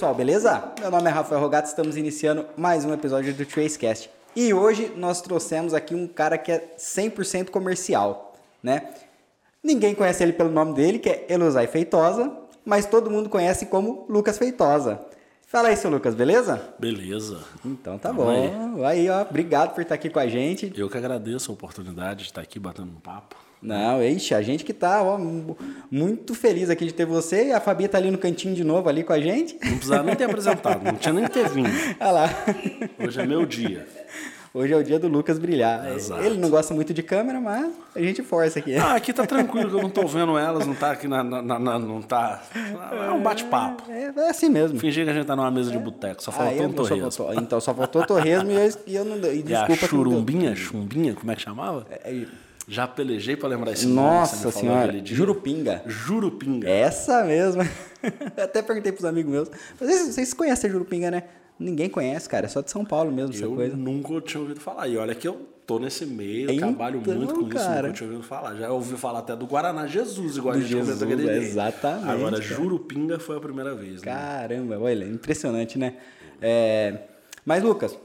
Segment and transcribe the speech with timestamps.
[0.00, 0.72] pessoal, beleza?
[0.80, 4.08] Meu nome é Rafael Rogato, estamos iniciando mais um episódio do Tracecast.
[4.34, 8.94] E hoje nós trouxemos aqui um cara que é 100% comercial, né?
[9.62, 12.34] Ninguém conhece ele pelo nome dele, que é Elosai Feitosa,
[12.64, 15.02] mas todo mundo conhece como Lucas Feitosa.
[15.46, 16.62] Fala aí, seu Lucas, beleza?
[16.78, 17.38] Beleza.
[17.62, 18.30] Então tá bom.
[18.30, 18.82] Aí.
[18.86, 20.72] aí, ó, obrigado por estar aqui com a gente.
[20.74, 23.36] Eu que agradeço a oportunidade de estar aqui batendo um papo.
[23.62, 25.18] Não, ixi, a gente que tá ó,
[25.90, 28.88] muito feliz aqui de ter você e a Fabi tá ali no cantinho de novo
[28.88, 29.58] ali com a gente.
[29.62, 31.68] Não precisava nem ter apresentado, não tinha nem ter vindo.
[32.00, 32.30] Olha lá.
[32.98, 33.86] Hoje é meu dia.
[34.52, 35.92] Hoje é o dia do Lucas brilhar.
[35.94, 36.24] Exato.
[36.24, 38.74] Ele não gosta muito de câmera, mas a gente força aqui.
[38.74, 41.22] Ah, aqui tá tranquilo que eu não tô vendo elas, não tá aqui na.
[41.22, 42.42] na, na não tá.
[43.06, 43.84] É um bate-papo.
[43.88, 44.80] É, é, assim mesmo.
[44.80, 47.12] Fingir que a gente tá numa mesa de boteco, só faltou um torresmo.
[47.12, 49.16] Só então, só faltou torresmo e eu, e eu não.
[49.32, 49.82] E desculpa.
[49.82, 51.86] E a churumbinha, chumbinha, como é que chamava?
[51.88, 52.24] É,
[52.70, 55.82] já pelejei para lembrar esse Nossa nome, senhora, Jurupinga.
[55.86, 56.70] Jurupinga.
[56.70, 57.62] Essa mesmo.
[58.40, 59.50] Até perguntei pros amigos meus.
[59.76, 61.24] Vocês, vocês conhecem a Jurupinga, né?
[61.58, 62.46] Ninguém conhece, cara.
[62.46, 63.76] É só de São Paulo mesmo essa eu coisa.
[63.76, 64.86] nunca tinha ouvido falar.
[64.86, 67.58] E olha que eu tô nesse meio, então, trabalho muito com cara.
[67.58, 68.54] isso, nunca tinha ouvido falar.
[68.54, 72.08] Já ouvi falar até do Guaraná Jesus, igual do a gente Jesus, aquele Exatamente.
[72.08, 72.42] Agora, cara.
[72.42, 74.00] Jurupinga foi a primeira vez.
[74.00, 74.12] Né?
[74.12, 75.96] Caramba, olha, impressionante, né?
[76.40, 76.98] É...
[77.44, 77.98] Mas, Lucas,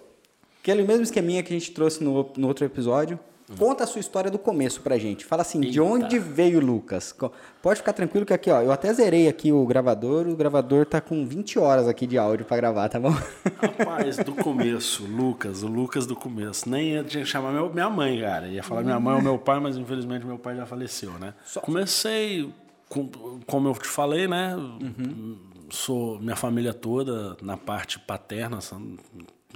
[0.59, 3.19] aquele mesmo esqueminha que a gente trouxe no, no outro episódio,
[3.57, 5.23] Conta a sua história do começo pra gente.
[5.23, 5.71] Fala assim, Eita.
[5.71, 7.15] de onde veio o Lucas?
[7.61, 10.99] Pode ficar tranquilo que aqui, ó, eu até zerei aqui o gravador, o gravador tá
[10.99, 13.13] com 20 horas aqui de áudio para gravar, tá bom?
[13.61, 16.67] Rapaz, do começo, Lucas, o Lucas do começo.
[16.67, 18.47] Nem ia chamar meu, minha mãe, cara.
[18.47, 21.33] Ia falar minha mãe ou meu pai, mas infelizmente meu pai já faleceu, né?
[21.45, 21.61] Só...
[21.61, 22.51] Comecei,
[22.89, 23.07] com,
[23.45, 24.55] como eu te falei, né?
[24.55, 25.37] Uhum.
[25.69, 28.59] Sou minha família toda na parte paterna,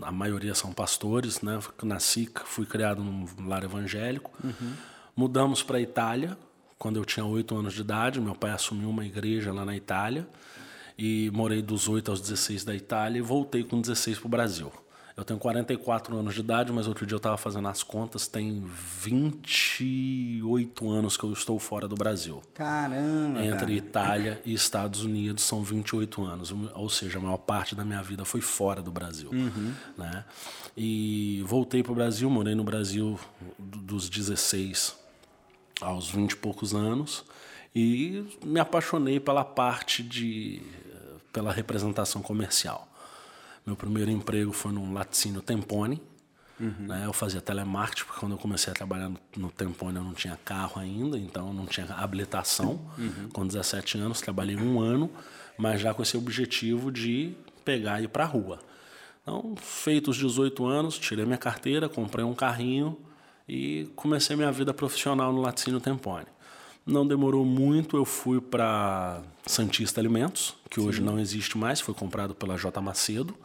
[0.02, 1.60] a maioria são pastores, né?
[1.84, 4.32] Nasci, fui criado num lar evangélico.
[4.44, 4.74] Uhum.
[5.16, 6.38] Mudamos para a Itália
[6.78, 8.22] quando eu tinha oito anos de idade.
[8.22, 10.28] Meu pai assumiu uma igreja lá na Itália
[10.98, 14.72] e morei dos 8 aos 16 da Itália e voltei com 16 para o Brasil.
[15.20, 18.64] Eu tenho 44 anos de idade, mas outro dia eu estava fazendo as contas, tem
[19.02, 22.42] 28 anos que eu estou fora do Brasil.
[22.54, 23.44] Caramba!
[23.44, 23.74] Entre cara.
[23.74, 28.24] Itália e Estados Unidos são 28 anos, ou seja, a maior parte da minha vida
[28.24, 29.30] foi fora do Brasil.
[29.34, 29.74] Uhum.
[29.98, 30.24] Né?
[30.78, 33.20] E voltei para o Brasil, morei no Brasil
[33.58, 34.96] dos 16
[35.82, 37.26] aos 20 e poucos anos
[37.76, 40.62] e me apaixonei pela parte de
[41.32, 42.89] pela representação comercial.
[43.70, 46.02] Meu primeiro emprego foi num laticínio Tempone.
[46.60, 46.88] Uhum.
[46.88, 47.04] Né?
[47.06, 50.36] Eu fazia telemarketing, porque quando eu comecei a trabalhar no, no Tempone eu não tinha
[50.44, 52.82] carro ainda, então eu não tinha habilitação.
[52.98, 53.30] Uhum.
[53.32, 55.08] Com 17 anos, trabalhei um ano,
[55.56, 58.58] mas já com esse objetivo de pegar e ir para a rua.
[59.22, 62.98] Então, feitos os 18 anos, tirei minha carteira, comprei um carrinho
[63.48, 66.26] e comecei minha vida profissional no laticínio Tempone.
[66.88, 71.06] Não demorou muito, eu fui para Santista Alimentos, que hoje Sim.
[71.06, 72.80] não existe mais, foi comprado pela J.
[72.80, 73.36] Macedo.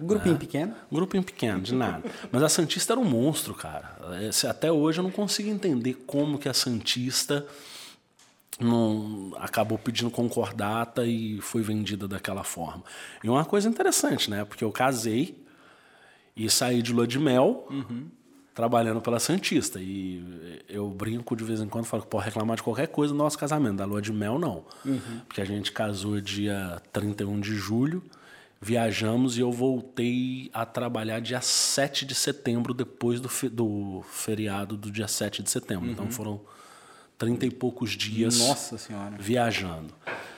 [0.00, 0.74] Um grupinho é, pequeno?
[0.92, 2.08] Grupinho pequeno, de nada.
[2.30, 3.98] Mas a Santista era um monstro, cara.
[4.48, 7.44] Até hoje eu não consigo entender como que a Santista
[8.60, 12.84] não acabou pedindo concordata e foi vendida daquela forma.
[13.24, 14.44] E uma coisa interessante, né?
[14.44, 15.36] Porque eu casei
[16.36, 17.66] e saí de lua de mel.
[17.68, 18.06] Uhum
[18.60, 19.80] trabalhando pela Santista.
[19.80, 23.18] E eu brinco de vez em quando, falo que pode reclamar de qualquer coisa no
[23.18, 23.76] nosso casamento.
[23.76, 24.66] Da lua de mel, não.
[24.84, 25.20] Uhum.
[25.26, 28.02] Porque a gente casou dia 31 de julho,
[28.60, 34.76] viajamos e eu voltei a trabalhar dia 7 de setembro, depois do, fe do feriado
[34.76, 35.88] do dia 7 de setembro.
[35.88, 36.10] Então, uhum.
[36.10, 36.40] Então foram
[37.16, 39.16] 30 e poucos dias Nossa senhora.
[39.18, 39.94] viajando.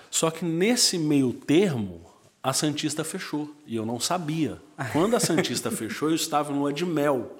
[0.09, 2.03] Só que nesse meio termo,
[2.41, 3.53] a Santista fechou.
[3.67, 4.61] E eu não sabia.
[4.93, 7.39] Quando a Santista fechou, eu estava no lua de mel.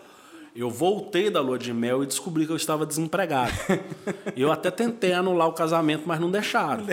[0.55, 3.53] Eu voltei da lua de mel e descobri que eu estava desempregado.
[4.37, 6.85] eu até tentei anular o casamento, mas não deixaram.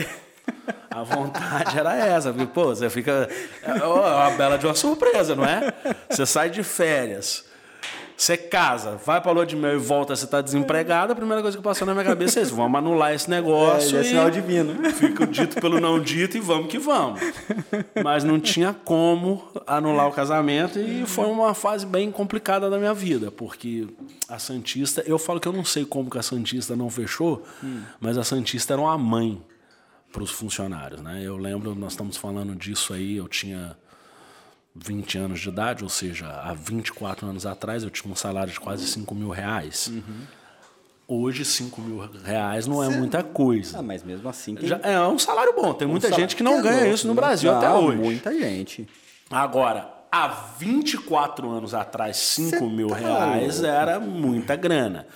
[0.90, 3.30] A vontade era essa, porque, pô, você fica.
[3.62, 5.74] É uma bela de uma surpresa, não é?
[6.10, 7.46] Você sai de férias,
[8.22, 11.58] você casa, vai pra lua de mel e volta, você tá desempregado, a primeira coisa
[11.58, 13.98] que passou na minha cabeça é isso: vamos anular esse negócio.
[13.98, 14.76] É, é sinal divino.
[14.92, 17.22] Fica o dito pelo não dito e vamos que vamos.
[18.04, 22.94] Mas não tinha como anular o casamento e foi uma fase bem complicada da minha
[22.94, 23.88] vida, porque
[24.28, 27.84] a Santista, eu falo que eu não sei como que a Santista não fechou, hum.
[28.02, 29.42] mas a Santista era uma mãe
[30.12, 31.22] para os funcionários, né?
[31.24, 33.78] Eu lembro, nós estamos falando disso aí, eu tinha
[34.76, 38.60] 20 anos de idade, ou seja, há 24 anos atrás eu tinha um salário de
[38.60, 39.88] quase 5 mil reais.
[39.88, 40.22] Uhum.
[41.08, 43.80] Hoje, 5 mil reais não é muita coisa.
[43.80, 44.54] Ah, mas mesmo assim.
[44.54, 44.70] Tem...
[44.70, 45.74] Já é um salário bom.
[45.74, 47.98] Tem muita um gente que não ganha isso no Brasil até hoje.
[47.98, 48.88] Muita gente.
[49.30, 53.68] Agora, há 24 anos atrás, 5 mil tá reais louco.
[53.68, 55.08] era muita grana.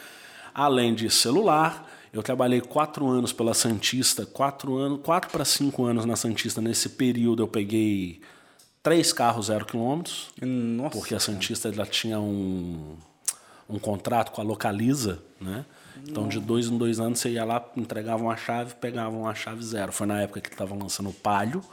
[0.52, 6.06] Além de celular, eu trabalhei quatro anos pela Santista, quatro anos, quatro para cinco anos
[6.06, 6.62] na Santista.
[6.62, 8.22] Nesse período eu peguei
[8.84, 10.90] três carros zero quilômetros, Nossa.
[10.90, 12.98] porque a Santista ela tinha um,
[13.70, 15.66] um contrato com a Localiza, né?
[16.06, 19.64] Então, de dois em dois anos, você ia lá, entregava uma chave, pegava uma chave
[19.64, 19.92] zero.
[19.94, 21.64] Foi na época que estavam lançando o Palio.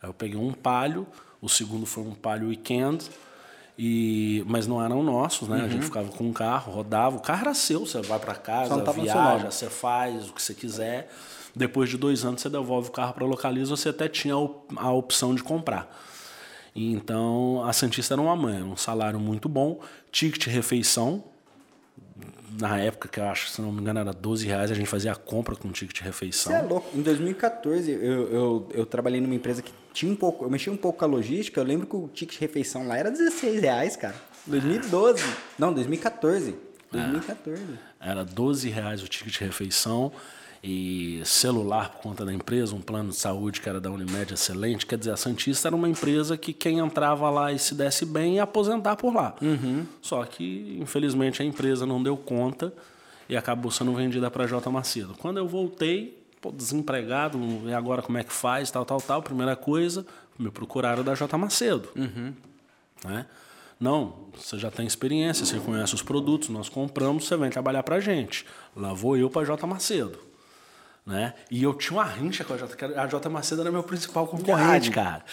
[0.00, 1.06] Aí eu peguei um Palio,
[1.40, 3.10] o segundo foi um Palio Weekend,
[3.76, 5.62] e, mas não eram nossos, né?
[5.64, 7.16] A gente ficava com um carro, rodava.
[7.16, 11.10] O carro era seu, você vai para casa, viaja, você faz o que você quiser.
[11.54, 15.34] Depois de dois anos, você devolve o carro para Localiza, você até tinha a opção
[15.34, 15.90] de comprar.
[16.76, 19.80] Então, a Santista era uma mãe, era um salário muito bom,
[20.12, 21.24] ticket refeição.
[22.60, 25.12] Na época, que eu acho, se não me engano, era 12 reais, a gente fazia
[25.12, 26.52] a compra com ticket refeição.
[26.52, 26.96] Você é louco.
[26.96, 30.44] Em 2014, eu, eu, eu trabalhei numa empresa que tinha um pouco.
[30.44, 31.58] Eu mexia um pouco com a logística.
[31.60, 34.14] Eu lembro que o ticket de refeição lá era 16 reais, cara.
[34.46, 35.24] 2012.
[35.58, 36.54] Não, 2014.
[36.92, 37.62] 2014.
[38.00, 40.12] Era 12 reais o ticket de refeição
[40.68, 44.84] e celular por conta da empresa, um plano de saúde que era da Unimed excelente.
[44.84, 48.34] Quer dizer, a Santista era uma empresa que quem entrava lá e se desse bem
[48.34, 49.36] ia aposentar por lá.
[50.02, 52.74] Só que, infelizmente, a empresa não deu conta
[53.28, 54.68] e acabou sendo vendida para a J.
[54.68, 55.14] Macedo.
[55.18, 59.54] Quando eu voltei, pô, desempregado, e agora como é que faz, tal, tal, tal, primeira
[59.54, 60.04] coisa,
[60.36, 61.38] me procuraram da J.
[61.38, 61.88] Macedo.
[63.04, 63.24] Né?
[63.78, 67.96] Não, você já tem experiência, você conhece os produtos, nós compramos, você vem trabalhar para
[67.96, 68.44] a gente.
[68.74, 69.64] Lá vou eu para a J.
[69.64, 70.26] Macedo.
[71.06, 71.34] Né?
[71.48, 73.00] E eu tinha uma rincha com a J.
[73.00, 73.28] A J.
[73.30, 75.24] Macedo era meu principal concorrente, cara.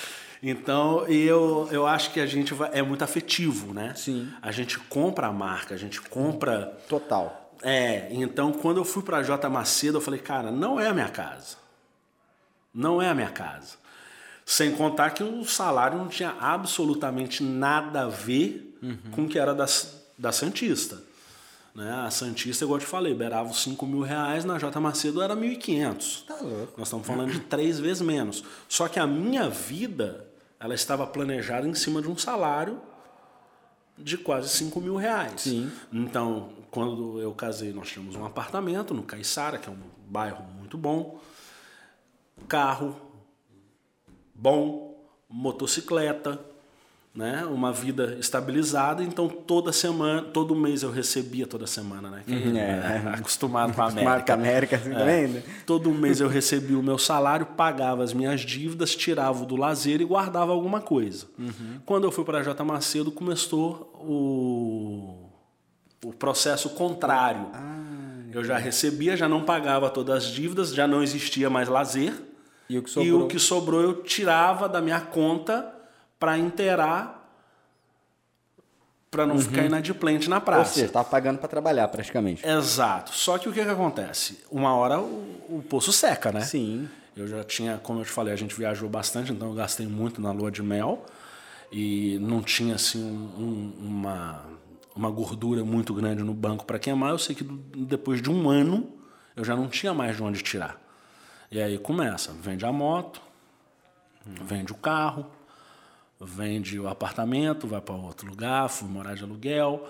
[0.41, 3.93] Então, eu, eu acho que a gente vai, é muito afetivo, né?
[3.95, 4.31] Sim.
[4.41, 7.51] A gente compra a marca, a gente compra Total.
[7.63, 11.09] é, então quando eu fui para J Macedo, eu falei, cara, não é a minha
[11.09, 11.57] casa.
[12.73, 13.77] Não é a minha casa.
[14.45, 18.77] Sem contar que o salário não tinha absolutamente nada a ver
[19.11, 19.65] com o que era da,
[20.17, 21.01] da Santista.
[21.73, 21.91] Né?
[21.91, 25.35] A Santista, igual eu te falei, beirava os 5 mil reais, na J Macedo era
[25.35, 26.25] 1.500.
[26.25, 26.73] Tá louco.
[26.77, 28.43] Nós estamos falando de três vezes menos.
[28.69, 30.27] Só que a minha vida,
[30.59, 32.79] ela estava planejada em cima de um salário
[33.97, 35.41] de quase 5 mil reais.
[35.41, 35.71] Sim.
[35.91, 39.77] Então, quando eu casei, nós tínhamos um apartamento no Caiçara, que é um
[40.07, 41.19] bairro muito bom,
[42.47, 42.95] carro
[44.33, 46.39] bom, motocicleta,
[47.15, 47.45] né?
[47.45, 49.03] Uma vida estabilizada.
[49.03, 52.23] Então, toda semana, todo mês eu recebia, toda semana, né?
[52.25, 53.03] Que, É.
[53.13, 54.09] Acostumado com a América.
[54.09, 54.97] Marca América, assim, É.
[54.97, 55.43] também, né?
[55.65, 60.01] Todo mês eu recebia o meu salário, pagava as minhas dívidas, tirava o do lazer
[60.01, 61.27] e guardava alguma coisa.
[61.85, 65.29] Quando eu fui para a J Macedo, começou o,
[66.07, 67.47] o processo contrário.
[68.33, 72.13] eu já recebia, já não pagava todas as dívidas, já não existia mais lazer.
[72.67, 73.21] E o que sobrou?
[73.21, 75.71] o que sobrou eu tirava da minha conta
[76.23, 77.21] para inteirar,
[79.11, 80.75] para não ficar inadimplente na Ou praça.
[80.75, 82.47] seja, tava pagando para trabalhar praticamente.
[82.47, 83.13] Exato.
[83.13, 84.41] Só que o que, que acontece?
[84.49, 85.03] Uma hora o,
[85.49, 86.39] o poço seca, né?
[86.39, 86.87] Sim.
[87.13, 90.21] Eu já tinha, como eu te falei, a gente viajou bastante, então eu gastei muito
[90.21, 91.05] na lua de mel
[91.69, 94.45] e não tinha assim um- um- uma,
[94.95, 97.09] uma gordura muito grande no banco para queimar.
[97.09, 98.89] Eu sei que depois de um ano
[99.35, 100.79] eu já não tinha mais de onde tirar.
[101.51, 103.21] E aí começa, vende a moto,
[104.25, 105.25] vende o carro,
[106.25, 109.87] vende o apartamento, vai para outro lugar, fui morar de aluguel.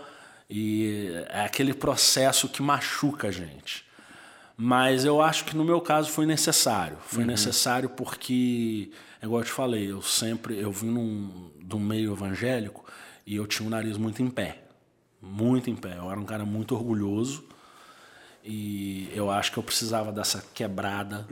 [0.49, 3.85] E é aquele processo que machuca a gente.
[4.55, 6.97] Mas eu acho que no meu caso foi necessário.
[7.07, 11.79] Foi necessário porque, é igual eu te falei, eu sempre eu vim num, de um
[11.79, 12.85] meio evangélico
[13.25, 14.59] e eu tinha o nariz muito em pé.
[15.21, 15.97] Muito em pé.
[15.97, 17.45] Eu era um cara muito orgulhoso.
[18.43, 21.25] E eu acho que eu precisava dessa quebrada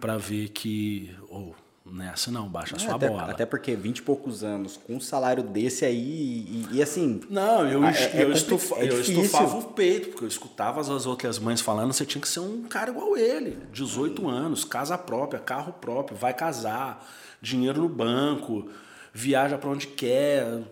[0.00, 1.54] para ver que, ou
[1.90, 3.30] nessa não, baixa a É, sua até, bola.
[3.30, 7.66] até porque 20 e poucos anos, com um salário desse aí, e, e assim, Não,
[7.68, 9.22] eu, Ah, é- é eu, estufa- é eu difícil.
[9.22, 12.40] estufava o peito, porque eu escutava as as outras mães falando, você tinha que ser
[12.40, 13.58] um cara igual ele.
[13.72, 17.06] 18 anos, casa própria, carro próprio, vai casar,
[17.40, 18.68] dinheiro no banco,
[19.12, 20.62] viaja para onde quer.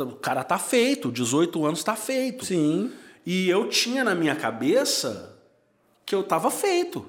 [0.00, 2.44] O cara tá feito, 18 anos tá feito.
[2.44, 2.92] sim,
[3.26, 5.36] E eu tinha na minha cabeça
[6.06, 7.04] que eu tava feito.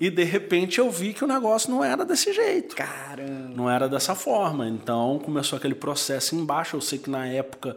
[0.00, 2.74] E de repente eu vi que o negócio não era desse jeito.
[2.74, 3.54] caramba.
[3.54, 4.66] Não era dessa forma.
[4.68, 6.76] Então começou aquele processo embaixo.
[6.76, 7.76] Eu sei que na época,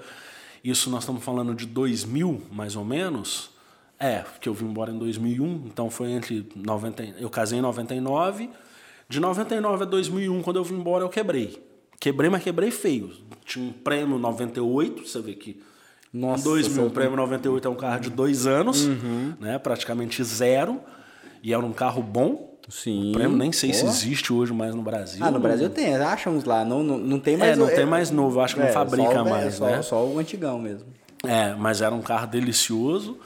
[0.63, 3.49] isso nós estamos falando de 2000, mais ou menos.
[3.99, 7.61] É, porque eu vim embora em 2001, então foi entre 90, e- eu casei em
[7.61, 8.49] 99,
[9.07, 11.63] de 99 a 2001, quando eu vim embora eu quebrei.
[11.97, 13.11] Quebrei, mas quebrei feio.
[13.45, 15.61] Tinha um prêmio 98, você vê que
[16.11, 18.85] Nossa, em 2000, seu- o prêmio 98 é um carro de dois anos,
[19.39, 20.81] né, praticamente zero,
[21.45, 22.57] e era um carro bom.
[22.67, 23.11] Sim.
[23.13, 23.89] Prêmio nem sei se Pô.
[23.89, 25.23] existe hoje mais no Brasil.
[25.23, 27.51] Ah, no Brasil tem, acha uns lá, não, não, não tem mais...
[27.51, 29.81] É, não tem mais novo, acho que não é, fabrica só o mais, só, né?
[29.83, 30.87] Só o antigão mesmo.
[31.23, 33.19] É, mas era um carro delicioso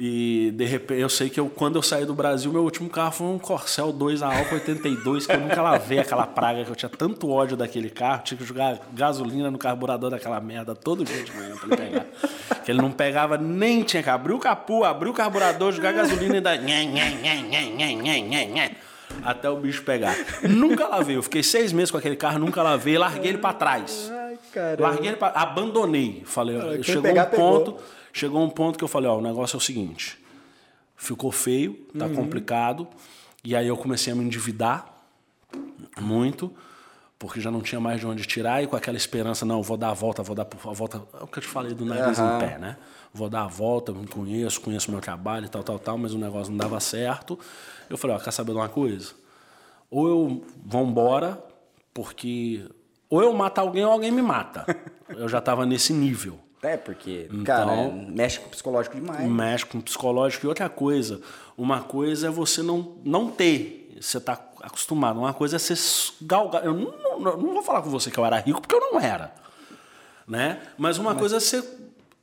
[0.00, 3.10] E de repente, eu sei que eu, quando eu saí do Brasil, meu último carro
[3.10, 6.76] foi um Corcel 2 a álcool 82, que eu nunca lavei aquela praga, que eu
[6.76, 11.24] tinha tanto ódio daquele carro, tinha que jogar gasolina no carburador daquela merda todo dia
[11.24, 12.06] de manhã pra ele pegar.
[12.64, 16.36] que ele não pegava nem, tinha que abrir o capô, abrir o carburador, jogar gasolina
[16.36, 16.62] e dar.
[19.24, 20.14] Até o bicho pegar.
[20.48, 21.16] Nunca lavei.
[21.16, 24.12] Eu fiquei seis meses com aquele carro, nunca lavei, larguei ele para trás.
[24.12, 24.38] Ai,
[24.78, 25.28] larguei ele pra...
[25.28, 26.22] Abandonei.
[26.24, 27.72] Falei, Cara, chegou pegar, um ponto.
[27.72, 30.18] Pegou Chegou um ponto que eu falei, ó, o negócio é o seguinte,
[30.96, 32.16] ficou feio, tá uhum.
[32.16, 32.88] complicado,
[33.44, 34.92] e aí eu comecei a me endividar
[36.00, 36.52] muito,
[37.16, 39.90] porque já não tinha mais de onde tirar, e com aquela esperança, não, vou dar
[39.90, 42.36] a volta, vou dar a volta, é o que eu te falei do nariz uhum.
[42.36, 42.76] em pé, né?
[43.14, 46.18] Vou dar a volta, me conheço, conheço meu trabalho e tal, tal, tal, mas o
[46.18, 47.38] negócio não dava certo.
[47.88, 49.14] Eu falei, ó, quer saber de uma coisa?
[49.88, 51.40] Ou eu vou embora,
[51.94, 52.68] porque
[53.08, 54.66] ou eu mato alguém ou alguém me mata.
[55.08, 56.47] eu já estava nesse nível.
[56.62, 59.28] É, porque, então, cara, mexe com o psicológico demais.
[59.28, 60.46] Mexe com o psicológico.
[60.46, 61.20] E outra coisa,
[61.56, 65.20] uma coisa é você não, não ter, você tá acostumado.
[65.20, 65.78] Uma coisa é ser
[66.20, 66.66] galgado.
[66.66, 69.00] Eu não, não, não, vou falar com você que eu era rico, porque eu não
[69.00, 69.32] era.
[70.26, 70.60] Né?
[70.76, 71.20] Mas uma Mas...
[71.20, 71.64] coisa é você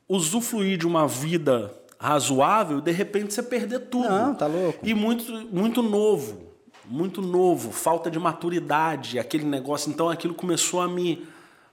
[0.08, 4.08] usufruir de uma vida razoável e de repente você perder tudo.
[4.08, 4.86] Não, tá louco.
[4.86, 6.44] E muito, muito novo.
[6.88, 9.90] Muito novo, falta de maturidade, aquele negócio.
[9.90, 11.26] Então aquilo começou a me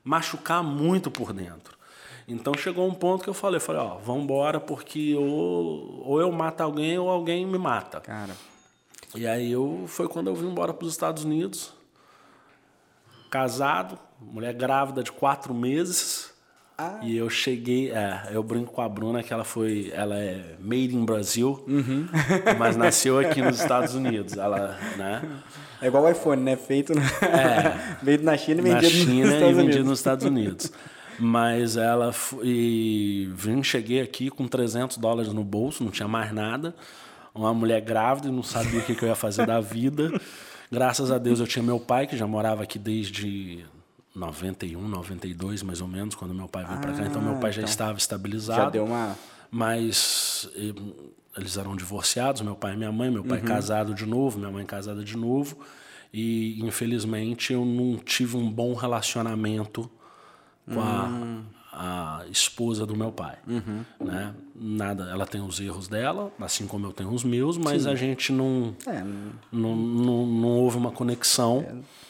[0.04, 1.73] machucar muito por dentro.
[2.28, 6.32] Então chegou um ponto que eu falei, falei, ó, vamos embora porque ou, ou eu
[6.32, 8.00] mato alguém ou alguém me mata.
[8.00, 8.34] Cara.
[9.16, 11.74] E aí eu foi quando eu vim embora para os Estados Unidos,
[13.30, 16.32] casado, mulher grávida de quatro meses.
[16.76, 17.00] Ah.
[17.04, 20.96] E eu cheguei, é, eu brinco com a Bruna que ela foi, ela é made
[20.96, 22.08] in Brasil, uhum.
[22.58, 24.36] mas nasceu aqui nos Estados Unidos.
[24.36, 25.22] Ela, né?
[25.80, 26.56] É igual o iPhone, né?
[26.56, 27.02] Feito, no...
[27.02, 30.72] é, feito na China e vendido na China nos Estados e vendido nos Estados Unidos.
[31.20, 36.76] Mas ela e vim, cheguei aqui com 300 dólares no bolso, não tinha mais nada.
[37.34, 40.12] Uma mulher grávida, não sabia o que, que eu ia fazer da vida.
[40.72, 43.66] Graças a Deus eu tinha meu pai, que já morava aqui desde
[44.16, 47.06] 91, 92 mais ou menos, quando meu pai veio ah, para cá.
[47.06, 48.62] Então meu pai já então, estava estabilizado.
[48.62, 49.16] Já deu uma.
[49.50, 50.50] Mas
[51.36, 53.46] eles eram divorciados, meu pai e minha mãe, meu pai uhum.
[53.46, 55.58] casado de novo, minha mãe casada de novo.
[56.14, 59.90] E infelizmente eu não tive um bom relacionamento
[60.66, 61.44] com hum.
[61.72, 63.38] a, a, esposa do meu pai.
[63.48, 63.84] Uhum.
[64.00, 64.34] Né?
[64.56, 67.90] Nada, ela tem os erros dela, assim como eu tenho os meus, mas Sim.
[67.90, 69.04] a gente não, é.
[69.52, 71.66] não, não, não, houve uma conexão.
[71.68, 72.04] É.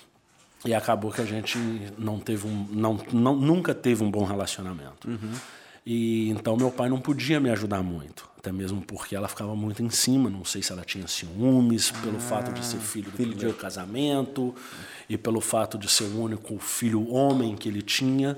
[0.66, 1.58] E acabou que a gente
[1.98, 5.10] não teve um, não, não, nunca teve um bom relacionamento.
[5.10, 5.34] Uhum.
[5.86, 9.82] E então meu pai não podia me ajudar muito, até mesmo porque ela ficava muito
[9.82, 10.30] em cima.
[10.30, 13.54] Não sei se ela tinha ciúmes ah, pelo fato de ser filho do filho primeiro
[13.54, 13.62] de...
[13.62, 14.54] casamento
[15.08, 18.38] e pelo fato de ser o único filho homem que ele tinha,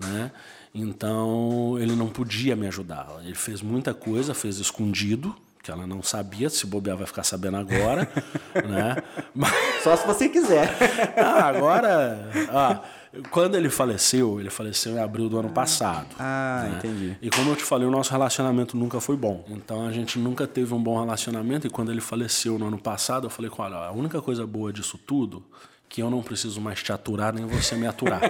[0.00, 0.32] né?
[0.74, 3.06] Então ele não podia me ajudar.
[3.22, 7.58] Ele fez muita coisa, fez escondido, que ela não sabia, se bobear vai ficar sabendo
[7.58, 8.10] agora,
[8.66, 8.96] né?
[9.34, 9.52] Mas...
[9.84, 10.74] Só se você quiser.
[11.18, 12.82] ah, agora, ah,
[13.30, 16.08] quando ele faleceu, ele faleceu em abril do ano passado.
[16.18, 16.76] Ah, né?
[16.78, 17.16] entendi.
[17.20, 19.44] E como eu te falei, o nosso relacionamento nunca foi bom.
[19.48, 21.66] Então a gente nunca teve um bom relacionamento.
[21.66, 24.72] E quando ele faleceu no ano passado, eu falei com ela: a única coisa boa
[24.72, 25.44] disso tudo
[25.88, 28.22] que eu não preciso mais te aturar, nem você me aturar.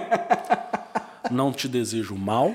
[1.31, 2.53] não te desejo mal,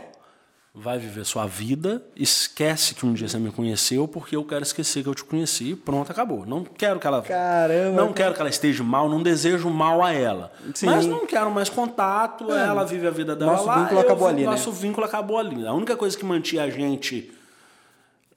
[0.80, 5.02] vai viver sua vida, esquece que um dia você me conheceu, porque eu quero esquecer
[5.02, 6.47] que eu te conheci e pronto, acabou.
[6.47, 7.23] Não quero que ela.
[7.23, 8.00] Caramba!
[8.00, 10.52] Não quero que ela esteja mal, não desejo mal a ela.
[10.75, 10.87] Sim.
[10.87, 12.64] Mas não quero mais contato, é.
[12.64, 13.82] ela vive a vida dela nosso lá.
[13.82, 14.76] Vínculo acabou ali, nosso né?
[14.80, 15.66] vínculo acabou ali.
[15.66, 17.32] A única coisa que mantinha a gente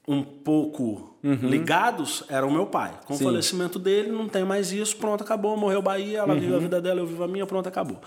[0.06, 1.48] um pouco uhum.
[1.48, 2.92] ligados era o meu pai.
[3.06, 3.24] Com Sim.
[3.24, 6.40] o falecimento dele, não tem mais isso, pronto, acabou, morreu Bahia, ela uhum.
[6.40, 8.00] vive a vida dela, eu vivo a minha, pronto, acabou.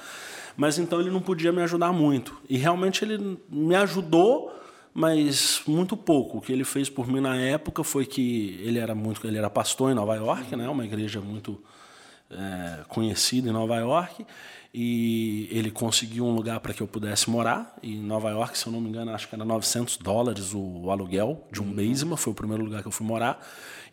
[0.56, 2.38] Mas então ele não podia me ajudar muito.
[2.50, 4.54] E realmente ele me ajudou,
[4.94, 6.38] mas muito pouco.
[6.38, 9.50] O que ele fez por mim na época foi que ele era muito, ele era
[9.50, 11.62] pastor em Nova York, né, uma igreja muito
[12.30, 14.26] é, conhecida em Nova York
[14.78, 17.78] e ele conseguiu um lugar para que eu pudesse morar.
[17.82, 20.92] E em Nova York, se eu não me engano, acho que era 900 dólares o
[20.92, 22.18] aluguel de um basement.
[22.18, 23.42] Foi o primeiro lugar que eu fui morar.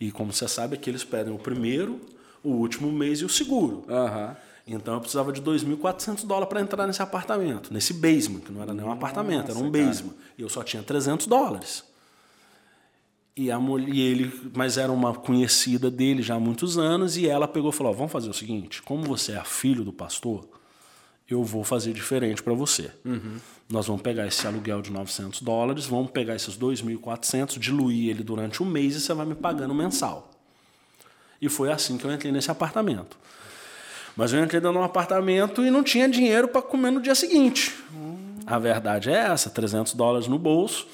[0.00, 2.00] E como você sabe, aqui eles pedem o primeiro,
[2.42, 3.85] o último mês e o seguro.
[3.88, 4.35] Uhum.
[4.66, 8.73] Então eu precisava de 2.400 dólares para entrar nesse apartamento, nesse basement, que não era
[8.73, 10.14] nem um apartamento, era um basement.
[10.38, 11.85] E eu só tinha 300 dólares.
[13.35, 17.26] E, a mulher, e ele, mas era uma conhecida dele já há muitos anos, e
[17.26, 20.47] ela pegou e falou: Vamos fazer o seguinte: como você é filho do pastor,
[21.28, 22.90] eu vou fazer diferente para você.
[23.04, 23.38] Uhum.
[23.71, 28.62] Nós vamos pegar esse aluguel de 900 dólares, vamos pegar esses 2.400, diluir ele durante
[28.62, 30.31] um mês e você vai me pagando mensal.
[31.40, 33.16] E foi assim que eu entrei nesse apartamento.
[34.16, 37.14] Mas eu entrei dentro de um apartamento e não tinha dinheiro para comer no dia
[37.14, 37.75] seguinte.
[38.47, 40.87] A verdade é essa: 300 dólares no bolso,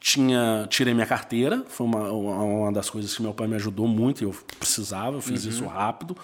[0.00, 4.22] tinha tirei minha carteira, foi uma, uma das coisas que meu pai me ajudou muito,
[4.22, 5.50] eu precisava, eu fiz uhum.
[5.50, 6.16] isso rápido.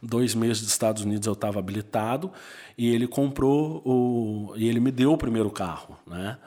[0.00, 2.30] Dois meses dos Estados Unidos eu estava habilitado
[2.76, 6.38] e ele comprou o e ele me deu o primeiro carro, né?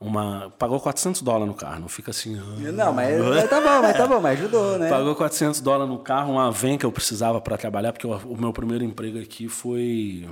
[0.00, 2.38] Uma, pagou 400 dólares no carro, não fica assim.
[2.38, 2.72] Ah.
[2.72, 4.88] Não, mas, mas tá bom, mas tá bom, mas ajudou, né?
[4.88, 8.52] Pagou 400 dólares no carro, uma van que eu precisava para trabalhar, porque o, meu
[8.52, 10.28] primeiro emprego aqui foi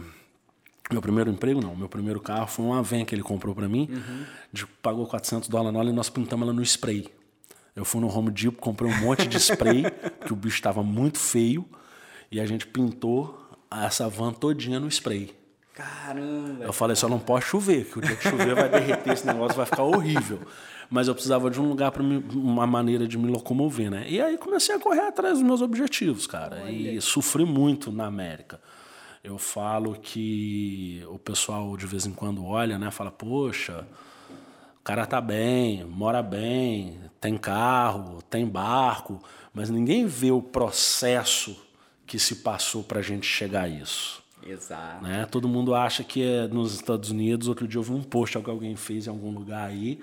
[0.90, 1.74] meu primeiro emprego, não.
[1.74, 3.88] Meu primeiro carro foi uma van que ele comprou para mim.
[3.90, 4.24] Uhum.
[4.52, 7.08] De, pagou 400 dólares nela e nós pintamos ela no spray.
[7.74, 9.84] Eu fui no Home Depot, comprei um monte de spray,
[10.24, 11.66] que o bicho estava muito feio.
[12.30, 13.36] E a gente pintou
[13.70, 15.34] essa van todinha no spray.
[15.76, 16.64] Caramba!
[16.64, 19.54] Eu falei, só não pode chover, que o dia que chover vai derreter esse negócio,
[19.54, 20.40] vai ficar horrível.
[20.88, 24.06] Mas eu precisava de um lugar para uma maneira de me locomover, né?
[24.08, 26.62] E aí comecei a correr atrás dos meus objetivos, cara.
[26.62, 26.70] Olha.
[26.70, 28.58] E sofri muito na América.
[29.22, 32.90] Eu falo que o pessoal de vez em quando olha, né?
[32.90, 33.86] Fala, poxa,
[34.80, 41.54] o cara tá bem, mora bem, tem carro, tem barco, mas ninguém vê o processo
[42.06, 44.24] que se passou para a gente chegar a isso.
[44.48, 45.04] Exato.
[45.04, 45.26] Né?
[45.30, 47.48] Todo mundo acha que é nos Estados Unidos.
[47.48, 50.00] Outro dia eu vi um post que alguém fez em algum lugar aí.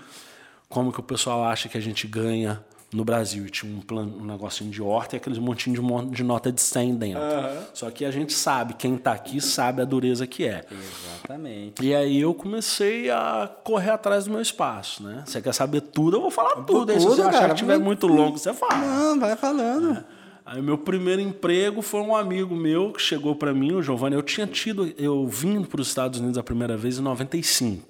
[0.69, 3.45] Como que o pessoal acha que a gente ganha no Brasil.
[3.45, 6.61] E tinha um, plano, um negocinho de horta e aqueles montinhos de, de nota de
[6.61, 7.21] 100 dentro.
[7.21, 7.63] Uhum.
[7.73, 10.65] Só que a gente sabe, quem está aqui sabe a dureza que é.
[10.71, 11.83] Exatamente.
[11.83, 15.23] E aí eu comecei a correr atrás do meu espaço, né?
[15.25, 16.65] Você quer saber tudo, eu vou falar tudo.
[16.65, 16.91] tudo.
[16.91, 18.77] Aí se você cara, achar que estiver muito longo, você fala.
[18.77, 19.97] Não, vai falando.
[19.97, 20.22] É.
[20.45, 24.15] Aí meu primeiro emprego foi um amigo meu que chegou para mim, o Giovanni.
[24.15, 27.87] Eu tinha tido, eu vim para os Estados Unidos a primeira vez em 95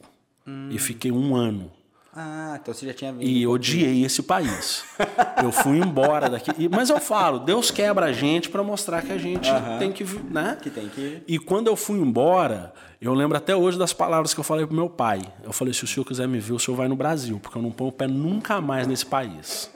[0.47, 0.69] hum.
[0.69, 1.71] e fiquei um ano.
[2.15, 3.23] Ah, então você já tinha vindo.
[3.23, 4.83] E odiei esse país.
[5.43, 6.69] eu fui embora daqui.
[6.69, 10.55] Mas eu falo, Deus quebra a gente para mostrar que a gente tem que, né?
[10.61, 11.23] Que tem que.
[11.27, 14.75] E quando eu fui embora, eu lembro até hoje das palavras que eu falei pro
[14.75, 15.23] meu pai.
[15.43, 17.61] Eu falei: se o senhor quiser me ver, o senhor vai no Brasil, porque eu
[17.63, 19.71] não ponho o pé nunca mais nesse país.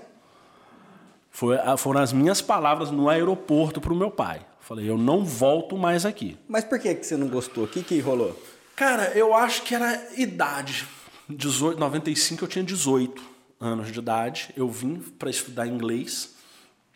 [1.38, 4.43] Foi, foram as minhas palavras no aeroporto pro meu pai.
[4.60, 6.36] Falei: eu não volto mais aqui.
[6.47, 7.65] Mas por que, que você não gostou?
[7.65, 8.36] O que, que rolou?
[8.76, 10.88] Cara, eu acho que era idade
[11.30, 13.21] 18, 95 eu tinha 18
[13.60, 14.50] anos de idade.
[14.58, 16.34] Eu vim para estudar inglês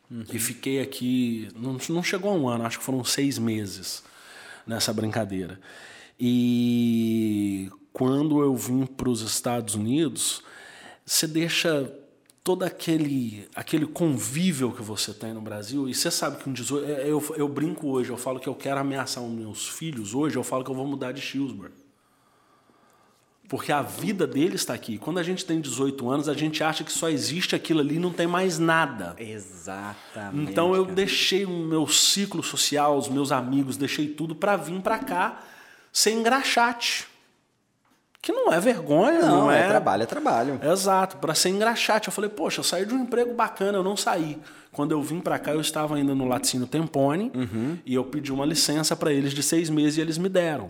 [0.10, 0.24] uhum.
[0.34, 1.48] e fiquei aqui.
[1.56, 4.04] Não, não chegou a um ano, acho que foram seis meses
[4.66, 5.60] nessa brincadeira.
[6.20, 10.42] E quando eu vim para os Estados Unidos,
[11.06, 11.94] você deixa
[12.44, 16.86] todo aquele, aquele convívio que você tem no Brasil, e você sabe que um 18.
[16.86, 20.36] É, eu, eu brinco hoje, eu falo que eu quero ameaçar os meus filhos hoje,
[20.36, 21.72] eu falo que eu vou mudar de Hillsborough.
[23.48, 24.98] Porque a vida dele está aqui.
[24.98, 28.00] Quando a gente tem 18 anos, a gente acha que só existe aquilo ali e
[28.00, 29.14] não tem mais nada.
[29.20, 30.50] Exatamente.
[30.50, 35.00] Então eu deixei o meu ciclo social, os meus amigos, deixei tudo para vir para
[35.00, 35.44] cá
[35.92, 37.11] sem engraxate.
[38.22, 39.62] Que não é vergonha, não, não é...
[39.62, 40.60] é trabalho, é trabalho.
[40.64, 42.08] Exato, para ser engraxate.
[42.08, 44.38] Eu falei, poxa, eu saí de um emprego bacana, eu não saí.
[44.72, 47.80] Quando eu vim para cá, eu estava ainda no Laticínio Tempone uhum.
[47.84, 50.70] e eu pedi uma licença para eles de seis meses e eles me deram.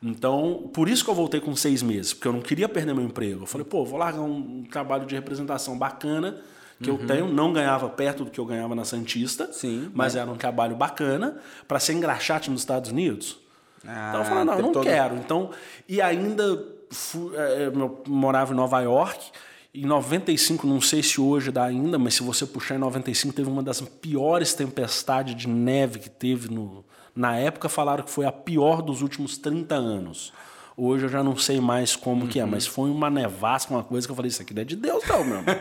[0.00, 3.04] Então, por isso que eu voltei com seis meses, porque eu não queria perder meu
[3.04, 3.42] emprego.
[3.42, 6.40] Eu falei, pô, vou largar um trabalho de representação bacana
[6.80, 6.98] que uhum.
[7.00, 10.36] eu tenho, não ganhava perto do que eu ganhava na Santista, Sim, mas era um
[10.36, 13.38] trabalho bacana para ser engraxate nos Estados Unidos.
[13.86, 14.84] Ah, então eu falei, não, eu não todo...
[14.84, 15.16] quero.
[15.16, 15.50] Então,
[15.88, 19.30] e ainda fui, é, é, eu morava em Nova York.
[19.74, 23.48] Em 95, não sei se hoje dá ainda, mas se você puxar em 95, teve
[23.48, 26.82] uma das piores tempestades de neve que teve no,
[27.14, 30.32] na época falaram que foi a pior dos últimos 30 anos.
[30.76, 32.28] Hoje eu já não sei mais como uhum.
[32.28, 32.50] que é, uhum.
[32.50, 35.02] mas foi uma nevasca, uma coisa que eu falei, isso aqui não é de Deus
[35.06, 35.56] não, meu irmão.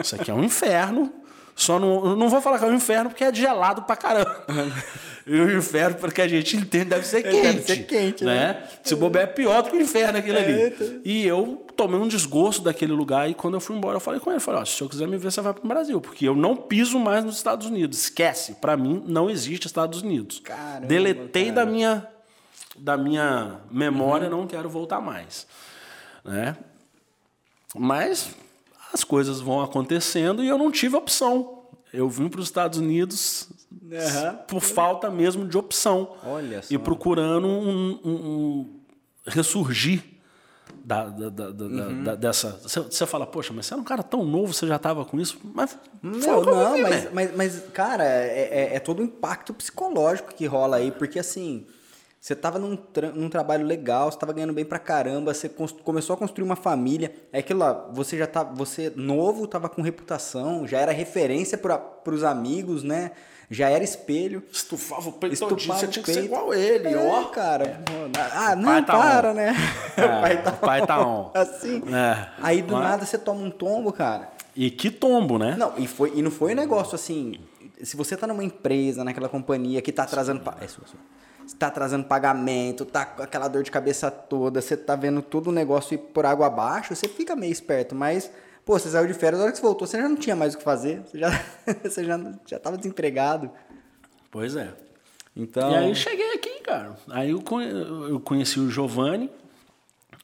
[0.00, 1.12] Isso aqui é um inferno.
[1.56, 4.44] Só não, não vou falar que é um inferno porque é gelado pra caramba.
[5.26, 7.42] e o inferno, porque a gente entende, deve ser quente.
[7.42, 8.34] Deve ser quente, né?
[8.34, 8.68] né?
[8.84, 10.52] Se bobear é pior do que o inferno aquilo ali.
[10.52, 14.20] É, e eu tomei um desgosto daquele lugar e quando eu fui embora eu falei
[14.20, 16.36] com ele, falei, se o senhor quiser me ver, você vai pro Brasil, porque eu
[16.36, 18.02] não piso mais nos Estados Unidos.
[18.02, 20.40] Esquece, para mim não existe Estados Unidos.
[20.40, 21.54] Caramba, Deletei cara.
[21.54, 22.06] da minha
[22.78, 24.42] da minha memória, uhum.
[24.42, 25.46] não quero voltar mais,
[26.22, 26.54] né?
[27.74, 28.28] Mas
[28.96, 31.64] as coisas vão acontecendo e eu não tive opção.
[31.92, 34.36] Eu vim para os Estados Unidos uhum.
[34.48, 36.16] por falta mesmo de opção.
[36.24, 36.74] Olha só.
[36.74, 38.80] E procurando um, um, um
[39.26, 40.02] ressurgir
[40.84, 42.04] da, da, da, uhum.
[42.04, 42.58] da, dessa.
[42.62, 45.38] Você fala, poxa, mas você era um cara tão novo, você já estava com isso?
[45.54, 50.46] Mas não, não, mas, mas, mas, cara, é, é, é todo o impacto psicológico que
[50.46, 51.66] rola aí, porque assim
[52.20, 56.14] Você estava num, tra num trabalho legal, você estava ganhando bem pra caramba, você começou
[56.14, 57.14] a construir uma família.
[57.32, 61.80] É aquilo lá, você já tá, você novo, estava com reputação, já era referência para
[62.06, 63.12] os amigos, né?
[63.50, 64.42] Já era espelho.
[64.50, 67.24] Estufava o peito Estufava você tinha que ser igual ele, é, ó.
[67.26, 67.64] cara.
[67.64, 68.20] É.
[68.32, 69.34] Ah, não, tá para, on.
[69.34, 69.54] né?
[69.96, 71.30] É, o pai tá, o pai tá on.
[71.34, 71.82] Assim.
[71.94, 72.28] É.
[72.42, 72.82] Aí do Mas...
[72.82, 74.32] nada você toma um tombo, cara.
[74.56, 75.54] E que tombo, né?
[75.56, 77.38] Não, e, foi, e não foi um negócio assim.
[77.82, 80.40] Se você tá numa empresa, naquela companhia que tá atrasando.
[80.40, 80.56] Pa...
[80.60, 80.66] É,
[81.46, 85.52] está atrasando pagamento, tá com aquela dor de cabeça toda, você tá vendo todo o
[85.52, 88.30] negócio ir por água abaixo, você fica meio esperto, mas,
[88.64, 90.54] pô, você saiu de férias, na hora que você voltou, você já não tinha mais
[90.54, 91.30] o que fazer, você já,
[91.82, 93.50] você já, já tava desempregado.
[94.30, 94.72] Pois é.
[95.34, 95.70] Então...
[95.70, 96.94] E aí cheguei aqui, cara.
[97.10, 97.42] Aí eu,
[98.08, 99.30] eu conheci o Giovanni,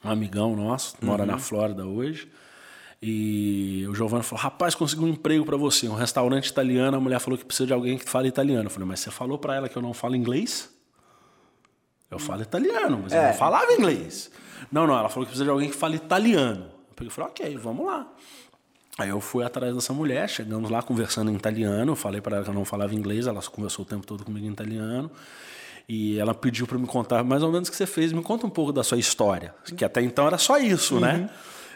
[0.04, 1.28] um amigão nosso, mora uhum.
[1.28, 2.30] na Flórida hoje.
[3.02, 6.96] E o Giovanni falou: Rapaz, consegui um emprego para você, um restaurante italiano.
[6.96, 8.66] A mulher falou que precisa de alguém que fale italiano.
[8.66, 10.71] Eu falei: Mas você falou para ela que eu não falo inglês?
[12.12, 13.18] Eu falo italiano, mas é.
[13.18, 14.30] eu não falava inglês.
[14.70, 16.70] Não, não, ela falou que precisa de alguém que fale italiano.
[17.00, 18.06] Eu falei, ok, vamos lá.
[18.98, 21.92] Aí eu fui atrás dessa mulher, chegamos lá conversando em italiano.
[21.92, 24.46] Eu falei para ela que eu não falava inglês, ela conversou o tempo todo comigo
[24.46, 25.10] em italiano.
[25.88, 28.12] E ela pediu para me contar mais ou menos o que você fez.
[28.12, 31.14] Me conta um pouco da sua história, que até então era só isso, né?
[31.14, 31.20] uhum.
[31.22, 31.30] né?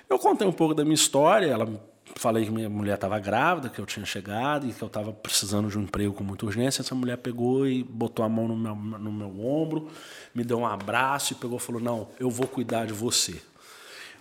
[0.08, 1.68] Eu contei um pouco da minha história, ela
[2.14, 5.68] falei que minha mulher estava grávida, que eu tinha chegado e que eu estava precisando
[5.68, 6.82] de um emprego com muita urgência.
[6.82, 9.90] Essa mulher pegou e botou a mão no meu, no meu ombro,
[10.34, 13.42] me deu um abraço e pegou e falou: Não, eu vou cuidar de você.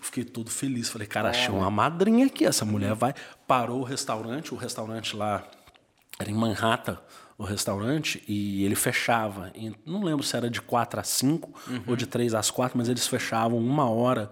[0.01, 0.89] Fiquei todo feliz.
[0.89, 2.45] Falei, cara, achei uma madrinha aqui.
[2.45, 3.15] Essa mulher vai.
[3.47, 5.43] Parou o restaurante, o restaurante lá
[6.19, 6.99] era em Manhattan,
[7.37, 9.51] o restaurante, e ele fechava.
[9.55, 11.83] E não lembro se era de 4 às 5 uhum.
[11.87, 14.31] ou de 3 às 4, mas eles fechavam uma hora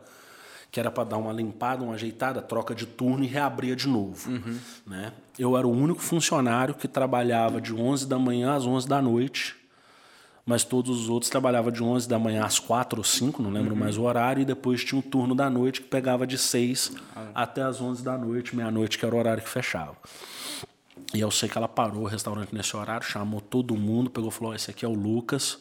[0.74, 4.32] que era para dar uma limpada, uma ajeitada, troca de turno e reabria de novo.
[4.32, 4.58] Uhum.
[4.88, 5.14] Né?
[5.38, 9.56] Eu era o único funcionário que trabalhava de 11 da manhã às 11 da noite,
[10.44, 13.76] mas todos os outros trabalhavam de 11 da manhã às 4 ou 5, não lembro
[13.76, 13.80] uhum.
[13.80, 17.28] mais o horário, e depois tinha um turno da noite que pegava de 6 ah.
[17.36, 19.96] até às 11 da noite, meia-noite, que era o horário que fechava.
[21.14, 24.34] E eu sei que ela parou o restaurante nesse horário, chamou todo mundo, pegou e
[24.34, 25.60] falou: esse aqui é o Lucas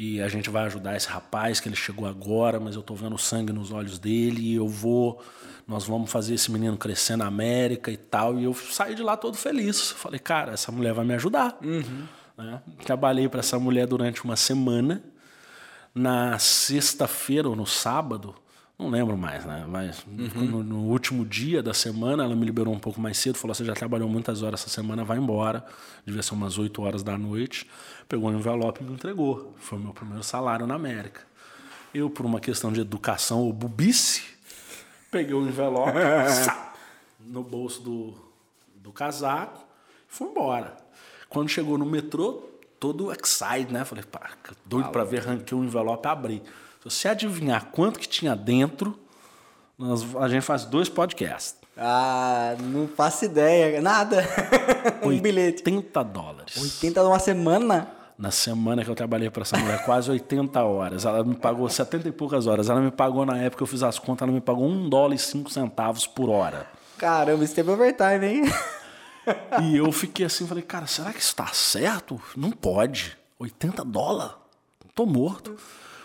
[0.00, 3.18] e a gente vai ajudar esse rapaz que ele chegou agora, mas eu estou vendo
[3.18, 5.20] sangue nos olhos dele e eu vou,
[5.66, 8.38] nós vamos fazer esse menino crescer na América e tal.
[8.38, 9.90] E eu saí de lá todo feliz.
[9.90, 11.58] Falei, cara, essa mulher vai me ajudar.
[11.60, 12.06] Uhum.
[12.36, 12.62] Né?
[12.84, 15.02] Trabalhei para essa mulher durante uma semana.
[15.92, 18.36] Na sexta-feira ou no sábado,
[18.78, 19.66] não lembro mais, né?
[19.68, 20.44] Mas uhum.
[20.44, 23.64] no, no, último dia da semana, ela me liberou um pouco mais cedo, falou: Você
[23.64, 25.66] já trabalhou muitas horas essa semana, vai embora.
[26.06, 27.68] Devia ser umas 8 horas da noite.
[28.08, 29.52] Pegou um envelope e me entregou.
[29.58, 31.22] Foi o meu primeiro salário na América.
[31.92, 34.22] Eu, por uma questão de educação ou bubice,
[35.10, 35.98] peguei o envelope
[37.18, 38.14] no bolso do,
[38.76, 39.64] do casaco
[40.08, 40.76] e fui embora.
[41.28, 43.84] Quando chegou no metrô, todo excited, né?
[43.84, 44.30] Falei, pá,
[44.64, 46.42] doido para ver, arranquei o envelope e abri.
[46.90, 48.98] Se adivinhar quanto que tinha dentro,
[49.78, 51.56] nós, a gente faz dois podcasts.
[51.76, 53.80] Ah, não faço ideia.
[53.80, 54.24] Nada.
[55.02, 55.62] um bilhete.
[55.64, 56.56] 80 dólares.
[56.56, 57.88] 80 numa semana?
[58.18, 61.04] Na semana que eu trabalhei para essa mulher, quase 80 horas.
[61.04, 62.68] Ela me pagou 70 e poucas horas.
[62.68, 65.18] Ela me pagou, na época eu fiz as contas, ela me pagou 1 dólar e
[65.18, 66.66] 5 centavos por hora.
[66.98, 68.42] Caramba, isso teve overtime, hein?
[69.62, 72.20] e eu fiquei assim, falei, cara, será que isso tá certo?
[72.36, 73.16] Não pode.
[73.38, 74.34] 80 dólares?
[74.96, 75.56] Tô morto.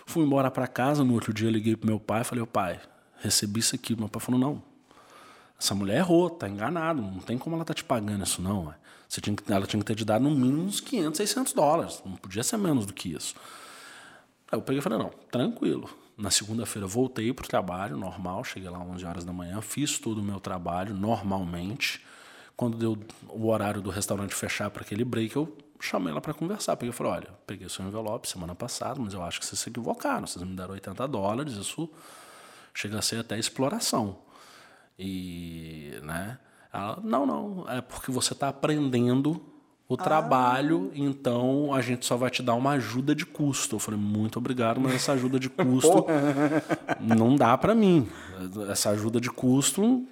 [0.05, 2.79] Fui embora para casa, no outro dia liguei pro meu pai, falei, pai,
[3.19, 3.95] recebi isso aqui.
[3.95, 4.61] Meu pai falou, não,
[5.59, 8.73] essa mulher errou, tá enganado, não tem como ela tá te pagando isso não.
[9.07, 12.01] Você tinha que, ela tinha que ter te dado no mínimo uns 500, 600 dólares,
[12.05, 13.33] não podia ser menos do que isso.
[14.51, 15.89] Aí eu peguei e falei, não, tranquilo.
[16.17, 20.19] Na segunda-feira voltei pro trabalho normal, cheguei lá às 11 horas da manhã, fiz todo
[20.19, 22.03] o meu trabalho normalmente.
[22.55, 22.97] Quando deu
[23.29, 26.75] o horário do restaurante fechar para aquele break, eu chamei ela para conversar.
[26.77, 29.69] Peguei e falei: olha, peguei seu envelope semana passada, mas eu acho que vocês se
[29.69, 30.25] equivocaram.
[30.25, 31.89] Vocês me deram 80 dólares, isso
[32.73, 34.19] chega a ser até exploração.
[34.97, 36.39] E, né?
[36.71, 39.52] Ela, não, não, é porque você está aprendendo
[39.87, 39.97] o ah.
[39.97, 43.75] trabalho, então a gente só vai te dar uma ajuda de custo.
[43.75, 46.05] Eu falei, muito obrigado, mas essa ajuda de custo
[46.99, 48.07] não dá para mim.
[48.69, 50.07] Essa ajuda de custo, uhum.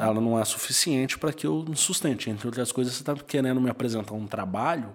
[0.00, 2.30] ela não é suficiente para que eu me sustente.
[2.30, 4.94] Entre outras coisas, você está querendo me apresentar um trabalho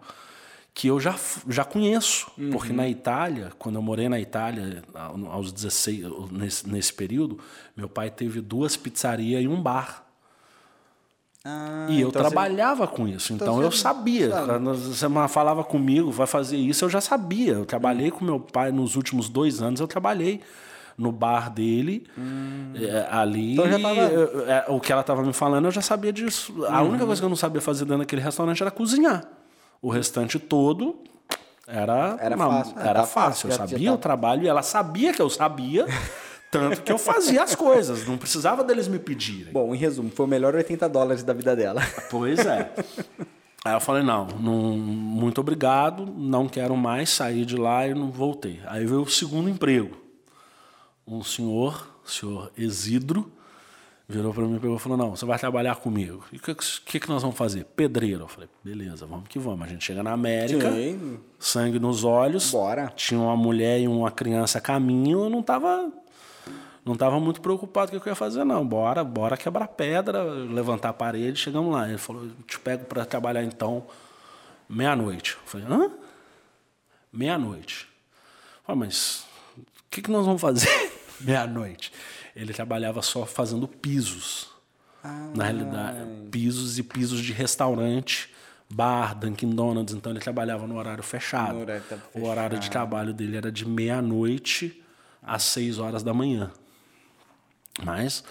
[0.73, 1.15] que eu já,
[1.47, 2.29] já conheço.
[2.37, 2.51] Uhum.
[2.51, 4.83] Porque na Itália, quando eu morei na Itália,
[5.29, 7.39] aos 16, nesse, nesse período,
[7.75, 10.04] meu pai teve duas pizzarias e um bar.
[11.47, 12.95] Ah, e eu então trabalhava você...
[12.95, 14.29] com isso, então, então eu sabia.
[14.29, 17.53] Quando você falava comigo, vai fazer isso, eu já sabia.
[17.53, 18.11] Eu trabalhei hum.
[18.11, 20.41] com meu pai nos últimos dois anos, eu trabalhei
[20.97, 22.73] no bar dele, hum.
[22.75, 23.53] é, ali.
[23.53, 24.01] Então já tava...
[24.01, 26.65] é, o que ela estava me falando, eu já sabia disso.
[26.65, 26.89] A uhum.
[26.89, 29.23] única coisa que eu não sabia fazer dentro daquele restaurante era cozinhar.
[29.81, 30.95] O restante todo,
[31.67, 32.73] era, Era uma- fácil.
[32.75, 33.49] Ah, era tá fácil.
[33.49, 35.85] fácil, Eu sabia tá- o trabalho e ela sabia que eu sabia,
[36.55, 38.07] tanto que eu fazia as coisas.
[38.07, 39.51] Não precisava deles me pedirem.
[39.51, 41.81] Bom, em resumo, foi o melhor 80 dólares da vida dela.
[42.09, 42.71] Pois é.
[43.65, 48.11] Aí eu falei, não, não, muito obrigado, não quero mais sair de lá e não
[48.11, 48.61] voltei.
[48.67, 49.97] Aí veio o segundo emprego.
[51.07, 53.31] Um senhor, o senhor Exidro,
[54.07, 56.23] virou para mim e falou, não, você vai trabalhar comigo.
[56.31, 57.65] E o que, que, que nós vamos fazer?
[57.75, 58.25] Pedreiro.
[58.25, 59.63] Eu falei, beleza, vamos que vamos.
[59.63, 61.19] A gente chega na América, Sim.
[61.39, 62.51] sangue nos olhos.
[62.51, 62.93] Bora.
[62.95, 65.91] Tinha uma mulher e uma criança a caminho, eu não tava
[66.85, 68.65] não tava muito preocupado com o que eu ia fazer, não.
[68.65, 71.89] Bora, bora quebrar pedra, levantar a parede, chegamos lá.
[71.89, 73.87] Ele falou, te pego para trabalhar então
[74.69, 75.35] meia-noite.
[75.41, 75.91] Eu falei, hã?
[77.11, 77.87] Meia-noite.
[78.63, 79.25] Falei, mas
[79.57, 80.69] o que, que nós vamos fazer
[81.21, 81.91] meia-noite?
[82.35, 84.53] Ele trabalhava só fazendo pisos.
[85.35, 85.99] Na realidade,
[86.31, 88.33] pisos e pisos de restaurante,
[88.69, 89.93] bar, Dunkin' Donuts.
[89.93, 91.53] Então ele trabalhava no horário fechado.
[91.53, 94.83] No horário tá O horário de trabalho dele era de meia-noite
[95.21, 96.51] às seis horas da manhã.
[97.83, 98.23] Mas,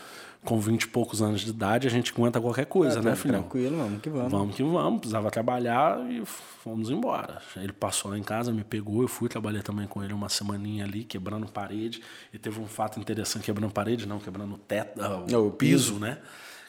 [0.45, 3.41] com vinte e poucos anos de idade, a gente aguenta qualquer coisa, né, filhão?
[3.41, 4.33] Tranquilo, vamos que vamos.
[4.33, 7.41] Vamos que vamos, precisava trabalhar e fomos embora.
[7.57, 10.85] Ele passou lá em casa, me pegou, eu fui, trabalhei também com ele uma semaninha
[10.85, 12.03] ali, quebrando parede.
[12.33, 15.99] E teve um fato interessante, quebrando parede, não, quebrando o teto, ah, o, O piso,
[15.99, 16.19] né?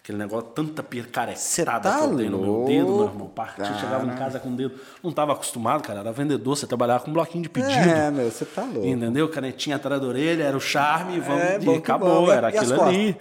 [0.05, 3.17] Aquele negócio, tanta picaretada tá que eu dei no meu dedo, meu irmão.
[3.17, 4.75] louco, Parti, chegava em casa com o dedo.
[5.01, 7.89] Não estava acostumado, cara, era vendedor, você trabalhava com um bloquinho de pedido.
[7.89, 8.85] É, meu, você tá louco.
[8.85, 9.27] Entendeu?
[9.29, 12.31] Canetinha atrás da orelha, era o charme, vamos, É, e acabou, bom.
[12.31, 13.17] Era e aquilo ali.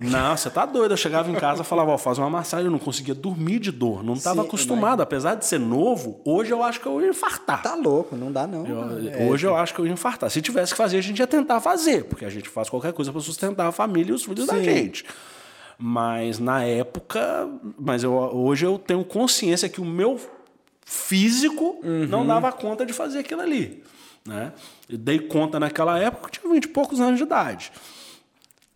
[0.00, 0.92] Não, você tá doido.
[0.92, 3.70] Eu chegava em casa e falava, ó, faz uma massagem, eu não conseguia dormir de
[3.70, 4.02] dor.
[4.02, 7.62] Não estava acostumado, apesar de ser novo, hoje eu acho que eu ia infartar.
[7.62, 8.66] Tá louco, não dá não.
[8.66, 10.30] Eu- É, hoje eu acho que eu ia infartar.
[10.30, 13.12] Se tivesse que fazer, a gente ia tentar fazer, porque a gente faz qualquer coisa
[13.12, 14.64] para sustentar a família e os filhos da Sim.
[14.64, 15.04] gente.
[15.78, 20.20] Mas na época, mas eu, hoje eu tenho consciência que o meu
[20.84, 22.06] físico Uhum.
[22.06, 23.82] não dava conta de fazer aquilo ali.
[24.24, 24.52] Né?
[24.88, 27.72] Eu dei conta naquela época, eu tinha 20 e poucos anos de idade.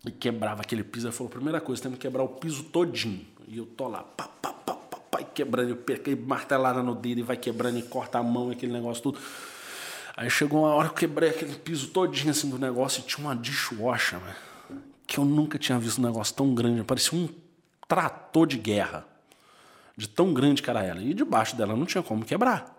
[0.05, 1.07] E quebrava aquele piso.
[1.07, 3.25] Ele falou: primeira coisa, temos que quebrar o piso todinho.
[3.47, 6.93] E eu tô lá, pá, pá, pá, pá, pá, e quebrando, eu peguei martelada no
[6.93, 9.19] dedo e vai quebrando e corta a mão, aquele negócio tudo.
[10.15, 13.25] Aí chegou uma hora que eu quebrei aquele piso todinho assim do negócio e tinha
[13.25, 14.35] uma dishwasher, né?
[15.09, 16.83] Que eu nunca tinha visto um negócio tão grande.
[16.83, 17.27] Parecia um
[17.87, 19.05] trator de guerra.
[19.97, 21.01] De tão grande que era ela.
[21.01, 22.77] E debaixo dela não tinha como quebrar.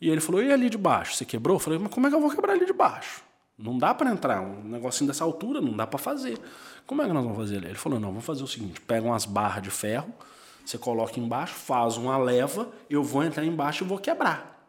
[0.00, 1.14] E ele falou: e ali de baixo?
[1.14, 1.54] Você quebrou?
[1.56, 3.22] Eu falei: mas como é que eu vou quebrar ali de baixo?
[3.56, 4.42] Não dá para entrar.
[4.42, 6.38] Um negocinho dessa altura não dá para fazer.
[6.86, 7.62] Como é que nós vamos fazer?
[7.64, 10.12] Ele falou: não, vamos fazer o seguinte: pega umas barras de ferro,
[10.66, 14.68] você coloca embaixo, faz uma leva, eu vou entrar embaixo e vou quebrar.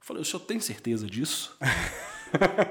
[0.00, 1.56] Eu falei: o senhor tem certeza disso?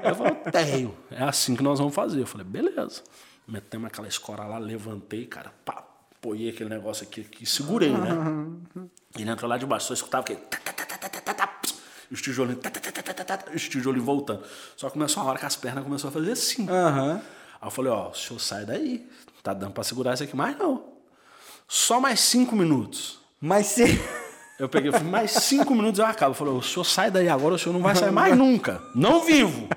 [0.03, 0.95] Ele falou: tenho.
[1.11, 2.21] É assim que nós vamos fazer.
[2.21, 3.03] Eu falei: beleza.
[3.47, 8.09] Metemos aquela escora lá, levantei, cara, pá, apoiei aquele negócio aqui, aqui segurei, né?
[9.17, 10.39] Ele entrou lá de baixo, só escutava aquele.
[10.41, 11.59] tá, tá, tá, tá, tá, tá, tá,
[12.11, 12.61] e os tijolinhos.
[12.61, 14.43] tá, tá, tá, tá, tá, tá, e os tijolinhos voltando.
[14.77, 16.69] Só começou uma hora que as pernas começaram a fazer assim.
[16.69, 17.21] Aham.
[17.61, 19.09] Aí eu falei: ó, o senhor sai daí.
[19.41, 20.93] Tá dando pra segurar isso aqui mais não.
[21.67, 23.19] Só mais cinco minutos.
[23.39, 23.83] Mas se...
[24.59, 26.31] Eu peguei, falei, mais cinco minutos eu acabo.
[26.31, 28.81] Eu falei, o senhor sai daí agora, o senhor não vai sair mais nunca.
[28.93, 29.69] Não vivo.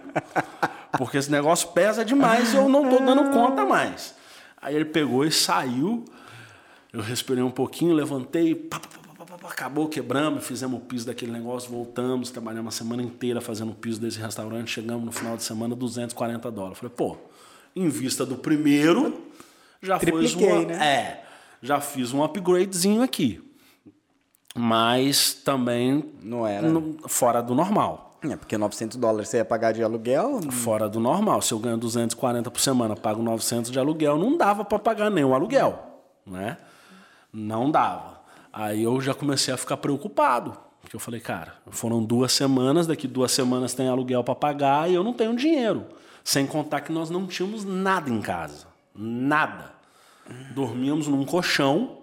[0.98, 4.14] Porque esse negócio pesa demais e eu não tô dando conta mais.
[4.60, 6.04] Aí ele pegou e saiu.
[6.92, 11.70] Eu respirei um pouquinho, levantei, pá, pá, pá, acabou, quebramos, fizemos o piso daquele negócio,
[11.70, 15.74] voltamos, trabalhamos a semana inteira fazendo o piso desse restaurante, chegamos no final de semana,
[15.74, 16.78] 240 dólares.
[16.78, 17.16] Falei, pô,
[17.74, 19.22] em vista do primeiro,
[19.80, 20.86] já foi uma, né?
[20.86, 21.24] É,
[21.62, 23.51] já fiz um upgradezinho aqui.
[24.54, 26.68] Mas também Não era.
[26.68, 28.18] no- fora do normal.
[28.22, 30.40] É, porque 900 dólares você ia pagar de aluguel.
[30.52, 31.42] Fora do normal.
[31.42, 35.24] Se eu ganho 240 por semana, pago 900 de aluguel, não dava para pagar nem
[35.24, 35.82] o aluguel,
[36.24, 36.56] né?
[37.32, 38.20] Não dava.
[38.52, 43.08] Aí eu já comecei a ficar preocupado, porque eu falei, cara, foram duas semanas, daqui
[43.08, 45.86] duas semanas tem aluguel para pagar e eu não tenho dinheiro.
[46.22, 49.72] Sem contar que nós não tínhamos nada em casa, nada.
[50.54, 52.01] Dormíamos num colchão.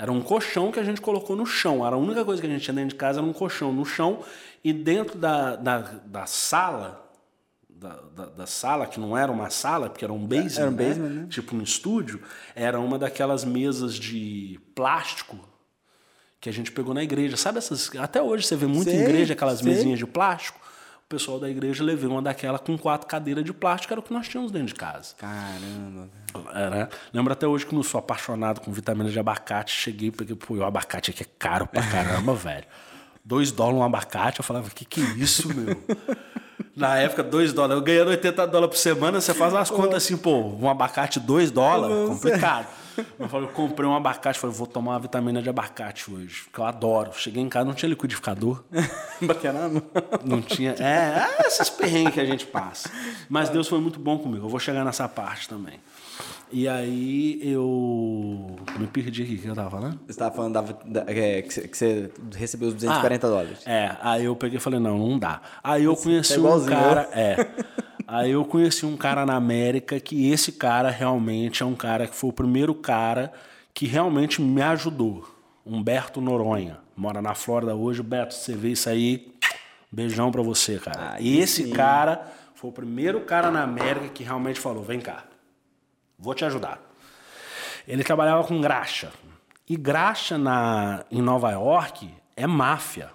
[0.00, 1.86] Era um colchão que a gente colocou no chão.
[1.86, 3.84] Era a única coisa que a gente tinha dentro de casa, era um colchão no
[3.84, 4.24] chão.
[4.64, 7.06] E dentro da, da, da sala,
[7.68, 10.74] da, da, da sala, que não era uma sala, porque era um basement, Era um
[10.74, 10.88] né?
[10.88, 11.26] basement, né?
[11.28, 12.22] tipo um estúdio,
[12.54, 15.38] era uma daquelas mesas de plástico
[16.40, 17.36] que a gente pegou na igreja.
[17.36, 17.94] Sabe essas.
[17.96, 19.68] Até hoje você vê muito em Sei, igreja aquelas sei.
[19.70, 20.58] mesinhas de plástico.
[21.10, 24.28] Pessoal da igreja levou uma daquela com quatro cadeiras de plástico, era o que nós
[24.28, 25.12] tínhamos dentro de casa.
[25.18, 26.08] Caramba.
[26.54, 26.88] Era.
[27.12, 29.72] Lembro até hoje que não sou apaixonado com vitamina de abacate.
[29.72, 32.64] Cheguei, peguei, pô, o abacate aqui é caro pra caramba, velho.
[33.24, 34.38] Dois dólares um abacate.
[34.38, 35.82] Eu falava, que que é isso, meu?
[36.76, 37.78] Na época, dois dólares.
[37.80, 41.50] Eu ganhando 80 dólares por semana, você faz as contas assim, pô, um abacate, dois
[41.50, 42.68] dólares, complicado.
[43.18, 46.58] Eu falei, eu comprei um abacate, falei, vou tomar uma vitamina de abacate hoje, que
[46.58, 47.12] eu adoro.
[47.14, 48.62] Cheguei em casa, não tinha liquidificador.
[49.22, 49.82] Baquenando.
[50.24, 50.74] Não tinha.
[50.78, 52.90] É, é esses perrengues que a gente passa.
[53.28, 54.46] Mas Deus foi muito bom comigo.
[54.46, 55.78] Eu vou chegar nessa parte também.
[56.52, 58.56] E aí eu.
[58.78, 60.00] Me perdi aqui, o que eu tava falando?
[60.04, 60.60] Você estava falando da,
[61.02, 63.58] da- é, que, você, recebeu os 240 dólares.
[63.66, 65.40] É, aí eu peguei e falei, não, não dá.
[65.62, 67.08] Aí eu conheci é um igualzinho, cara.
[67.12, 67.36] É.
[68.12, 72.16] Aí eu conheci um cara na América que esse cara realmente é um cara que
[72.16, 73.32] foi o primeiro cara
[73.72, 75.32] que realmente me ajudou.
[75.64, 76.80] Humberto Noronha.
[76.96, 78.02] Mora na Flórida hoje.
[78.02, 79.32] Beto, você vê isso aí.
[79.92, 81.12] Beijão pra você, cara.
[81.12, 81.70] Aí esse sim.
[81.70, 85.22] cara foi o primeiro cara na América que realmente falou: vem cá,
[86.18, 86.80] vou te ajudar.
[87.86, 89.12] Ele trabalhava com graxa.
[89.68, 93.10] E graxa na, em Nova York é máfia.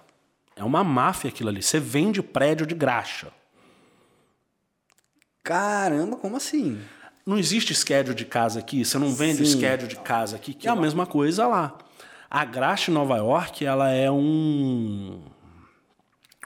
[0.56, 1.62] É uma máfia aquilo ali.
[1.62, 3.26] Você vende prédio de graxa.
[5.46, 6.76] Caramba, como assim?
[7.24, 9.58] Não existe schedule de casa aqui, você não vende Sim.
[9.58, 11.78] schedule de casa aqui, que é a mesma coisa lá.
[12.28, 15.22] A graxa em Nova York, ela é um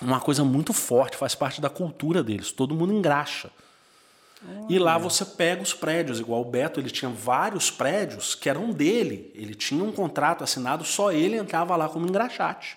[0.02, 2.52] uma coisa muito forte, faz parte da cultura deles.
[2.52, 3.50] Todo mundo engraxa.
[4.68, 8.70] E lá você pega os prédios, igual o Beto, ele tinha vários prédios que eram
[8.70, 9.32] dele.
[9.34, 12.76] Ele tinha um contrato assinado, só ele entrava lá como engraxate.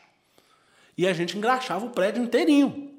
[0.98, 2.93] E a gente engraxava o prédio inteirinho.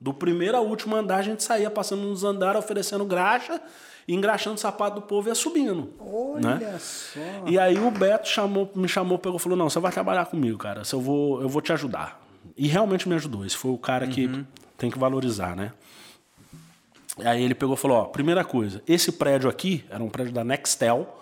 [0.00, 3.60] Do primeiro ao último andar, a gente saía passando nos andares, oferecendo graxa,
[4.08, 5.92] e engraxando o sapato do povo e ia subindo.
[6.00, 6.78] Olha né?
[6.78, 7.20] só.
[7.46, 10.56] E aí o Beto chamou, me chamou, pegou e falou: Não, você vai trabalhar comigo,
[10.56, 10.82] cara.
[10.90, 12.20] Eu vou, eu vou te ajudar.
[12.56, 13.44] E realmente me ajudou.
[13.44, 14.44] Esse foi o cara que
[14.78, 15.72] tem que valorizar, né?
[17.18, 20.42] Aí ele pegou e falou: Ó, primeira coisa, esse prédio aqui era um prédio da
[20.42, 21.19] Nextel,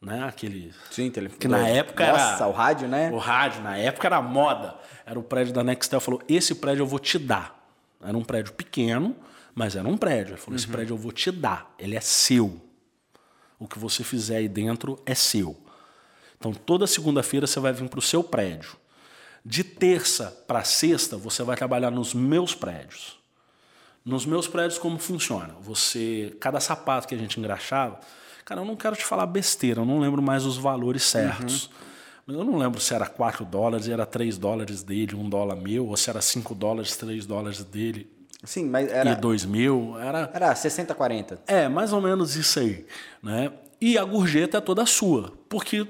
[0.00, 0.24] né?
[0.24, 0.72] Aquele.
[0.90, 1.38] Sim, telefone.
[1.38, 2.48] Que na época Nossa, era.
[2.48, 3.10] o rádio, né?
[3.10, 4.76] O rádio, na época era moda.
[5.04, 6.00] Era o prédio da Nextel.
[6.00, 7.54] Falou: esse prédio eu vou te dar.
[8.02, 9.16] Era um prédio pequeno,
[9.54, 10.32] mas era um prédio.
[10.32, 11.74] Ele falou: esse prédio eu vou te dar.
[11.78, 12.60] Ele é seu.
[13.58, 15.56] O que você fizer aí dentro é seu.
[16.38, 18.76] Então toda segunda-feira você vai vir para o seu prédio.
[19.44, 23.16] De terça para sexta você vai trabalhar nos meus prédios.
[24.04, 25.54] Nos meus prédios, como funciona?
[25.62, 27.98] Você, cada sapato que a gente engraxava,
[28.46, 31.68] cara, eu não quero te falar besteira, eu não lembro mais os valores certos.
[32.26, 35.86] Mas eu não lembro se era 4 dólares, era 3 dólares dele, 1 dólar meu,
[35.88, 38.10] ou se era 5 dólares, 3 dólares dele
[38.42, 39.98] Sim, mas e era, 2 mil.
[39.98, 41.40] Era, era 60, 40.
[41.46, 42.86] é, mais ou menos isso aí.
[43.22, 43.50] Né?
[43.80, 45.32] E a gorjeta é toda sua.
[45.48, 45.86] Porque,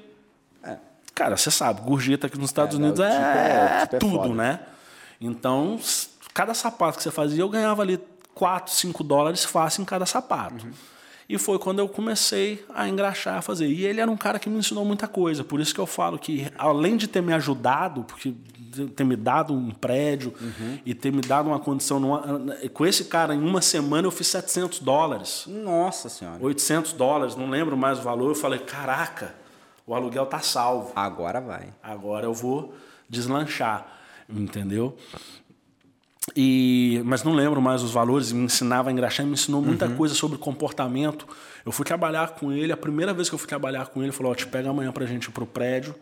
[1.15, 3.97] cara, você sabe, gorjeta aqui nos Estados É, Unidos o é, tipo é- o tipo
[3.97, 4.61] é tudo, né?
[5.21, 5.79] Então,
[6.33, 7.99] cada sapato que você fazia, eu ganhava ali
[8.35, 10.65] 4, 5 dólares fácil em cada sapato.
[10.67, 10.73] Uhum.
[11.29, 13.67] E foi quando eu comecei a engraxar, a fazer.
[13.67, 15.43] E ele era um cara que me ensinou muita coisa.
[15.43, 18.33] Por isso que eu falo que, além de ter me ajudado, porque
[18.95, 20.79] ter me dado um prédio Uhum.
[20.85, 21.99] e ter me dado uma condição...
[21.99, 22.23] numa-
[22.75, 25.45] com esse cara, em uma semana, eu fiz 700 dólares.
[25.49, 26.39] Nossa senhora.
[26.41, 28.29] 800 dólares, não lembro mais o valor.
[28.29, 29.35] Eu falei, caraca,
[29.87, 30.93] o aluguel tá salvo.
[30.95, 31.69] Agora vai.
[31.83, 32.75] Agora eu vou
[33.09, 33.87] deslanchar,
[34.29, 34.95] entendeu?
[36.35, 40.15] E, mas não lembro mais os valores, me ensinava a engraxar, me ensinou muita coisa
[40.15, 41.27] sobre comportamento.
[41.65, 44.17] Eu fui trabalhar com ele, a primeira vez que eu fui trabalhar com ele, ele
[44.17, 45.95] falou: Ó, te pega amanhã pra gente ir pro prédio,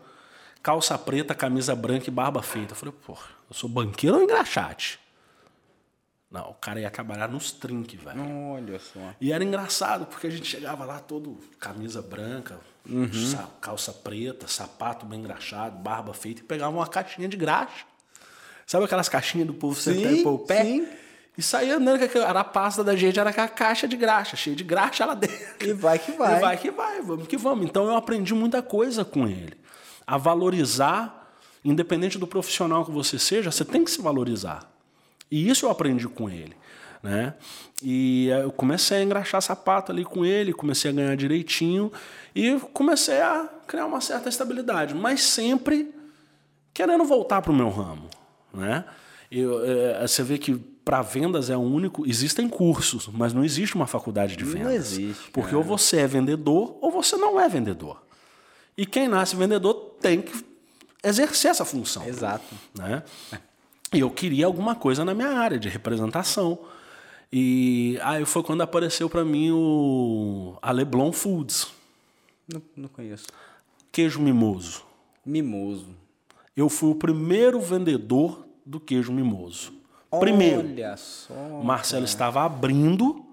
[0.63, 2.71] calça preta, camisa branca e barba feita.
[2.73, 4.99] Eu falei: Pô, eu sou banqueiro ou engraxate?
[6.31, 8.19] Não, o cara ia trabalhar nos trinques, velho.
[8.51, 9.13] Olha só.
[9.21, 12.59] E era engraçado, porque a gente chegava lá todo camisa branca,
[13.31, 17.85] sa- calça preta, sapato bem engraxado, barba feita, e pegava uma caixinha de graxa.
[18.65, 20.63] Sabe aquelas caixinhas do povo sentar e pôr o pé?
[20.63, 20.87] sim.
[21.37, 24.37] E saía andando, aquela- era a pasta da gente, era com a caixa de graxa,
[24.37, 25.67] cheia de graxa lá dentro.
[25.67, 26.37] E vai que vai.
[26.37, 27.65] E vai que vai, vamos que vamos.
[27.65, 29.53] Então eu aprendi muita coisa com ele.
[30.07, 34.71] A valorizar, independente do profissional que você seja, você tem que se valorizar.
[35.29, 36.55] E isso eu aprendi com ele.
[37.03, 37.33] Né?
[37.83, 41.91] E eh, eu comecei a engraxar sapato ali com ele, comecei a ganhar direitinho
[42.33, 45.93] e comecei a criar uma certa estabilidade, mas sempre
[46.73, 48.09] querendo voltar para o meu ramo.
[48.55, 48.85] Né?
[49.31, 52.07] Eu, eh, você vê que para vendas é o único.
[52.07, 54.73] Existem cursos, mas não existe uma faculdade de Não vendas.
[54.73, 55.57] existe, Porque cara.
[55.57, 58.01] ou você é vendedor ou você não é vendedor.
[58.77, 60.45] E quem nasce vendedor tem que
[61.03, 62.05] exercer essa função.
[62.07, 62.45] Exato.
[62.77, 63.03] Né?
[63.93, 66.59] E eu queria alguma coisa na minha área de representação.
[67.33, 71.67] E aí foi quando apareceu para mim o a Leblon Foods,
[72.51, 73.25] Não, não conheço.
[73.91, 74.83] queijo mimoso.
[75.25, 75.87] Mimoso.
[76.55, 79.73] Eu fui o primeiro vendedor do queijo mimoso.
[80.19, 80.59] Primeiro.
[80.59, 81.33] Olha só.
[81.63, 83.25] Marcelo estava abrindo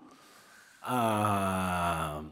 [0.82, 2.22] a,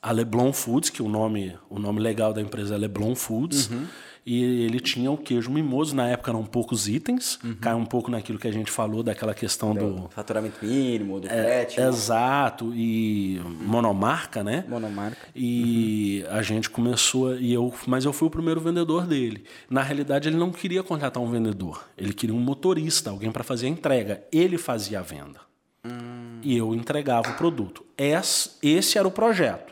[0.00, 3.70] a Leblon Foods, que o nome, o nome legal da empresa é Leblon Foods.
[3.70, 3.86] Uhum.
[4.24, 7.56] E ele tinha o queijo mimoso, na época eram poucos itens, uhum.
[7.60, 9.94] cai um pouco naquilo que a gente falou, daquela questão do.
[9.94, 11.80] do faturamento mínimo, do é, frete.
[11.80, 14.64] É, exato, e monomarca, né?
[14.68, 15.18] Monomarca.
[15.34, 16.36] E uhum.
[16.36, 19.44] a gente começou, e eu, mas eu fui o primeiro vendedor dele.
[19.68, 23.66] Na realidade, ele não queria contratar um vendedor, ele queria um motorista, alguém para fazer
[23.66, 24.22] a entrega.
[24.30, 25.40] Ele fazia a venda.
[25.84, 26.38] Hum.
[26.42, 27.84] E eu entregava o produto.
[27.98, 29.71] Esse, esse era o projeto.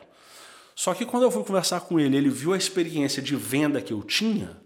[0.80, 3.92] Só que quando eu fui conversar com ele, ele viu a experiência de venda que
[3.92, 4.56] eu tinha.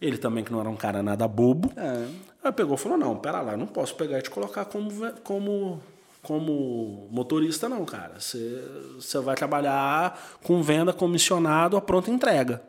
[0.00, 1.72] Ele também, que não era um cara nada bobo.
[1.76, 2.06] É.
[2.44, 4.92] Aí pegou e falou: Não, pera lá, eu não posso pegar e te colocar como,
[5.24, 5.82] como,
[6.22, 8.14] como motorista, não, cara.
[8.20, 12.62] Você vai trabalhar com venda comissionado a pronta entrega.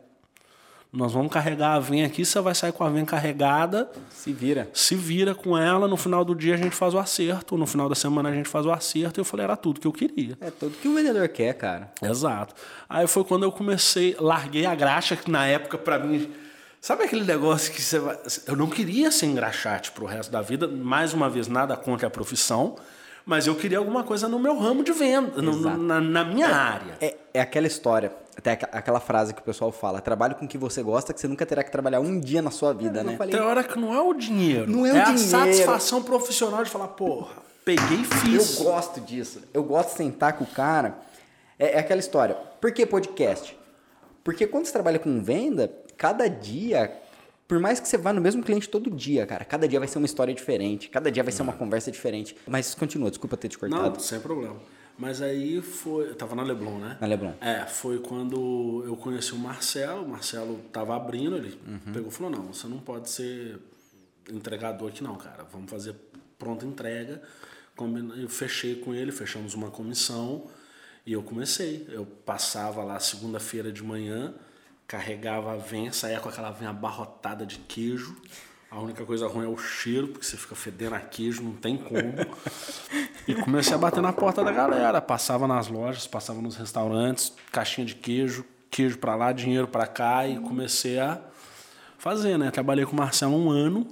[0.98, 3.88] Nós vamos carregar a vem aqui, você vai sair com a vem carregada.
[4.10, 4.68] Se vira.
[4.74, 7.88] Se vira com ela, no final do dia a gente faz o acerto, no final
[7.88, 9.20] da semana a gente faz o acerto.
[9.20, 10.36] E eu falei, era tudo que eu queria.
[10.42, 11.92] É tudo que o vendedor quer, cara.
[12.02, 12.56] Exato.
[12.90, 16.34] Aí foi quando eu comecei, larguei a graxa, que na época para mim.
[16.82, 18.18] Sabe aquele negócio que você vai.
[18.48, 22.10] Eu não queria ser engraxate pro resto da vida, mais uma vez, nada contra a
[22.10, 22.76] profissão
[23.28, 26.54] mas eu queria alguma coisa no meu ramo de venda, no, na, na, minha é,
[26.54, 26.98] área.
[27.02, 30.58] É, é aquela história, até aquela frase que o pessoal fala: trabalhe com o que
[30.58, 33.18] você gosta, que você nunca terá que trabalhar um dia na sua vida, é, né?
[33.18, 35.12] Falei, Tem hora que não é o dinheiro, não é, o é dinheiro.
[35.12, 38.60] a satisfação profissional de falar, porra, peguei e fiz.
[38.60, 39.42] Eu gosto disso.
[39.54, 40.98] Eu gosto de sentar com o cara.
[41.60, 42.34] É, é aquela história.
[42.62, 43.58] Por que podcast?
[44.24, 46.94] Porque quando você trabalha com venda, cada dia
[47.48, 49.98] por mais que você vá no mesmo cliente todo dia, cara, cada dia vai ser
[49.98, 52.36] uma história diferente, cada dia vai ser uma conversa diferente.
[52.46, 53.90] Mas continua, desculpa ter te cortado.
[53.90, 54.58] Não, sem problema.
[54.98, 56.10] Mas aí foi.
[56.10, 56.98] Eu tava na Leblon, né?
[57.00, 57.34] Na Leblon.
[57.40, 60.04] É, foi quando eu conheci o Marcelo.
[60.04, 61.94] O Marcelo tava abrindo, ele uhum.
[61.94, 63.60] pegou e falou: não, você não pode ser
[64.30, 65.46] entregador aqui, não, cara.
[65.52, 65.96] Vamos fazer
[66.38, 67.22] pronta entrega.
[68.20, 70.48] Eu fechei com ele, fechamos uma comissão
[71.06, 71.88] e eu comecei.
[71.90, 74.34] Eu passava lá segunda-feira de manhã
[74.88, 78.16] carregava a venha, saía com aquela venha abarrotada de queijo.
[78.72, 81.78] A única coisa ruim é o cheiro, porque você fica fedendo a queijo, não tem
[81.78, 82.14] como.
[83.28, 85.02] e comecei a bater na porta da galera.
[85.02, 90.28] Passava nas lojas, passava nos restaurantes, caixinha de queijo, queijo para lá, dinheiro para cá.
[90.28, 91.22] E comecei a
[91.98, 92.52] fazer, né?
[92.52, 93.88] Trabalhei com o Marcelo um ano.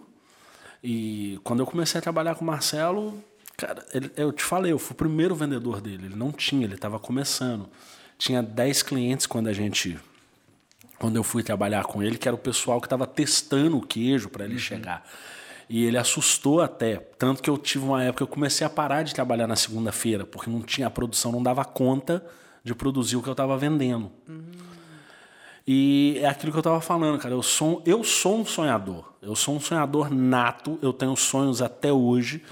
[0.83, 3.23] E quando eu comecei a trabalhar com o Marcelo,
[3.57, 6.05] cara, ele, eu te falei, eu fui o primeiro vendedor dele.
[6.07, 7.69] Ele não tinha, ele estava começando.
[8.17, 9.97] Tinha 10 clientes quando a gente
[10.99, 14.29] quando eu fui trabalhar com ele, que era o pessoal que estava testando o queijo
[14.29, 14.59] para ele uhum.
[14.59, 15.07] chegar.
[15.69, 19.13] E ele assustou até, tanto que eu tive uma época eu comecei a parar de
[19.13, 22.23] trabalhar na segunda-feira, porque não tinha a produção, não dava conta
[22.63, 24.11] de produzir o que eu estava vendendo.
[24.27, 24.43] Uhum.
[25.67, 27.33] E é aquilo que eu estava falando, cara.
[27.33, 29.13] Eu sou, eu sou um sonhador.
[29.21, 30.77] Eu sou um sonhador nato.
[30.81, 32.43] Eu tenho sonhos até hoje.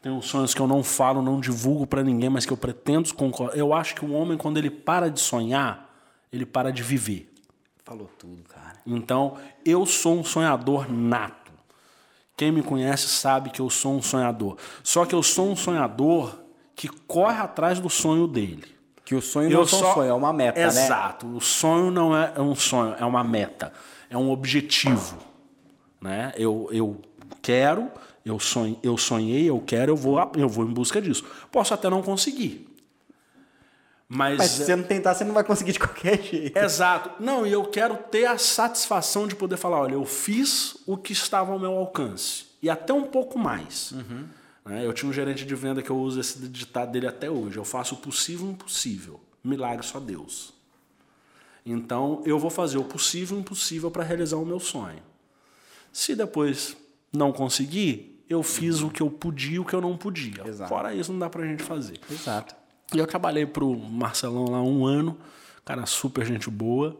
[0.00, 3.56] Tenho sonhos que eu não falo, não divulgo para ninguém, mas que eu pretendo concordar.
[3.56, 5.94] Eu acho que o homem, quando ele para de sonhar,
[6.32, 7.31] ele para de viver.
[7.92, 8.78] Falou tudo, cara.
[8.86, 9.36] Então,
[9.66, 11.52] eu sou um sonhador nato.
[12.34, 14.56] Quem me conhece sabe que eu sou um sonhador.
[14.82, 16.38] Só que eu sou um sonhador
[16.74, 18.64] que corre atrás do sonho dele.
[19.04, 20.78] Que o sonho não é um sonho, é uma meta, Exato.
[20.78, 20.84] né?
[20.86, 21.26] Exato.
[21.36, 23.74] O sonho não é um sonho, é uma meta.
[24.08, 25.18] É um objetivo.
[26.00, 26.32] Né?
[26.34, 26.98] Eu, eu
[27.42, 27.90] quero,
[28.24, 31.26] eu, sonhei, eu sonhei, eu quero, eu vou, eu vou em busca disso.
[31.50, 32.71] Posso até não conseguir.
[34.14, 36.54] Mas, Mas se você não tentar, você não vai conseguir de qualquer jeito.
[36.58, 37.10] Exato.
[37.18, 41.14] Não, e eu quero ter a satisfação de poder falar: olha, eu fiz o que
[41.14, 42.44] estava ao meu alcance.
[42.62, 43.92] E até um pouco mais.
[43.92, 44.26] Uhum.
[44.66, 44.84] Né?
[44.84, 47.64] Eu tinha um gerente de venda que eu uso esse ditado dele até hoje: eu
[47.64, 49.18] faço o possível e o impossível.
[49.42, 50.52] Milagre só Deus.
[51.64, 55.02] Então, eu vou fazer o possível e o impossível para realizar o meu sonho.
[55.90, 56.76] Se depois
[57.10, 60.46] não conseguir, eu fiz o que eu podia e o que eu não podia.
[60.46, 60.68] Exato.
[60.68, 61.98] Fora isso, não dá para a gente fazer.
[62.10, 62.61] Exato.
[62.94, 65.16] E eu trabalhei pro Marcelão lá um ano,
[65.64, 66.96] cara super gente boa.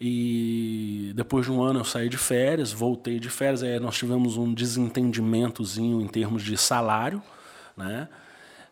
[0.00, 4.36] E depois de um ano eu saí de férias, voltei de férias, aí nós tivemos
[4.36, 7.22] um desentendimentozinho em termos de salário,
[7.76, 8.08] né?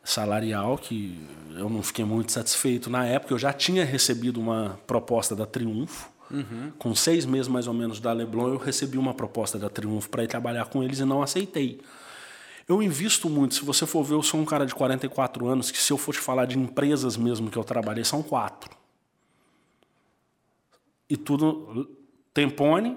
[0.03, 1.19] Salarial, que
[1.57, 3.33] eu não fiquei muito satisfeito na época.
[3.33, 6.13] Eu já tinha recebido uma proposta da Triunfo.
[6.31, 6.73] Uhum.
[6.79, 10.25] Com seis meses mais ou menos da Leblon, eu recebi uma proposta da Triunfo para
[10.25, 11.81] ir trabalhar com eles e não aceitei.
[12.67, 13.55] Eu invisto muito.
[13.55, 16.15] Se você for ver, eu sou um cara de 44 anos que, se eu for
[16.15, 18.77] te falar de empresas mesmo que eu trabalhei, são quatro.
[21.09, 21.89] E tudo.
[22.33, 22.97] Tempone,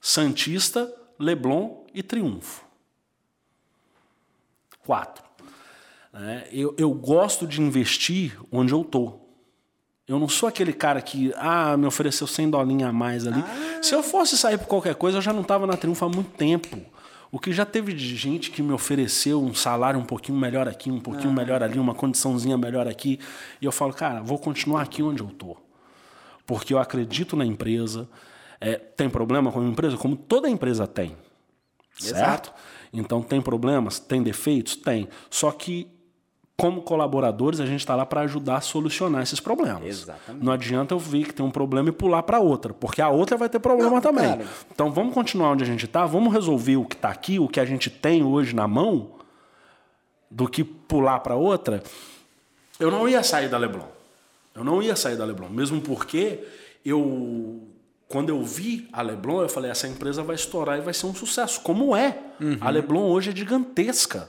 [0.00, 2.64] Santista, Leblon e Triunfo.
[4.84, 5.24] Quatro.
[6.12, 9.20] É, eu, eu gosto de investir onde eu tô.
[10.06, 13.40] Eu não sou aquele cara que, ah, me ofereceu 100 dolinhas a mais ali.
[13.40, 13.82] Ah.
[13.82, 16.30] Se eu fosse sair por qualquer coisa, eu já não estava na Triunfo há muito
[16.32, 16.93] tempo.
[17.34, 20.88] O que já teve de gente que me ofereceu um salário um pouquinho melhor aqui,
[20.88, 21.34] um pouquinho ah.
[21.34, 23.18] melhor ali, uma condiçãozinha melhor aqui.
[23.60, 25.56] E eu falo, cara, vou continuar aqui onde eu tô.
[26.46, 28.08] Porque eu acredito na empresa.
[28.60, 29.96] É, tem problema com a empresa?
[29.96, 31.16] Como toda empresa tem.
[31.98, 32.14] Certo?
[32.14, 32.52] Exato.
[32.92, 33.98] Então tem problemas?
[33.98, 34.76] Tem defeitos?
[34.76, 35.08] Tem.
[35.28, 35.88] Só que
[36.56, 39.84] como colaboradores, a gente está lá para ajudar a solucionar esses problemas.
[39.84, 40.44] Exatamente.
[40.44, 43.36] Não adianta eu ver que tem um problema e pular para outra, porque a outra
[43.36, 44.40] vai ter problema Não, também.
[44.72, 47.58] Então vamos continuar onde a gente está, vamos resolver o que está aqui, o que
[47.58, 49.10] a gente tem hoje na mão,
[50.30, 51.82] do que pular para outra.
[52.78, 53.86] Eu não ia sair da Leblon.
[54.54, 56.44] Eu não ia sair da Leblon, mesmo porque
[56.84, 57.62] eu
[58.06, 61.14] quando eu vi a Leblon, eu falei, essa empresa vai estourar e vai ser um
[61.14, 61.60] sucesso.
[61.62, 62.16] Como é?
[62.40, 62.58] Uhum.
[62.60, 64.28] A Leblon hoje é gigantesca.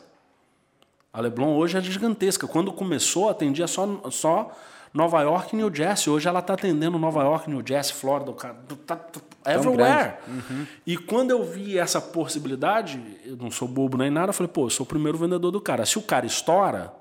[1.15, 2.45] A Leblon hoje é gigantesca.
[2.45, 4.51] Quando começou, atendia só, só
[4.93, 6.11] Nova York e New Jersey.
[6.11, 10.15] Hoje ela está atendendo Nova York, New Jersey, Flórida, tá, tá, everywhere.
[10.27, 10.67] Uhum.
[10.85, 14.65] E quando eu vi essa possibilidade, eu não sou bobo nem nada, eu falei, pô,
[14.65, 15.85] eu sou o primeiro vendedor do cara.
[15.85, 16.91] Se o cara estoura,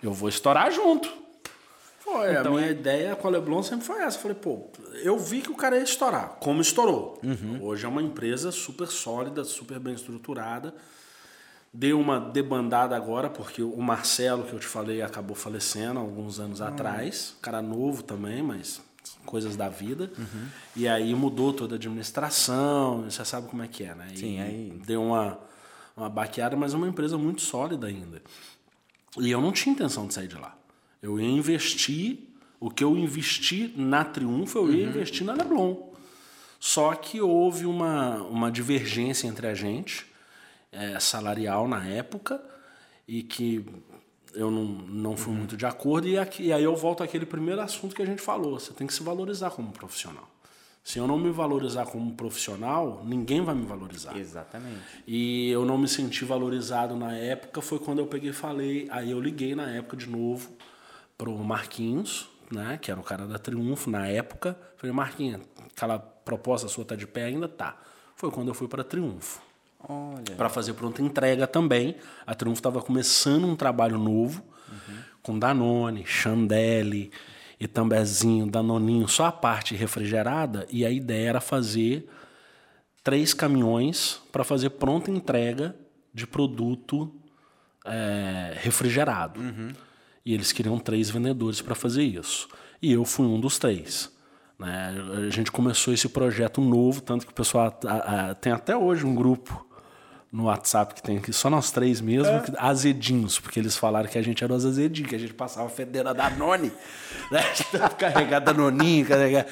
[0.00, 1.12] eu vou estourar junto.
[1.98, 4.18] Foi, então, a minha ideia com a Leblon sempre foi essa.
[4.18, 4.68] Eu falei, pô,
[5.02, 7.18] eu vi que o cara ia estourar, como estourou.
[7.24, 7.58] Uhum.
[7.60, 10.72] Hoje é uma empresa super sólida, super bem estruturada.
[11.74, 16.60] Deu uma debandada agora, porque o Marcelo, que eu te falei, acabou falecendo alguns anos
[16.60, 16.66] uhum.
[16.66, 17.34] atrás.
[17.40, 18.82] Cara novo também, mas
[19.24, 20.12] coisas da vida.
[20.18, 20.46] Uhum.
[20.76, 24.08] E aí mudou toda a administração, você sabe como é que é, né?
[24.14, 24.82] Sim, e aí...
[24.84, 25.38] Deu uma,
[25.96, 28.22] uma baqueada, mas é uma empresa muito sólida ainda.
[29.18, 30.54] E eu não tinha intenção de sair de lá.
[31.00, 32.18] Eu ia investir,
[32.60, 34.90] o que eu investi na Triunfo, eu ia uhum.
[34.90, 35.90] investir na Leblon.
[36.60, 40.11] Só que houve uma, uma divergência entre a gente
[40.72, 42.42] é, salarial na época
[43.06, 43.64] e que
[44.34, 45.38] eu não, não fui uhum.
[45.40, 46.08] muito de acordo.
[46.08, 48.86] E, aqui, e aí eu volto àquele primeiro assunto que a gente falou: você tem
[48.86, 50.28] que se valorizar como profissional.
[50.82, 54.16] Se eu não me valorizar como profissional, ninguém vai me valorizar.
[54.16, 54.80] Exatamente.
[55.06, 58.88] E eu não me senti valorizado na época, foi quando eu peguei e falei.
[58.90, 60.50] Aí eu liguei na época de novo
[61.16, 64.58] pro Marquinhos, né, que era o cara da Triunfo na época.
[64.76, 67.46] Falei, Marquinhos, aquela proposta sua tá de pé ainda?
[67.46, 67.80] Tá.
[68.16, 69.40] Foi quando eu fui para Triunfo
[70.36, 71.96] para fazer pronta entrega também.
[72.26, 74.94] A Triunfo estava começando um trabalho novo uhum.
[75.22, 77.10] com Danone, Chandelle,
[77.60, 80.66] Itambezinho, Danoninho, só a parte refrigerada.
[80.70, 82.08] E a ideia era fazer
[83.02, 85.74] três caminhões para fazer pronta entrega
[86.12, 87.12] de produto
[87.84, 89.40] é, refrigerado.
[89.40, 89.72] Uhum.
[90.24, 92.48] E eles queriam três vendedores para fazer isso.
[92.80, 94.12] E eu fui um dos três.
[94.58, 94.94] Né?
[95.26, 99.04] A gente começou esse projeto novo, tanto que o pessoal a, a, tem até hoje
[99.04, 99.66] um grupo
[100.32, 102.42] no WhatsApp que tem aqui, só nós três mesmo, é.
[102.56, 106.14] azedinhos, porque eles falaram que a gente era os azedinhos, que a gente passava fedendo
[106.14, 106.72] da Noni,
[107.30, 107.42] né?
[107.98, 109.46] carregar Danoninho, carregar.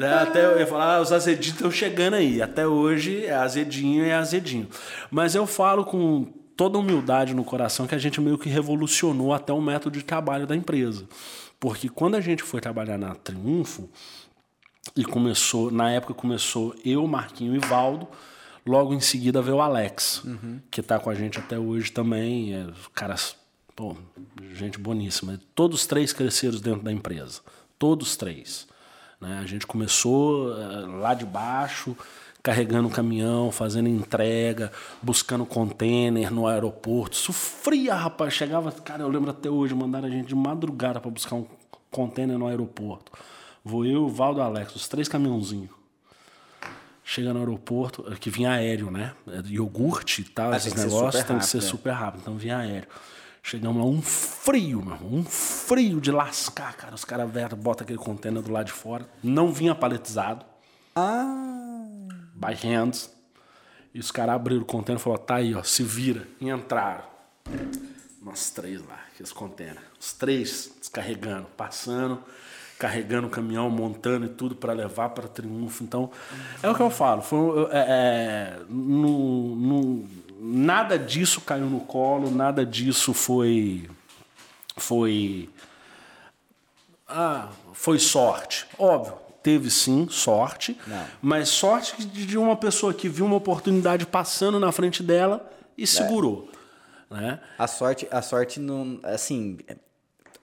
[0.00, 0.14] Né?
[0.14, 2.42] Até eu ia falar, ah, os azedinhos estão chegando aí.
[2.42, 4.68] Até hoje é azedinho e é azedinho.
[5.12, 9.52] Mas eu falo com toda humildade no coração que a gente meio que revolucionou até
[9.52, 11.06] o método de trabalho da empresa.
[11.60, 13.88] Porque quando a gente foi trabalhar na Triunfo,
[14.94, 18.06] e começou, na época começou eu, Marquinho e Valdo,
[18.66, 20.60] Logo em seguida veio o Alex, uhum.
[20.68, 22.52] que está com a gente até hoje também.
[22.52, 23.36] É, caras,
[23.76, 23.96] pô,
[24.54, 25.38] gente boníssima.
[25.54, 27.42] Todos três cresceram dentro da empresa.
[27.78, 28.66] Todos três.
[29.20, 29.38] Né?
[29.40, 31.96] A gente começou uh, lá de baixo,
[32.42, 37.14] carregando caminhão, fazendo entrega, buscando container no aeroporto.
[37.14, 38.34] Sofria, rapaz.
[38.34, 41.46] Chegava, cara, eu lembro até hoje, mandaram a gente de madrugada para buscar um
[41.88, 43.12] container no aeroporto.
[43.64, 45.75] Vou eu, o Valdo e o Alex, os três caminhãozinhos
[47.08, 49.14] chega no aeroporto, é que vinha aéreo, né?
[49.28, 52.88] É, iogurte e tal, ah, esses negócios tem que ser super rápido, então vinha aéreo.
[53.40, 56.96] Chegamos lá, um frio, meu irmão, um frio de lascar, cara.
[56.96, 59.08] Os caras botam aquele contêiner do lado de fora.
[59.22, 60.44] Não vinha paletizado.
[60.96, 62.08] Ah.
[62.34, 63.08] By hands.
[63.94, 66.26] E os caras abriram o contêiner e falaram, tá aí, ó, se vira.
[66.40, 67.04] E entraram.
[68.20, 69.78] Nós três lá, aqueles contêiner.
[70.00, 72.20] Os três descarregando, passando
[72.78, 75.82] carregando o caminhão, montando e tudo para levar para Triunfo.
[75.82, 76.10] Então,
[76.62, 77.22] é o que eu falo.
[77.22, 80.08] Foi, é, é, no, no,
[80.38, 83.88] nada disso caiu no colo, nada disso foi.
[84.76, 85.48] Foi.
[87.08, 88.66] Ah, foi sorte.
[88.78, 91.06] Óbvio, teve sim sorte, Não.
[91.22, 95.48] mas sorte de uma pessoa que viu uma oportunidade passando na frente dela
[95.78, 95.86] e é.
[95.86, 96.50] segurou.
[97.08, 97.40] Né?
[97.56, 99.58] A sorte, a sorte não, assim,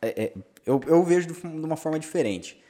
[0.01, 0.34] é, é,
[0.66, 2.61] eu, eu vejo de uma forma diferente.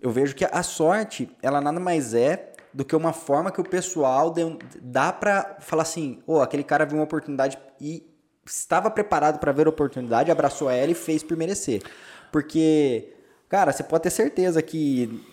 [0.00, 3.64] Eu vejo que a sorte, ela nada mais é do que uma forma que o
[3.64, 4.34] pessoal
[4.82, 8.04] dá para falar assim, oh, aquele cara viu uma oportunidade e
[8.44, 11.82] estava preparado para ver a oportunidade, abraçou ela e fez por merecer.
[12.32, 13.14] Porque,
[13.48, 15.24] cara, você pode ter certeza que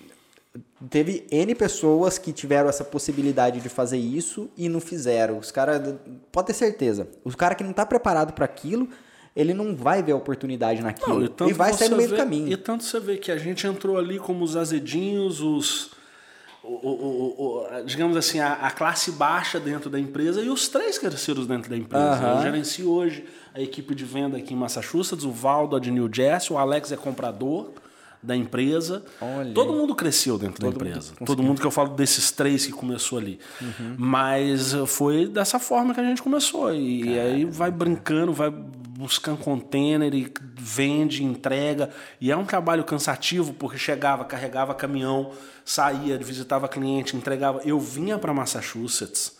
[0.89, 5.37] teve N pessoas que tiveram essa possibilidade de fazer isso e não fizeram.
[5.37, 5.95] Os caras,
[6.31, 8.87] pode ter certeza, o cara que não está preparado para aquilo,
[9.35, 11.29] ele não vai ver a oportunidade naquilo.
[11.39, 12.51] Não, e, e, vai sair no meio vê, do caminho.
[12.51, 15.91] E tanto você vê que a gente entrou ali como os azedinhos, os.
[16.63, 20.95] O, o, o, digamos assim, a, a, classe baixa dentro da empresa e os três
[20.99, 22.21] terceiros dentro da empresa.
[22.21, 22.35] Uhum.
[22.35, 26.07] Eu gerencio hoje a equipe de venda aqui em Massachusetts, o Valdo é de New
[26.13, 27.71] Jersey, o Alex é comprador
[28.21, 29.03] da empresa.
[29.19, 29.53] Olha.
[29.53, 31.13] Todo mundo cresceu dentro Todo da empresa.
[31.19, 33.39] Mundo Todo mundo que eu falo desses três que começou ali.
[33.59, 33.95] Uhum.
[33.97, 36.71] Mas foi dessa forma que a gente começou.
[36.73, 37.21] E Caramba.
[37.21, 38.53] aí vai brincando, vai
[39.01, 41.89] buscando container e vende, entrega.
[42.19, 45.31] E é um trabalho cansativo, porque chegava, carregava caminhão,
[45.65, 47.61] saía, visitava cliente, entregava.
[47.65, 49.39] Eu vinha para Massachusetts.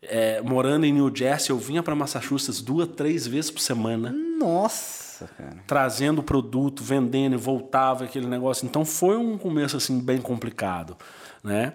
[0.00, 4.10] É, morando em New Jersey, eu vinha para Massachusetts duas, três vezes por semana.
[4.10, 5.02] Nossa!
[5.26, 5.62] cara.
[5.66, 8.66] Trazendo produto, vendendo e voltava aquele negócio.
[8.66, 10.96] Então foi um começo assim bem complicado,
[11.44, 11.74] né?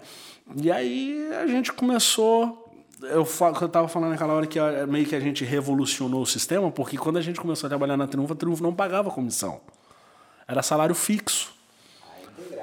[0.56, 2.67] E aí a gente começou
[3.02, 3.26] eu,
[3.60, 7.16] eu estava falando naquela hora que meio que a gente revolucionou o sistema, porque quando
[7.16, 9.60] a gente começou a trabalhar na Triunfo, a Triunfo não pagava comissão.
[10.46, 11.52] Era salário fixo.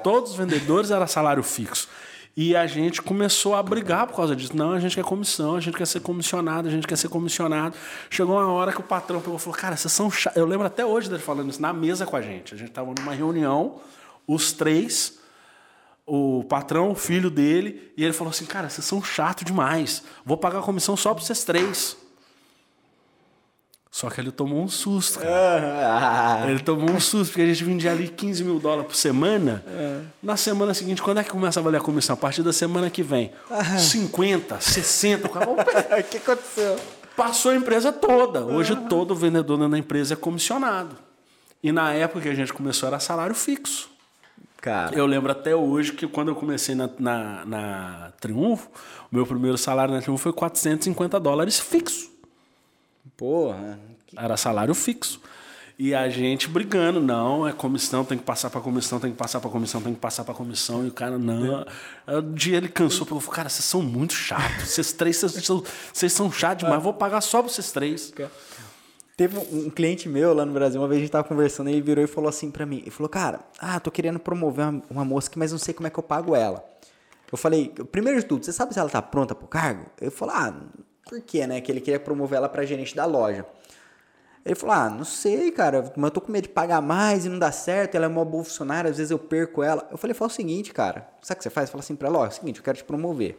[0.02, 1.88] Todos os vendedores era salário fixo.
[2.36, 4.54] E a gente começou a brigar por causa disso.
[4.54, 7.74] Não, a gente quer comissão, a gente quer ser comissionado, a gente quer ser comissionado.
[8.10, 10.36] Chegou uma hora que o patrão pegou e falou: Cara, vocês são chatos.
[10.36, 12.52] Eu lembro até hoje dele falando isso na mesa com a gente.
[12.52, 13.80] A gente estava numa reunião,
[14.26, 15.18] os três,
[16.06, 20.02] o patrão, o filho dele, e ele falou assim: Cara, vocês são chatos demais.
[20.24, 21.96] Vou pagar a comissão só para vocês três.
[23.90, 26.50] Só que ele tomou um susto, cara.
[26.50, 29.64] Ele tomou um susto, porque a gente vendia ali 15 mil dólares por semana.
[29.66, 30.00] É.
[30.22, 32.12] Na semana seguinte, quando é que começa a valer a comissão?
[32.12, 33.32] A partir da semana que vem.
[33.50, 33.78] Ah.
[33.78, 35.28] 50, 60.
[35.28, 36.76] O que aconteceu?
[37.16, 38.44] Passou a empresa toda.
[38.44, 38.86] Hoje ah.
[38.86, 40.94] todo vendedor na empresa é comissionado.
[41.62, 43.95] E na época que a gente começou era salário fixo.
[44.60, 44.96] Cara.
[44.96, 48.68] Eu lembro até hoje que quando eu comecei na, na, na Triunfo,
[49.10, 52.10] o meu primeiro salário na Triunfo foi 450 dólares fixo.
[53.16, 53.78] Porra.
[54.06, 54.18] Que...
[54.18, 55.20] Era salário fixo.
[55.78, 59.40] E a gente brigando, não, é comissão, tem que passar para comissão, tem que passar
[59.40, 60.86] para comissão, tem que passar para comissão.
[60.86, 61.66] E o cara, não.
[62.08, 64.68] Um dia ele cansou, falou: Cara, vocês são muito chatos.
[64.70, 68.12] Vocês três, vocês são, vocês são chatos demais, vou pagar só para vocês três.
[69.16, 72.04] Teve um cliente meu lá no Brasil, uma vez a gente tava conversando, ele virou
[72.04, 75.28] e falou assim para mim: Ele falou, cara, ah, tô querendo promover uma, uma moça
[75.28, 76.62] aqui, mas não sei como é que eu pago ela.
[77.30, 79.86] Eu falei: Primeiro de tudo, você sabe se ela tá pronta pro cargo?
[80.00, 80.54] Ele falou: Ah,
[81.08, 81.60] por quê, né?
[81.60, 83.46] Que ele queria promover ela para gerente da loja.
[84.44, 87.28] Ele falou: Ah, não sei, cara, mas eu tô com medo de pagar mais e
[87.28, 87.94] não dá certo.
[87.94, 89.88] Ela é uma boa funcionária, às vezes eu perco ela.
[89.90, 91.70] Eu falei: Fala o seguinte, cara, sabe o que você faz?
[91.70, 93.38] Fala assim pra ela: Ó, é o seguinte, eu quero te promover.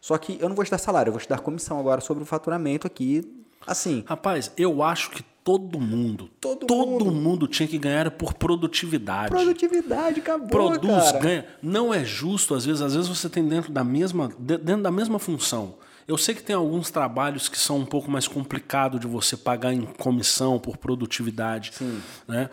[0.00, 2.22] Só que eu não vou te dar salário, eu vou te dar comissão agora sobre
[2.22, 3.43] o faturamento aqui.
[3.66, 4.04] Assim.
[4.06, 7.12] Rapaz, eu acho que todo mundo, todo, todo mundo.
[7.12, 7.46] mundo.
[7.46, 9.30] tinha que ganhar por produtividade.
[9.30, 11.18] Produtividade, acabou, Produz, cara.
[11.18, 11.46] ganha.
[11.62, 15.18] Não é justo, às vezes, às vezes você tem dentro da mesma, dentro da mesma
[15.18, 15.74] função
[16.06, 19.72] eu sei que tem alguns trabalhos que são um pouco mais complicado de você pagar
[19.72, 22.00] em comissão por produtividade, Sim.
[22.28, 22.50] né?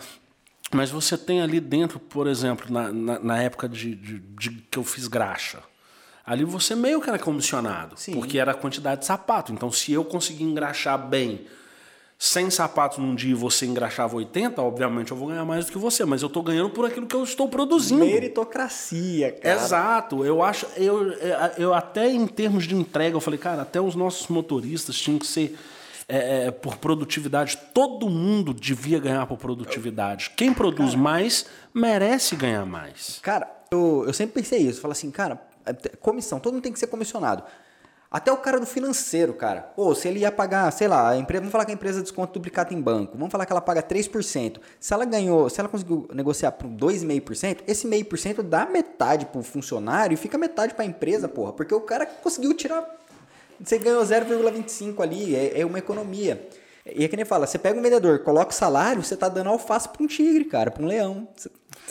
[0.74, 4.80] Mas você tem ali dentro, por exemplo, na, na, na época de, de, de, que
[4.80, 5.62] eu fiz graxa,
[6.26, 8.14] ali você meio que era comissionado, Sim.
[8.14, 9.52] porque era a quantidade de sapato.
[9.52, 11.46] Então, se eu conseguir engraxar bem
[12.18, 15.78] 100 sapatos num dia e você engraxava 80, obviamente eu vou ganhar mais do que
[15.80, 18.06] você, mas eu estou ganhando por aquilo que eu estou produzindo.
[18.06, 19.56] Meritocracia, cara.
[19.56, 20.24] Exato.
[20.24, 21.14] Eu acho, eu,
[21.58, 25.26] eu até em termos de entrega, eu falei, cara, até os nossos motoristas tinham que
[25.26, 25.58] ser
[26.08, 27.58] é, é, por produtividade.
[27.74, 30.30] Todo mundo devia ganhar por produtividade.
[30.38, 33.18] Quem produz cara, mais merece ganhar mais.
[33.24, 34.80] Cara, eu, eu sempre pensei isso.
[34.80, 35.42] Falo assim, cara,
[36.00, 37.44] comissão, todo mundo tem que ser comissionado.
[38.10, 39.62] Até o cara do financeiro, cara.
[39.62, 42.34] Pô, se ele ia pagar, sei lá, a empresa, vamos falar que a empresa desconta
[42.34, 43.18] duplicado em banco.
[43.18, 44.60] Vamos falar que ela paga 3%.
[44.82, 49.26] Se ela ganhou, se ela conseguiu negociar por 2,5%, esse meio por cento dá metade
[49.28, 52.86] pro funcionário e fica metade para a empresa, porra, porque o cara conseguiu tirar
[53.64, 56.48] você ganhou 0,25 ali, é, é uma economia.
[56.86, 59.50] E é que nem fala, você pega um vendedor, coloca o salário, você tá dando
[59.50, 61.28] alface para um tigre, cara, para um leão.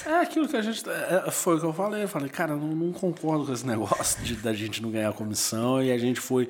[0.07, 0.83] É aquilo que a gente.
[0.89, 2.03] É, foi o que eu falei.
[2.03, 5.83] Eu falei, cara, não, não concordo com esse negócio de, da gente não ganhar comissão.
[5.83, 6.49] E a gente foi.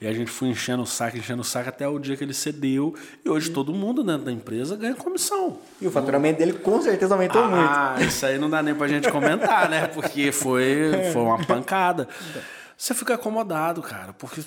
[0.00, 2.34] E a gente foi enchendo o saco, enchendo o saco até o dia que ele
[2.34, 2.92] cedeu.
[3.24, 3.52] E hoje Sim.
[3.52, 5.58] todo mundo dentro da empresa ganha comissão.
[5.80, 7.70] E o faturamento dele com certeza aumentou ah, muito.
[7.70, 9.86] Ah, isso aí não dá nem pra gente comentar, né?
[9.86, 12.08] Porque foi, foi uma pancada.
[12.76, 14.42] Você fica acomodado, cara, porque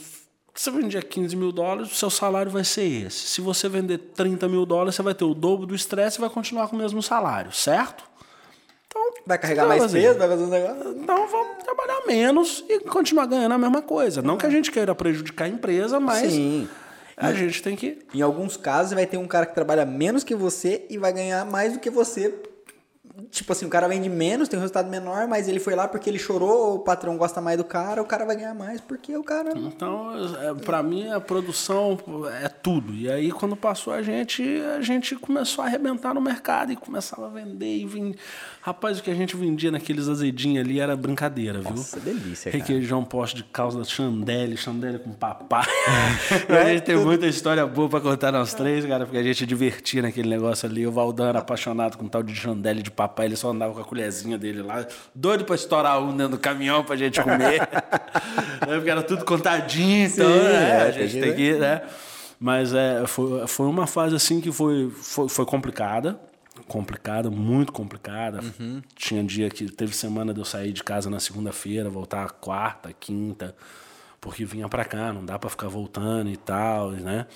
[0.53, 3.27] você vendia 15 mil dólares, o seu salário vai ser esse.
[3.27, 6.29] Se você vender 30 mil dólares, você vai ter o dobro do estresse e vai
[6.29, 8.03] continuar com o mesmo salário, certo?
[9.25, 10.01] Vai carregar mais fazer?
[10.01, 10.95] peso, vai fazer um negócio.
[10.97, 14.21] Então vamos trabalhar menos e continuar ganhando a mesma coisa.
[14.21, 16.69] Não que a gente queira prejudicar a empresa, mas Sim.
[17.17, 17.99] a gente tem que.
[18.13, 21.43] Em alguns casos, vai ter um cara que trabalha menos que você e vai ganhar
[21.45, 22.33] mais do que você
[23.31, 26.09] tipo assim, o cara vende menos, tem um resultado menor, mas ele foi lá porque
[26.09, 29.23] ele chorou, o patrão gosta mais do cara, o cara vai ganhar mais porque o
[29.23, 29.51] cara.
[29.55, 30.11] Então,
[30.41, 31.97] é, para mim, a produção
[32.41, 32.93] é tudo.
[32.93, 34.43] E aí, quando passou a gente,
[34.77, 38.17] a gente começou a arrebentar no mercado e começava a vender e vender.
[38.61, 41.71] Rapaz, o que a gente vendia naqueles azedinhos ali era brincadeira, viu?
[41.71, 42.63] Nossa, delícia, cara.
[42.63, 45.67] Requeijão poste de causa chandelle, chandelle com papai.
[46.49, 50.01] a gente tem muita história boa pra contar nós três, cara, porque a gente divertia
[50.01, 50.85] naquele negócio ali.
[50.87, 53.85] O Valdan era apaixonado com tal de chandelle de papai, ele só andava com a
[53.85, 57.59] colherzinha dele lá, doido pra estourar um dentro do caminhão pra gente comer.
[57.59, 57.67] Né,
[58.75, 61.81] porque era tudo contadinho, então Sim, né, é, a gente tem que, né?
[62.39, 66.19] Mas é, foi, foi uma fase assim que foi, foi, foi complicada.
[66.67, 68.39] Complicada, muito complicada.
[68.95, 73.55] Tinha dia que teve semana de eu sair de casa na segunda-feira, voltar quarta, quinta,
[74.21, 77.27] porque vinha pra cá, não dá pra ficar voltando e tal, né?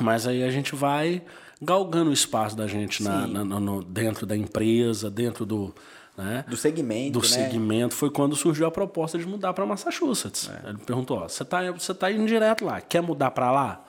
[0.00, 1.22] Mas aí a gente vai
[1.60, 5.74] galgando o espaço da gente na, na- no- dentro da empresa, dentro do.
[6.16, 6.44] Né?
[6.48, 7.28] Do segmento, do né?
[7.32, 10.50] segmento foi quando surgiu a proposta de mudar para Massachusetts.
[10.66, 13.84] Ele perguntou: ó, você está você tá indo direto lá, quer mudar para lá?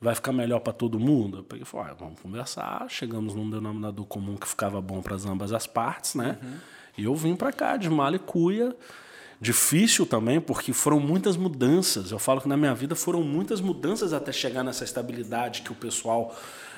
[0.00, 1.38] Vai ficar melhor para todo mundo?
[1.38, 2.86] Eu peguei e falei: ah, vamos conversar.
[2.88, 6.38] Chegamos num denominador comum que ficava bom para ambas as partes, né?
[6.96, 8.76] E eu vim para cá de mala e cuia.
[9.40, 12.12] Difícil também, porque foram muitas mudanças.
[12.12, 15.74] Eu falo que na minha vida foram muitas mudanças até chegar nessa estabilidade que o
[15.74, 16.34] pessoal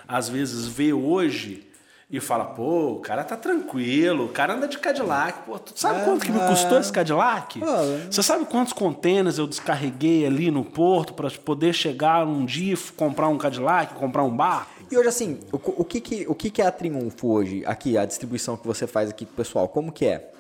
[0.06, 1.66] às vezes vê hoje
[2.08, 5.40] e fala, pô, o cara tá tranquilo, o cara anda de Cadillac.
[5.44, 7.58] Pô, tu sabe quanto que me custou esse Cadillac?
[7.58, 7.66] Pô,
[8.08, 13.28] Você sabe quantos contêineres eu descarreguei ali no porto para poder chegar um dia comprar
[13.28, 14.70] um Cadillac, comprar um barco?
[14.88, 17.64] E hoje, assim, o, o que, que, o que, que é a Triunfo hoje?
[17.66, 20.30] Aqui, a distribuição que você faz aqui pro pessoal, como que é?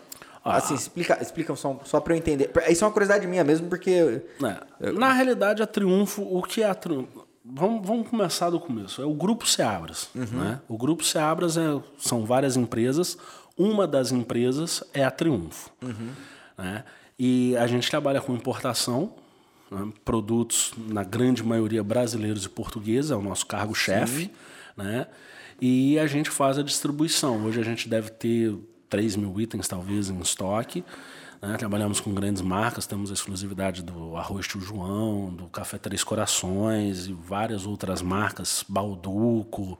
[0.44, 0.58] Ah.
[0.58, 2.48] Assim, explica, explica só, só pra eu entender.
[2.68, 4.22] Isso é uma curiosidade minha mesmo, porque.
[4.80, 4.92] É.
[4.92, 7.25] Na realidade, a Triunfo, o que é a Triunfo?
[7.48, 9.00] Vamos, vamos começar do começo.
[9.00, 10.08] É o Grupo Seabras.
[10.14, 10.60] Né?
[10.68, 13.16] O Grupo Seabras é, são várias empresas.
[13.56, 15.70] Uma das empresas é a Triunfo.
[16.58, 16.84] Né?
[17.18, 19.12] E a gente trabalha com importação,
[19.70, 19.92] né?
[20.04, 24.30] produtos, na grande maioria, brasileiros e portugueses, é o nosso cargo-chefe.
[24.76, 25.06] Né?
[25.60, 27.44] E a gente faz a distribuição.
[27.44, 28.54] Hoje a gente deve ter
[28.90, 30.84] 3 mil itens, talvez, em estoque.
[31.40, 31.56] Né?
[31.56, 37.06] Trabalhamos com grandes marcas, temos a exclusividade do Arroz Tio João, do Café Três Corações
[37.06, 39.78] e várias outras marcas, Balduco,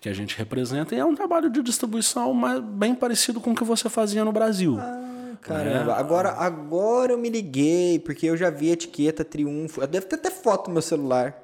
[0.00, 0.94] que a gente representa.
[0.94, 4.32] E é um trabalho de distribuição mas bem parecido com o que você fazia no
[4.32, 4.78] Brasil.
[5.40, 9.86] Caramba, agora, agora eu me liguei, porque eu já vi a etiqueta Triunfo.
[9.86, 11.36] Deve ter até foto no meu celular.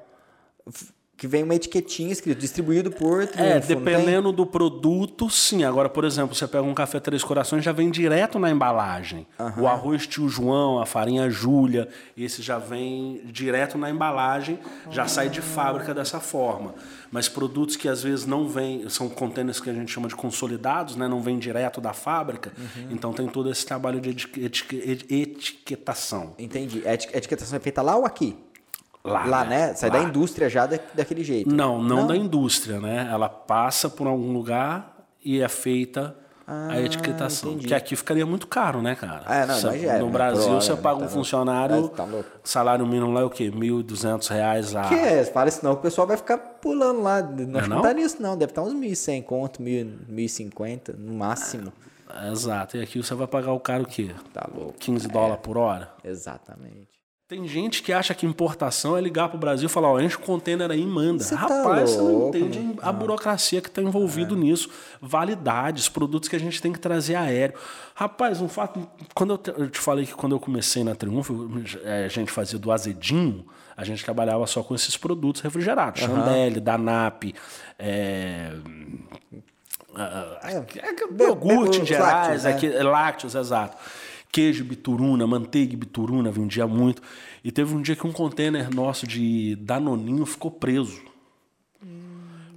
[1.21, 3.39] Que vem uma etiquetinha escrito distribuído por Triunfo.
[3.43, 5.63] É, dependendo do produto, sim.
[5.63, 9.27] Agora, por exemplo, você pega um café Três Corações, já vem direto na embalagem.
[9.55, 14.57] O arroz tio João, a farinha Júlia, esse já vem direto na embalagem,
[14.89, 16.73] já sai de fábrica dessa forma.
[17.11, 20.95] Mas produtos que às vezes não vêm, são contêineres que a gente chama de consolidados,
[20.95, 21.07] né?
[21.07, 22.51] não vem direto da fábrica,
[22.89, 26.33] então tem todo esse trabalho de etique- etique- etiquetação.
[26.39, 26.81] Entendi.
[26.87, 28.35] A etiquetação é feita lá ou aqui?
[29.03, 29.67] Lá, Lá, né?
[29.69, 29.73] né?
[29.73, 29.97] Sai Lá.
[29.99, 31.49] da indústria já da, daquele jeito.
[31.53, 33.09] Não, não, da indústria, né?
[33.11, 36.15] Ela passa por algum lugar e é feita
[36.47, 37.49] a etiquetação.
[37.49, 37.67] Ah, entendi.
[37.69, 39.23] Que aqui ficaria muito caro, né, cara?
[39.27, 40.11] É, não, Você- No né?
[40.11, 41.09] Brasil, você paga um Tá louco.
[41.13, 42.07] funcionário, Tá
[42.43, 43.49] salário mínimo lá é o quê?
[43.49, 44.87] 1.200 reais lá.
[44.89, 45.23] Que é?
[45.23, 47.21] Fala isso não, o pessoal vai ficar pulando lá.
[47.21, 47.29] Não,
[47.59, 47.77] acho que não?
[47.77, 48.37] não tá nisso, não.
[48.37, 51.71] Deve estar uns 1.100 conto, 1.000, 1.050 no máximo.
[52.31, 52.75] Exato.
[52.77, 54.11] E aqui você vai pagar o cara o quê?
[54.33, 54.73] Tá louco.
[54.79, 55.89] 15 dólares por hora?
[56.03, 57.00] Exatamente.
[57.31, 60.19] Tem gente que acha que importação é ligar pro Brasil e falar, ó, enche o
[60.19, 61.23] container aí e manda.
[61.23, 64.69] Cê tá Rapaz, você não louco, entende a burocracia que está envolvido nisso.
[65.01, 67.55] Validades, produtos que a gente tem que trazer aéreo.
[67.95, 68.85] Rapaz, um fato.
[69.15, 71.49] Quando eu te, eu te falei que quando eu comecei na Triunfo,
[71.85, 73.45] eh, a gente fazia do azedinho,
[73.77, 76.01] a gente trabalhava só com esses produtos refrigerados.
[76.01, 77.33] Chandelle, Danap,
[77.79, 78.51] é,
[79.95, 82.51] ah, É, é, be- iogurte em gerais, lácteos, né?
[82.51, 83.77] aqui- é, lácteos, exato.
[84.31, 87.01] Queijo bituruna, manteiga e bituruna, vendia muito.
[87.43, 91.01] E teve um dia que um container nosso de Danoninho ficou preso.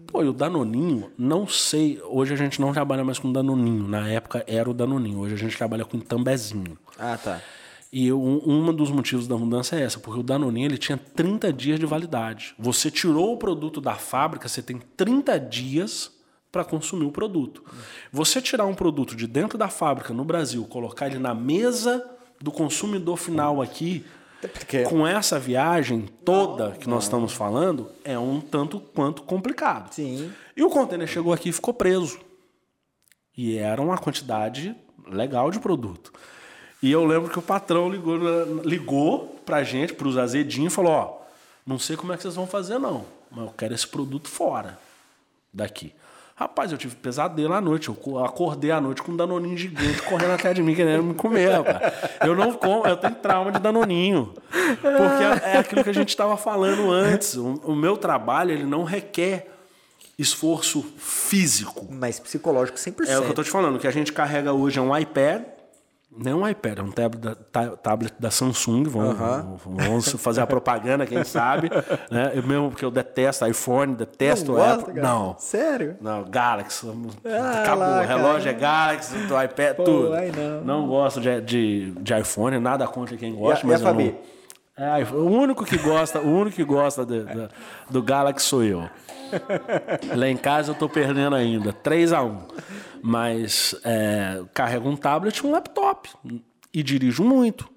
[0.07, 2.01] Pô, e o Danoninho, não sei.
[2.05, 3.89] Hoje a gente não trabalha mais com Danoninho.
[3.89, 5.18] Na época era o Danoninho.
[5.18, 6.79] Hoje a gente trabalha com Tambezinho.
[6.97, 7.41] Ah, tá.
[7.93, 10.97] E eu, um, um dos motivos da mudança é essa, porque o Danoninho ele tinha
[10.97, 12.55] 30 dias de validade.
[12.57, 16.12] Você tirou o produto da fábrica, você tem 30 dias
[16.55, 17.64] para consumir o produto.
[18.12, 22.09] Você tirar um produto de dentro da fábrica no Brasil, colocar ele na mesa
[22.40, 24.05] do consumidor final aqui,
[24.52, 29.92] porque- com essa viagem toda que nós estamos falando, é um tanto quanto complicado.
[29.92, 30.32] Sim.
[30.57, 32.20] E o container chegou aqui e ficou preso.
[33.36, 34.76] E era uma quantidade
[35.09, 36.12] legal de produto.
[36.80, 38.16] E eu lembro que o patrão ligou,
[38.64, 41.18] ligou pra gente, pros azedinhos, e falou: Ó,
[41.66, 44.78] não sei como é que vocês vão fazer, não, mas eu quero esse produto fora
[45.52, 45.92] daqui.
[46.37, 47.89] Rapaz, eu tive pesadelo à noite.
[47.89, 51.51] Eu acordei à noite com um danoninho gigante correndo até de mim, querendo me comer,
[51.51, 51.93] rapaz.
[52.24, 54.35] Eu não como, eu tenho trauma de danoninho.
[54.51, 57.37] Porque é aquilo que a gente estava falando antes.
[57.37, 59.49] O, o meu trabalho, ele não requer
[60.18, 61.87] esforço físico.
[61.89, 63.09] Mas psicológico 100%.
[63.09, 63.76] É o que eu tô te falando.
[63.76, 65.43] O que a gente carrega hoje é um iPad,
[66.17, 67.35] não é um iPad, é um tablet da,
[67.77, 68.85] tablet da Samsung.
[68.85, 69.77] Vamos, uhum.
[69.77, 71.71] vamos fazer a propaganda, quem sabe.
[72.11, 72.33] né?
[72.35, 75.01] Eu mesmo, porque eu detesto iPhone, detesto não Apple.
[75.01, 75.37] Não.
[75.39, 75.97] Sério?
[76.01, 76.87] Não, Galaxy.
[77.25, 77.85] Ah, acabou.
[77.85, 80.11] Lá, relógio é Galaxy, do iPad, Pô, tudo.
[80.37, 80.65] não.
[80.65, 83.93] não gosto de, de, de, iPhone, nada contra quem gosta, e mas e a?
[83.93, 84.35] Não...
[84.77, 87.49] É, o único que gosta, o único que gosta de, de,
[87.89, 88.89] do Galaxy sou eu.
[90.16, 92.39] Lá em casa eu tô perdendo ainda, 3 a 1
[93.03, 96.11] Mas é, carrego um tablet e um laptop.
[96.72, 97.68] E dirijo muito.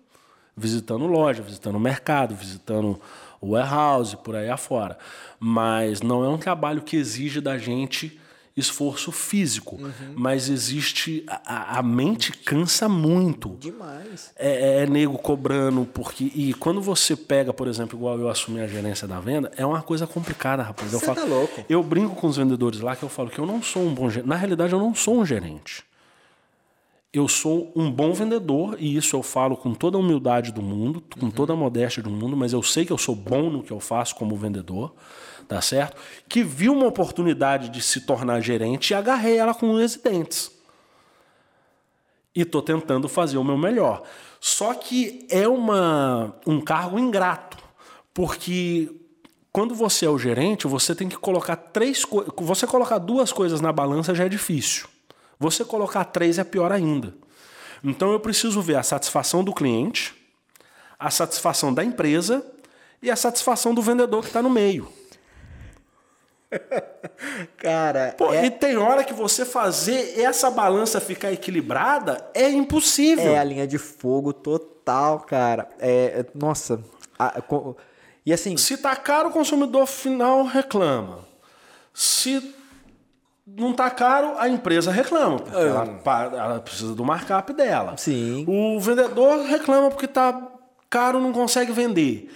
[0.56, 3.00] Visitando loja, visitando mercado, visitando
[3.42, 4.98] warehouse, por aí afora.
[5.40, 8.20] Mas não é um trabalho que exige da gente
[8.58, 10.14] esforço físico, uhum.
[10.16, 13.56] mas existe a, a, mente cansa muito.
[13.60, 14.32] Demais.
[14.36, 18.68] É, é, nego cobrando porque e quando você pega, por exemplo, igual eu assumi a
[18.68, 20.90] gerência da venda, é uma coisa complicada, rapaz.
[20.90, 21.66] Você eu falo, tá louco?
[21.70, 24.10] Eu brinco com os vendedores lá que eu falo que eu não sou um bom
[24.10, 24.28] gerente.
[24.28, 25.87] Na realidade, eu não sou um gerente.
[27.18, 31.02] Eu sou um bom vendedor e isso eu falo com toda a humildade do mundo,
[31.20, 31.32] com uhum.
[31.32, 33.80] toda a modéstia do mundo, mas eu sei que eu sou bom no que eu
[33.80, 34.94] faço como vendedor
[35.48, 35.96] tá certo?
[36.28, 40.52] Que viu uma oportunidade de se tornar gerente e agarrei ela com e dentes.
[42.36, 44.04] E tô tentando fazer o meu melhor.
[44.40, 47.58] Só que é uma, um cargo ingrato,
[48.14, 48.94] porque
[49.52, 52.32] quando você é o gerente, você tem que colocar três coisas.
[52.38, 54.88] Você colocar duas coisas na balança já é difícil.
[55.40, 57.14] Você colocar três é pior ainda.
[57.84, 60.16] Então eu preciso ver a satisfação do cliente,
[61.00, 62.46] a satisfação da empresa
[63.02, 64.92] e a satisfação do vendedor que está no meio.
[67.58, 68.16] Cara.
[68.18, 68.46] Pô, é...
[68.46, 73.32] E tem hora que você fazer essa balança ficar equilibrada é impossível.
[73.32, 75.68] É a linha de fogo total, cara.
[75.80, 76.82] É, nossa.
[77.20, 77.42] A,
[78.26, 78.56] e assim.
[78.58, 81.26] Se tá caro, o consumidor final reclama.
[81.94, 82.56] Se
[83.48, 85.40] não tá caro, a empresa reclama.
[85.40, 85.68] Porque é.
[85.68, 86.00] ela,
[86.34, 87.96] ela, precisa do markup dela.
[87.96, 88.44] Sim.
[88.46, 90.50] O vendedor reclama porque tá
[90.90, 92.30] caro, não consegue vender.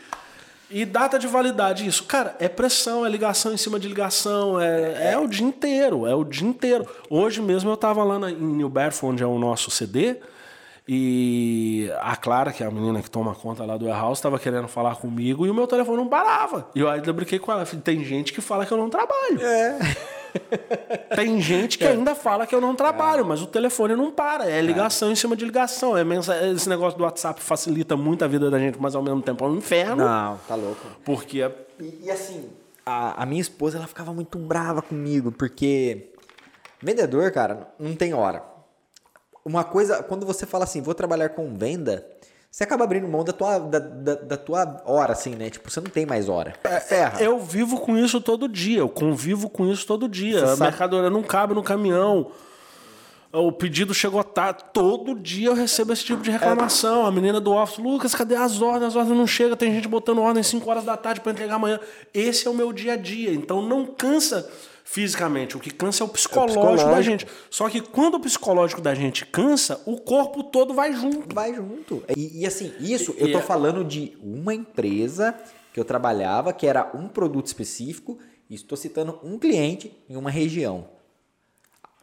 [0.69, 2.05] E data de validade, isso.
[2.05, 6.15] Cara, é pressão, é ligação em cima de ligação, é, é o dia inteiro, é
[6.15, 6.87] o dia inteiro.
[7.09, 10.15] Hoje mesmo eu estava lá em New Bedford, onde é o nosso CD,
[10.87, 14.69] e a Clara, que é a menina que toma conta lá do warehouse, estava querendo
[14.69, 16.69] falar comigo e o meu telefone não parava.
[16.73, 17.65] E eu ainda brinquei com ela.
[17.65, 19.41] Tem gente que fala que eu não trabalho.
[19.41, 19.77] É.
[21.15, 21.89] Tem gente que é.
[21.89, 23.23] ainda fala que eu não trabalho, é.
[23.23, 24.49] mas o telefone não para.
[24.49, 25.11] É ligação é.
[25.11, 25.97] em cima de ligação.
[25.97, 26.03] É
[26.53, 29.47] Esse negócio do WhatsApp facilita muito a vida da gente, mas ao mesmo tempo é
[29.47, 30.03] um inferno.
[30.03, 30.85] Não, tá louco.
[31.03, 31.41] Porque.
[31.41, 31.51] É...
[31.79, 32.49] E, e, assim,
[32.85, 36.11] a, a minha esposa ela ficava muito brava comigo, porque
[36.81, 38.43] vendedor, cara, não tem hora.
[39.43, 42.05] Uma coisa, quando você fala assim, vou trabalhar com venda,
[42.51, 45.49] você acaba abrindo mão da tua, da, da, da, tua hora, assim, né?
[45.49, 46.53] Tipo, você não tem mais hora.
[46.65, 47.23] É, ferra.
[47.23, 50.45] Eu vivo com isso todo dia, eu convivo com isso todo dia.
[50.45, 52.29] Você a mercadoria não cabe no caminhão.
[53.31, 54.65] O pedido chegou tarde.
[54.73, 57.05] Todo dia eu recebo esse tipo de reclamação.
[57.05, 58.89] A menina do office, Lucas, cadê as ordens?
[58.89, 61.55] As ordens não chegam, tem gente botando ordem às 5 horas da tarde para entregar
[61.55, 61.79] amanhã.
[62.13, 63.33] Esse é o meu dia a dia.
[63.33, 64.51] Então não cansa
[64.83, 65.55] fisicamente.
[65.55, 67.27] O que cansa é o psicológico, é o psicológico, da gente.
[67.49, 71.33] Só que quando o psicológico da gente cansa, o corpo todo vai junto.
[71.33, 72.03] Vai junto.
[72.15, 73.41] E, e assim, isso eu tô é...
[73.41, 75.35] falando de uma empresa
[75.73, 78.19] que eu trabalhava, que era um produto específico,
[78.49, 80.89] e estou citando um cliente em uma região.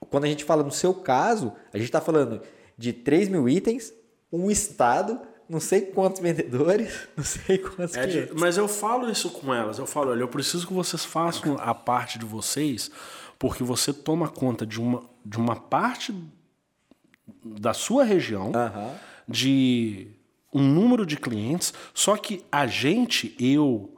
[0.08, 2.40] Quando a gente fala no seu caso, a gente está falando
[2.76, 3.92] de 3 mil itens,
[4.32, 9.30] um estado, não sei quantos vendedores, não sei quantos é de, Mas eu falo isso
[9.30, 9.78] com elas.
[9.78, 12.90] Eu falo, olha, eu preciso que vocês façam a parte de vocês,
[13.38, 16.14] porque você toma conta de uma, de uma parte
[17.44, 18.94] da sua região, uhum.
[19.26, 20.08] de
[20.52, 23.97] um número de clientes, só que a gente, eu,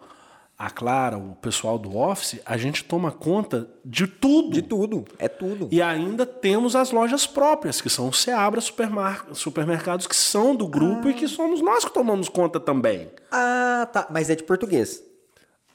[0.61, 4.51] a Clara, o pessoal do Office, a gente toma conta de tudo.
[4.51, 5.71] De tudo, é tudo.
[5.73, 10.69] E ainda temos as lojas próprias, que são o Seabra supermar supermercados, que são do
[10.69, 11.13] grupo ah.
[11.13, 13.11] e que somos nós que tomamos conta também.
[13.33, 14.07] Ah, tá.
[14.11, 15.03] Mas é de português.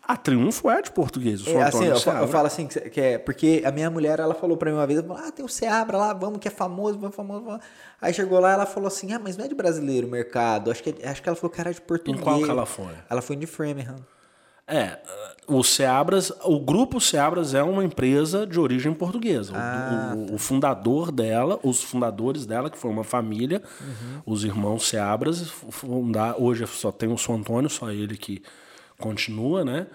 [0.07, 3.63] A Triunfo é de português, o é, assim, eu, eu, falo assim, que é, porque
[3.65, 6.37] a minha mulher, ela falou pra mim uma vez, ah, tem o Seabra lá, vamos,
[6.37, 7.43] que é famoso, vamos, famoso.
[7.43, 7.65] Vamos.
[7.99, 10.83] Aí chegou lá, ela falou assim, ah, mas não é de brasileiro o mercado, acho
[10.83, 12.21] que, acho que ela falou que era de português.
[12.21, 12.93] Em qual que ela foi?
[13.09, 13.95] Ela foi de Framingham.
[14.67, 14.97] É,
[15.47, 19.53] o Seabras, o grupo Seabras é uma empresa de origem portuguesa.
[19.55, 20.33] Ah, o, o, tá.
[20.33, 24.21] o, fundador dela, os fundadores dela, que foi uma família, uhum.
[24.25, 28.41] os irmãos Seabras, fundar, hoje só tem o São Antônio, só ele que
[28.97, 29.87] continua, né?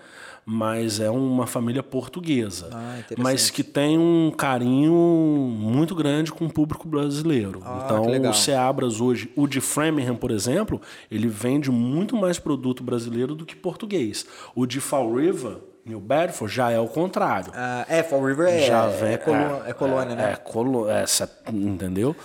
[0.53, 2.71] Mas é uma família portuguesa.
[2.73, 7.63] Ah, mas que tem um carinho muito grande com o público brasileiro.
[7.65, 12.83] Ah, então, o Seabras hoje, o de Framingham, por exemplo, ele vende muito mais produto
[12.83, 14.27] brasileiro do que português.
[14.53, 17.53] O de Fall River, New Bedford, já é o contrário.
[17.55, 20.33] Ah, é, Fall River é, já é, vem, colo- é colônia, né?
[20.33, 21.05] É, colo, é,
[21.53, 22.17] entendeu?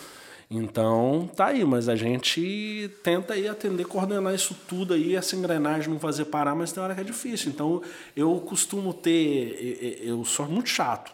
[0.49, 5.89] Então, tá aí, mas a gente tenta aí atender, coordenar isso tudo aí, essa engrenagem
[5.91, 7.49] não fazer parar, mas tem hora que é difícil.
[7.51, 7.81] Então,
[8.15, 9.99] eu costumo ter.
[10.03, 11.11] Eu sou muito chato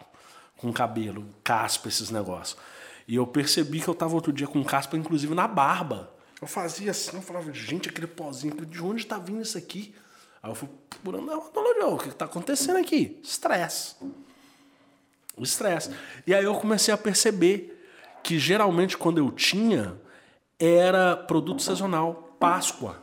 [0.57, 2.57] com cabelo, caspa, esses negócios.
[3.07, 6.11] E eu percebi que eu tava outro dia com caspa, inclusive na barba.
[6.41, 9.93] Eu fazia assim, eu falava, gente, aquele pozinho, de onde tá vindo isso aqui?
[10.43, 13.19] Aí eu fui procurando, "Ah, o que que tá acontecendo aqui?
[13.23, 13.95] Estresse.
[15.37, 15.91] O estresse.
[16.25, 17.80] E aí eu comecei a perceber
[18.23, 19.95] que geralmente quando eu tinha
[20.59, 22.95] era produto sazonal, Páscoa.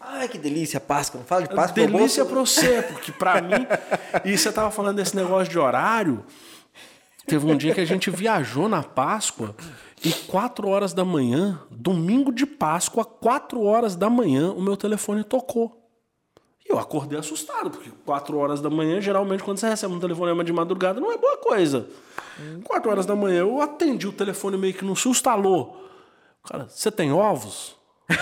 [0.00, 1.20] Ai, que delícia, Páscoa.
[1.20, 1.86] Não fala de Páscoa.
[1.86, 3.66] Delícia pra você, porque pra mim.
[4.24, 6.24] E você tava falando desse negócio de horário.
[7.26, 9.54] Teve um dia que a gente viajou na Páscoa
[10.04, 15.22] e 4 horas da manhã, domingo de Páscoa, 4 horas da manhã, o meu telefone
[15.22, 15.79] tocou.
[16.70, 20.52] Eu acordei assustado, porque 4 horas da manhã, geralmente, quando você recebe um telefonema de
[20.52, 21.88] madrugada, não é boa coisa.
[22.62, 25.74] 4 horas da manhã, eu atendi o telefone meio que no susto, alô.
[26.44, 27.74] Cara, você tem ovos?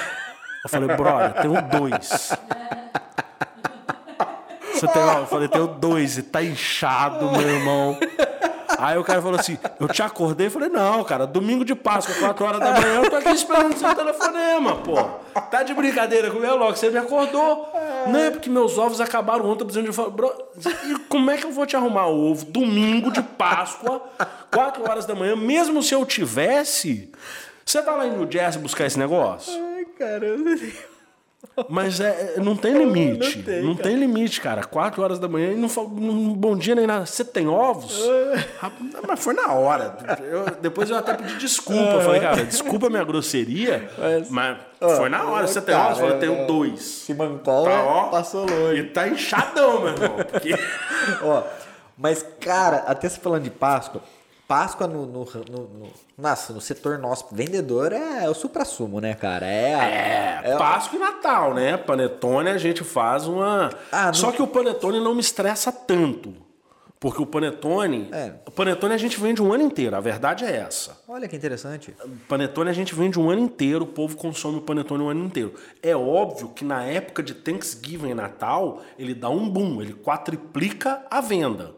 [0.65, 2.37] Eu falei, brother, tenho dois.
[4.75, 5.21] Você tem ovos?
[5.21, 7.97] Eu falei, tenho dois e tá inchado, meu irmão.
[8.79, 10.47] Aí o cara falou assim: Eu te acordei?
[10.47, 13.77] Eu falei: Não, cara, domingo de Páscoa, 4 horas da manhã, eu tô aqui esperando
[13.77, 14.95] seu telefonema, pô.
[15.51, 17.73] Tá de brincadeira comigo, logo, você me acordou.
[18.07, 20.11] Não é porque meus ovos acabaram ontem, eu precisando de.
[20.17, 20.33] Bro,
[20.87, 24.01] e como é que eu vou te arrumar ovo domingo de Páscoa,
[24.53, 27.11] 4 horas da manhã, mesmo se eu tivesse?
[27.67, 29.53] Você tá lá em New Jersey buscar esse negócio?
[29.53, 30.51] Ai, caramba.
[31.69, 33.39] Mas é, é- não tem limite.
[33.47, 34.65] Não Não tem, tem, limite, cara.
[34.65, 37.07] Quatro horas da manhã e não fala um bom dia nem nada.
[37.07, 38.01] Você tem ovos?
[38.59, 39.97] Rapaz, Mas foi na hora.
[40.21, 41.81] Eu- depois eu até pedi desculpa.
[41.95, 44.59] Eu falei, cara, desculpa a minha grosseria, Mas- mas,
[44.97, 45.47] foi na hora.
[45.47, 45.99] Você tem cara, ovos?
[46.01, 46.81] Eu falei, é- tenho dois.
[46.83, 48.05] Se mancou, Tá, ó.
[48.09, 48.81] passou longe.
[48.81, 50.17] E tá inchadão, meu irmão.
[50.31, 50.55] Porque...
[51.23, 51.43] Ó,
[51.97, 54.01] mas, cara, até se falando de Páscoa,
[54.49, 59.47] Páscoa no, no, no, no- nossa, no setor nosso, vendedor é o supra-sumo, né, cara?
[59.47, 61.77] É, É, é Páscoa e Natal, né?
[61.77, 63.71] Panetone a gente faz uma.
[63.93, 66.35] Ah, Só que o panetone não me estressa tanto.
[66.99, 68.09] Porque o panetone.
[68.11, 68.33] É.
[68.47, 70.99] O panetone a gente vende um ano inteiro, a verdade é essa.
[71.07, 71.95] Olha que interessante.
[72.27, 75.55] Panetone a gente vende um ano inteiro, o povo consome o panetone um ano inteiro.
[75.81, 81.03] É óbvio que na época de Thanksgiving e Natal, ele dá um boom, ele quadriplica
[81.11, 81.75] a venda.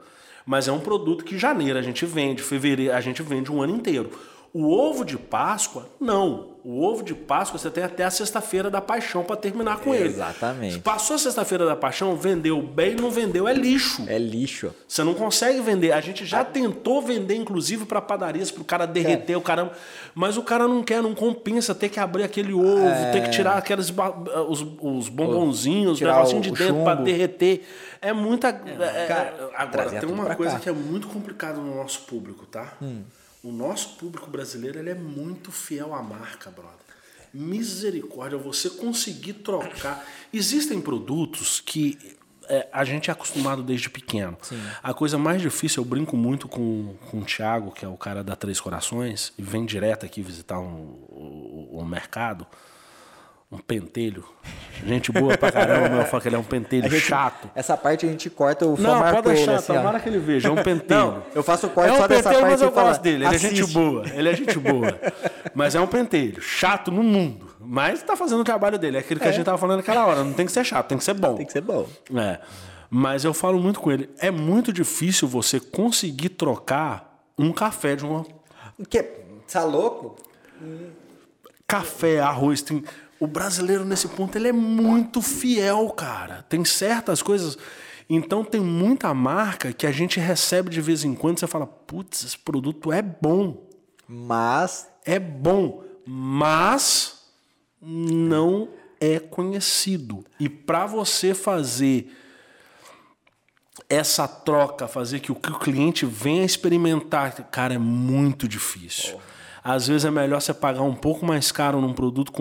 [0.47, 3.75] Mas é um produto que janeiro a gente vende, fevereiro a gente vende um ano
[3.75, 4.11] inteiro.
[4.53, 6.51] O ovo de Páscoa, não.
[6.65, 10.09] O ovo de Páscoa você tem até a sexta-feira da paixão para terminar com ele.
[10.09, 10.81] Exatamente.
[10.81, 14.05] Passou a sexta-feira da paixão, vendeu bem, não vendeu, é lixo.
[14.09, 14.75] É lixo.
[14.89, 15.93] Você não consegue vender.
[15.93, 19.73] A gente já tentou vender, inclusive, para padarias, para o cara derreter o caramba.
[20.15, 23.57] Mas o cara não quer, não compensa ter que abrir aquele ovo, ter que tirar
[23.57, 23.91] aqueles
[24.49, 27.65] os, os bombonzinhos, os Tirar negocinhos o- de o dentro para derreter.
[28.03, 28.49] É muita.
[28.49, 30.59] é- cara, agora, trazia tem tudo uma coisa cá.
[30.61, 32.73] que é muito complicada no nosso público, tá?
[32.83, 33.03] Hum.
[33.43, 36.79] O nosso público brasileiro ele é muito fiel à marca, brother.
[37.33, 40.05] Misericórdia, você conseguir trocar.
[40.33, 42.17] Existem produtos que
[42.51, 44.37] é, a gente é acostumado desde pequeno.
[44.83, 48.25] A coisa mais difícil, eu brinco muito com, com o Thiago, que é o cara
[48.25, 52.45] da Três Corações, e vem direto aqui visitar um, o, o mercado.
[53.53, 54.25] Um pentelho.
[54.87, 57.51] Gente boa pra caramba, mas eu falo que ele é um pentelho gente- chato.
[57.55, 59.77] Essa parte a gente corta o Não, pode deixar, Polo, assim, ó.
[59.77, 60.49] tomara que ele veja.
[60.49, 61.01] É um pentelho.
[61.01, 63.03] Não, eu faço o corte é um só dessa pentelho, parte mas eu fala, gosto
[63.03, 63.25] dele.
[63.25, 63.75] Ele é gente assiste.
[63.75, 64.05] boa.
[64.09, 65.01] Ele é gente boa.
[65.53, 66.41] Mas é um pentelho.
[66.41, 67.47] Chato no mundo.
[67.59, 68.97] Mas tá fazendo o trabalho dele.
[68.99, 70.23] É aquilo que a gente tava falando naquela hora.
[70.23, 71.35] Não tem que ser chato, tem que ser bom.
[71.35, 71.87] Tem que ser bom.
[72.15, 72.39] É.
[72.89, 74.09] Mas eu falo muito com ele.
[74.19, 78.25] É muito difícil você conseguir trocar um café de uma.
[78.77, 79.03] Porque,
[79.53, 80.17] tá louco?
[81.67, 82.63] Café, arroz.
[82.63, 82.83] Tem...
[83.21, 86.43] O brasileiro, nesse ponto, ele é muito fiel, cara.
[86.49, 87.59] Tem certas coisas.
[88.09, 91.39] Então, tem muita marca que a gente recebe de vez em quando.
[91.39, 93.69] Você fala, putz, esse produto é bom.
[94.09, 95.85] Mas, É bom.
[96.07, 97.27] Mas
[97.81, 100.25] não é conhecido.
[100.39, 102.11] E para você fazer
[103.89, 109.19] essa troca, fazer que o, que o cliente venha experimentar, cara, é muito difícil.
[109.63, 112.33] Às vezes é melhor você pagar um pouco mais caro num produto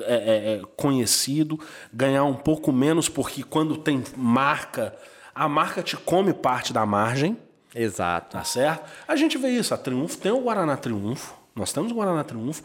[0.00, 1.58] é, é, é, conhecido,
[1.92, 4.94] ganhar um pouco menos, porque quando tem marca,
[5.34, 7.36] a marca te come parte da margem.
[7.74, 8.36] exato.
[8.36, 8.88] Tá certo?
[9.08, 9.74] A gente vê isso.
[9.74, 11.34] A Triunfo tem o Guaraná Triunfo.
[11.54, 12.62] Nós temos o Guaraná Triunfo.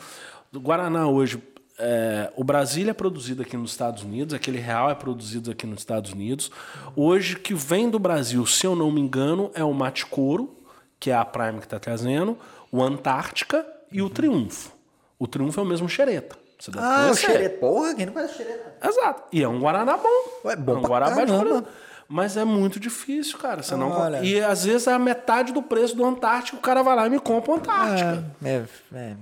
[0.54, 1.42] O Guaraná hoje
[1.80, 5.80] é, o Brasília é produzido aqui nos Estados Unidos, aquele real é produzido aqui nos
[5.80, 6.50] Estados Unidos.
[6.96, 10.58] Hoje, que vem do Brasil, se eu não me engano, é o Mate Couro,
[11.00, 12.38] que é a Prime que está trazendo,
[12.72, 14.72] o Antártica e o Triunfo.
[15.20, 16.38] O Triunfo é o mesmo xereta.
[16.60, 17.26] Você deve Ah, o conhecer.
[17.28, 17.58] xereta.
[17.60, 18.76] Porra, quem não conhece o xereta?
[18.84, 19.24] Exato.
[19.32, 20.24] E é um Guaraná bom.
[20.46, 21.66] Ué, bom é um Guaraná caramba.
[22.10, 23.62] Mas é muito difícil, cara.
[23.62, 23.92] Você não...
[23.92, 24.24] Olha.
[24.24, 27.10] E às vezes é a metade do preço do Antártico, o cara vai lá e
[27.10, 28.24] me compra o Antártica.
[28.44, 28.64] É,
[28.96, 29.16] é,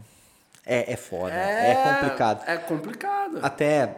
[0.65, 1.33] é, é foda.
[1.33, 2.43] É, complicado.
[2.47, 3.39] É complicado.
[3.41, 3.97] Até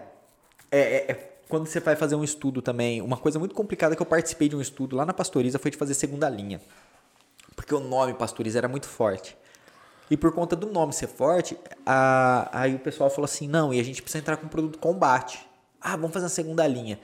[0.72, 4.02] é, é- é quando você vai fazer um estudo também, uma coisa muito complicada que
[4.02, 6.60] eu participei de um estudo lá na Pastoriza foi de fazer segunda linha.
[7.56, 9.38] Porque o nome Pastoriza era muito forte.
[10.10, 13.80] E por conta do nome ser forte, a- aí o pessoal falou assim: não, e
[13.80, 15.40] a gente precisa entrar com um produto combate.
[15.82, 17.00] Ah, vamos fazer uma segunda linha.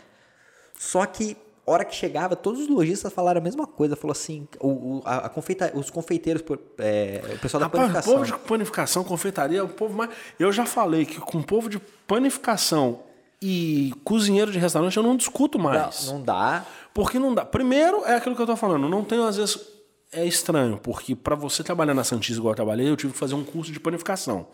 [0.77, 1.35] Só que,
[1.65, 3.95] hora que chegava, todos os lojistas falaram a mesma coisa.
[3.95, 6.41] Falou assim: o, o- a, a confeita, os confeiteiros,
[6.79, 8.13] é, o pessoal da Rapaz, o panificação.
[8.13, 10.09] povo de panificação, confeitaria, o povo mais.
[10.39, 13.01] Eu já falei que com o povo de panificação
[13.41, 16.05] e cozinheiro de restaurante eu não discuto mais.
[16.07, 16.65] Não, não dá.
[16.93, 17.43] Porque não dá.
[17.43, 18.87] Primeiro, é aquilo que eu tô falando.
[18.87, 19.72] Não tenho, às vezes.
[20.13, 23.35] É estranho, porque para você trabalhar na Santista igual eu trabalhei, eu tive que fazer
[23.35, 24.47] um curso de panificação.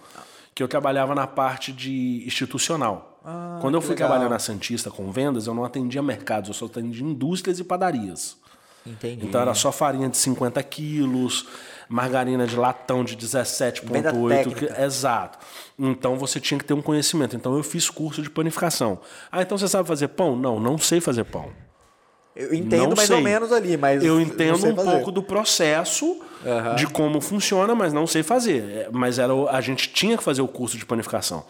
[0.55, 3.19] Que eu trabalhava na parte de institucional.
[3.61, 4.07] Quando eu fui legal.
[4.09, 8.37] trabalhar na Santista com vendas, eu não atendia mercados, eu só atendia indústrias e padarias.
[8.85, 9.25] Entendi.
[9.25, 11.45] Então era só farinha de 50 quilos,
[11.89, 14.29] margarina de latão de Venda 17,8.
[14.29, 14.73] técnica.
[14.73, 15.37] que- Exato.
[15.77, 17.35] Então você tinha que ter um conhecimento.
[17.35, 18.99] Então eu fiz curso de panificação.
[19.31, 20.35] Ah, então você sabe fazer pão?
[20.35, 21.51] Não, não sei fazer pão.
[22.39, 23.17] Eu entendo Não mais sei.
[23.17, 24.01] ou menos ali, mas.
[24.01, 24.91] Eu entendo um fazer.
[24.91, 26.75] pouco do processo Aham.
[26.75, 28.63] de como funciona, mas não sei fazer.
[28.63, 31.43] É, Mas era, a gente tinha que fazer o curso de panificação.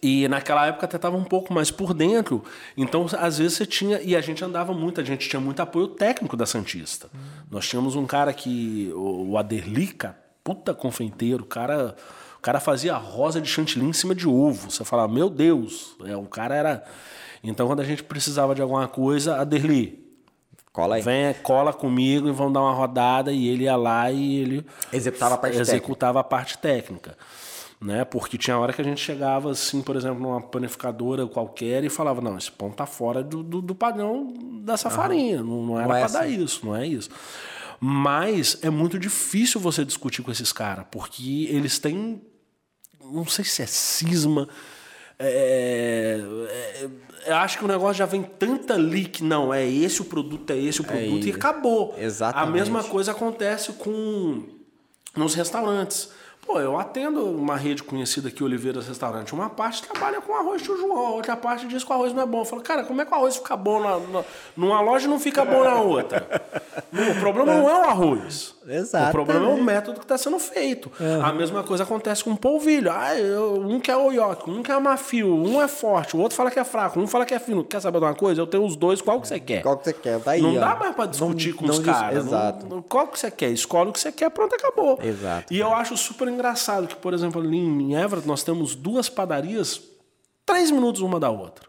[0.00, 2.44] E naquela época até estava um pouco mais por dentro.
[2.76, 4.00] Então, às vezes você tinha.
[4.00, 7.10] E a gente andava muito, a gente tinha muito apoio técnico da Santista.
[7.50, 8.92] Nós tínhamos um cara que.
[8.94, 11.96] O Aderlica, puta confeiteiro, o cara.
[12.38, 14.70] O cara fazia rosa de chantilly em cima de ovo.
[14.70, 16.84] Você falava, meu Deus, é, o cara era.
[17.42, 20.00] Então, quando a gente precisava de alguma coisa, Aderli,
[20.72, 21.02] Cola aí.
[21.02, 25.34] Vem, cola comigo e vão dar uma rodada e ele ia lá e ele Executava
[25.34, 27.16] a parte executava a parte técnica.
[27.80, 28.04] Né?
[28.04, 32.20] Porque tinha hora que a gente chegava assim, por exemplo, numa panificadora qualquer e falava,
[32.20, 34.32] não, esse pão tá fora do, do, do padrão
[34.62, 36.44] dessa farinha, não, não era Não é para dar assim.
[36.44, 37.10] isso, não é isso.
[37.80, 42.20] Mas é muito difícil você discutir com esses caras, porque eles têm,
[43.02, 44.46] não sei se é cisma,
[45.20, 46.88] é, é,
[47.26, 50.56] eu acho que o negócio já vem tanta leak, não, é esse o produto, é
[50.56, 51.36] esse o produto, e isso.
[51.38, 51.94] acabou.
[51.98, 52.48] Exatamente.
[52.48, 54.42] A mesma coisa acontece com
[55.16, 56.10] nos restaurantes.
[56.46, 59.34] Pô, eu atendo uma rede conhecida aqui, Oliveiras Restaurante.
[59.34, 62.22] Uma parte trabalha com arroz tio João, a outra parte diz que o arroz não
[62.22, 62.40] é bom.
[62.40, 64.24] Eu falo, cara, como é que o arroz fica bom na, na-
[64.56, 66.26] numa loja e não fica bom na outra?
[66.90, 68.54] Não, o problema não é o arroz.
[68.74, 69.08] Exatamente.
[69.08, 70.90] O problema é o método que está sendo feito.
[71.24, 72.90] A mesma coisa acontece com o polvilho.
[72.92, 76.50] Ah, eu- um quer o ioque, um quer mafio, um é forte, o outro fala
[76.50, 77.64] que é fraco, um fala que é fino.
[77.64, 78.40] Quer saber de uma coisa?
[78.40, 79.62] Eu tenho os dois, qual que você quer?
[79.62, 80.20] Qual que você quer?
[80.20, 80.60] Tá aí, não ó.
[80.60, 82.26] dá mais pra discutir Não- com os não dis- caras.
[82.26, 82.66] Exato.
[82.66, 83.50] não- qual que você quer?
[83.50, 84.98] Escolhe o que você quer, pronto, acabou.
[85.02, 85.52] Exato.
[85.52, 89.80] E eu acho super engraçado que, por exemplo, ali em Everett nós temos duas padarias,
[90.46, 91.68] três minutos uma da outra.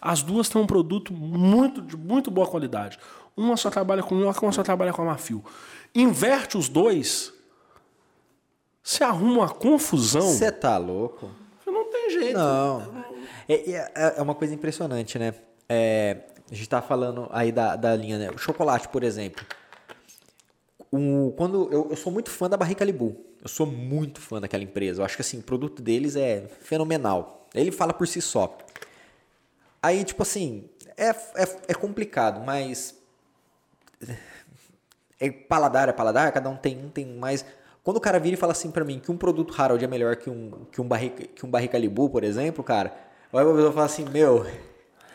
[0.00, 2.98] As duas têm um produto muito, de muito boa qualidade.
[3.36, 5.44] Uma só trabalha com nhoque, uma só trabalha com amafio.
[5.94, 7.32] Inverte os dois,
[8.82, 10.22] você arruma uma confusão.
[10.22, 11.30] Você tá louco?
[11.66, 12.38] Não tem jeito.
[12.38, 13.04] Não.
[13.48, 15.34] É, é, é uma coisa impressionante, né?
[15.68, 16.18] É,
[16.50, 18.30] a gente tá falando aí da, da linha, né?
[18.30, 19.44] O chocolate, por exemplo.
[20.90, 23.14] O, quando eu, eu sou muito fã da Barrica Libu.
[23.42, 25.02] Eu sou muito fã daquela empresa.
[25.02, 27.46] Eu acho que assim, o produto deles é fenomenal.
[27.54, 28.56] Ele fala por si só.
[29.82, 32.96] Aí, tipo assim, é, é, é complicado, mas.
[35.20, 37.44] É paladar, é paladar, cada um tem um, tem mais.
[37.82, 40.16] Quando o cara vira e fala assim pra mim que um produto Harold é melhor
[40.16, 42.92] que um, que um, barrica, que um barrica Libu, por exemplo, cara,
[43.32, 44.46] aí eu vou falar assim, meu.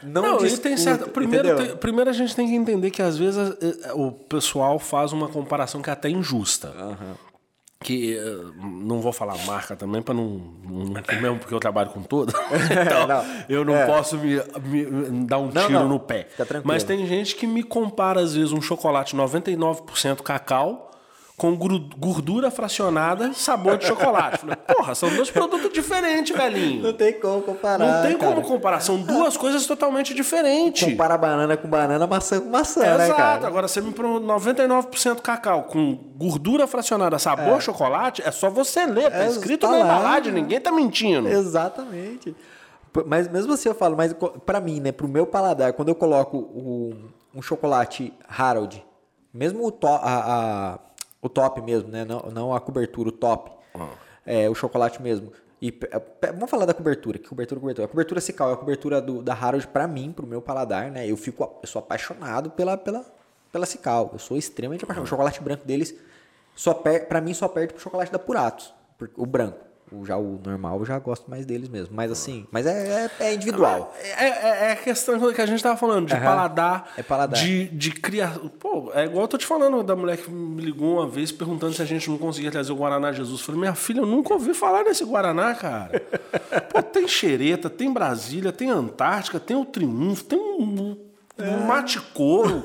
[0.01, 1.10] Não, Não, discuto, tem certo.
[1.12, 5.14] Primeiro, tem- primeiro a gente tem que entender que às vezes eh, o pessoal faz
[5.14, 6.74] uma comparação que é até injusta.
[7.84, 12.01] Que eh, não vou falar marca também para não, não mesmo porque eu trabalho com
[12.01, 12.34] todas.
[12.71, 13.86] então, Não, eu não é.
[13.86, 16.27] posso me, me- dar um Não, tiro no pé.
[16.63, 20.89] Mas tem gente que me compara às vezes um chocolate 99% cacau
[21.36, 24.38] com gordura fracionada, sabor de chocolate.
[24.38, 26.84] Falei, Porra, são dois produtos diferentes, velhinho.
[26.84, 27.79] Não tem como comparar.
[27.79, 28.47] Não tem como cara.
[28.47, 30.88] comparar, são duas coisas totalmente diferentes.
[30.88, 33.15] Compara banana com banana, maçã com maçã, né, Exato.
[33.18, 33.47] cara?
[33.47, 39.10] Agora, você me põe 99% cacau com gordura fracionada, sabor chocolate, é só você ler.
[39.10, 41.27] Tá É, escrito tá na embalagem, ninguém tá mentindo.
[41.27, 42.35] Exatamente.
[43.07, 44.15] Mas mesmo assim eu falo, mas
[44.45, 46.93] pra mim, né, pro meu paladar, quando eu coloco o-
[47.34, 48.85] um chocolate Harold,
[49.34, 50.80] mesmo o, to, a, a-
[51.24, 53.90] o top mesmo, né, não, não a cobertura, o top, Ah.
[54.26, 55.32] é, o chocolate mesmo,
[55.66, 55.90] E pe-
[56.34, 57.18] vamos falar da cobertura.
[57.18, 57.86] Que cobertura, cobertura.
[57.86, 61.10] A cobertura Cical é a cobertura do, da Harold pra mim, pro meu paladar, né?
[61.10, 63.06] Eu fico, eu sou apaixonado pela, pela,
[63.50, 64.10] pela Cical.
[64.12, 65.06] Eu sou extremamente apaixonado.
[65.08, 65.95] O chocolate branco deles,
[66.54, 68.74] só per, pra mim, só perde pro chocolate da Puratos.
[69.16, 69.60] O branco.
[69.91, 71.95] O, já o normal, eu já gosto mais deles mesmo.
[71.95, 73.93] Mas assim, mas é, é, é individual.
[73.99, 76.23] É, é, é a questão que a gente tava falando, de Aham.
[76.23, 76.93] paladar.
[76.97, 77.39] É paladar.
[77.39, 78.39] De, de criar.
[78.60, 81.73] Pô, é igual eu tô te falando da mulher que me ligou uma vez perguntando
[81.73, 83.39] se a gente não conseguia trazer o Guaraná Jesus.
[83.39, 86.01] Eu falei, minha filha, eu nunca ouvi falar nesse Guaraná, cara.
[86.72, 91.12] Pô, tem xereta, tem Brasília, tem Antártica, tem o Triunfo, tem um.
[91.39, 92.64] Um Mate couro.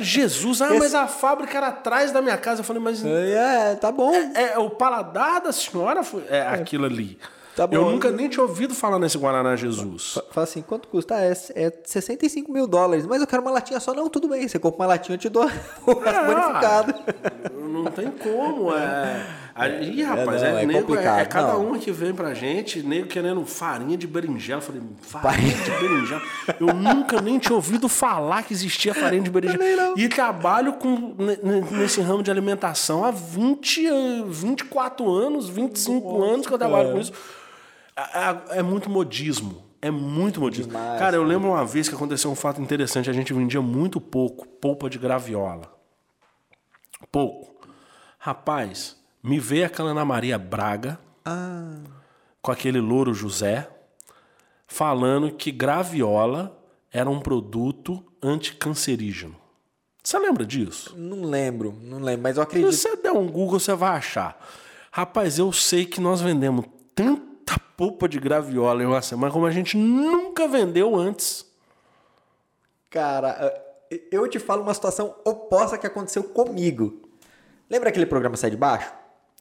[0.00, 2.60] Jesus, ah, mas a fábrica era atrás da minha casa.
[2.60, 4.12] Eu falei, mas É, tá bom.
[4.14, 7.18] é, o paladar da senhora foi é aquilo ali.
[7.56, 7.76] Tá bom.
[7.76, 10.18] Eu nunca nem tinha ouvido falar nesse Guaraná Jesus.
[10.32, 11.14] Fala assim, quanto custa?
[11.14, 13.06] Ah, é, é 65 mil dólares.
[13.06, 13.94] Mas eu quero uma latinha só.
[13.94, 14.46] Não, tudo bem.
[14.48, 15.44] Você compra uma latinha, eu te dou
[15.86, 16.94] o resto bonificado.
[17.54, 18.74] Não tem como.
[18.74, 19.24] É...
[19.56, 21.70] Aí, rapaz, não, é, é nego, é- complicado, é cada não.
[21.72, 24.60] um que vem pra gente, nego querendo farinha de berinjela.
[24.60, 26.22] Eu falei, farinha de berinjela?
[26.58, 29.94] Eu nunca nem tinha ouvido falar que existia farinha de berinjela.
[29.96, 36.22] E trabalho com, ne- ne- nesse ramo de alimentação há 20, an- 24 anos, 25
[36.24, 37.12] anos que eu trabalho com isso.
[37.96, 38.02] É,
[38.56, 39.62] é- é muito modismo.
[39.80, 40.72] É muito modismo.
[40.72, 43.08] Demais, Cara, eu lembro uma vez que aconteceu um fato interessante.
[43.08, 45.70] A gente vendia muito pouco polpa de graviola.
[47.12, 47.54] Pouco.
[48.18, 51.78] Rapaz, me veio aquela Ana Maria Braga Ah,
[52.42, 53.68] com aquele louro José
[54.66, 56.56] falando que graviola
[56.92, 59.34] era um produto anticancerígeno.
[60.02, 60.94] Você lembra disso?
[60.96, 62.22] não lembro, não lembro.
[62.22, 62.72] Mas eu Se acredito.
[62.72, 64.38] você der um Google, você vai achar.
[64.92, 69.50] Rapaz, eu sei que nós vendemos tanta polpa de graviola em uma semana como a
[69.50, 71.46] gente nunca vendeu antes.
[72.90, 73.30] Cara,
[73.90, 77.00] eh, eu te falo uma situação oposta que aconteceu comigo.
[77.68, 78.92] Lembra aquele programa Sai de Baixo?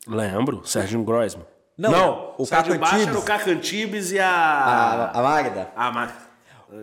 [0.07, 1.45] Lembro, Serginho Groisman.
[1.77, 2.91] Não, o o Caco Caco Antibes.
[2.93, 3.07] Antibes.
[3.07, 5.19] era o Caco Antibes e A, a...
[5.19, 5.69] a Magda?
[5.75, 5.91] a...
[5.91, 6.11] Ma-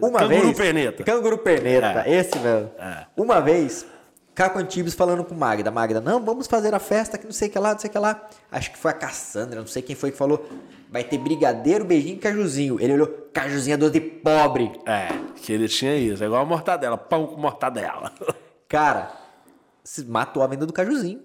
[0.02, 0.56] Uma Canguru vez.
[0.56, 1.04] Perneta.
[1.04, 2.12] Canguru Perneta, É.
[2.16, 2.70] esse, velho.
[2.78, 3.06] É.
[3.16, 3.86] Uma vez,
[4.34, 5.70] Caco Antibes falando com Magda.
[5.70, 7.92] Magda, não, vamos fazer a festa que não sei o que lá, não sei o
[7.92, 8.28] que lá.
[8.50, 10.44] Acho que foi a Cassandra, não sei quem foi que falou.
[10.90, 12.80] Vai ter brigadeiro, beijinho e cajuzinho.
[12.80, 14.72] Ele olhou, cajuzinho é doce de pobre.
[14.86, 15.06] É,
[15.36, 16.20] que ele tinha isso.
[16.22, 18.10] É igual a mortadela, pão com mortadela.
[18.68, 19.12] Cara,
[19.84, 21.20] se matou a venda do cajuzinho.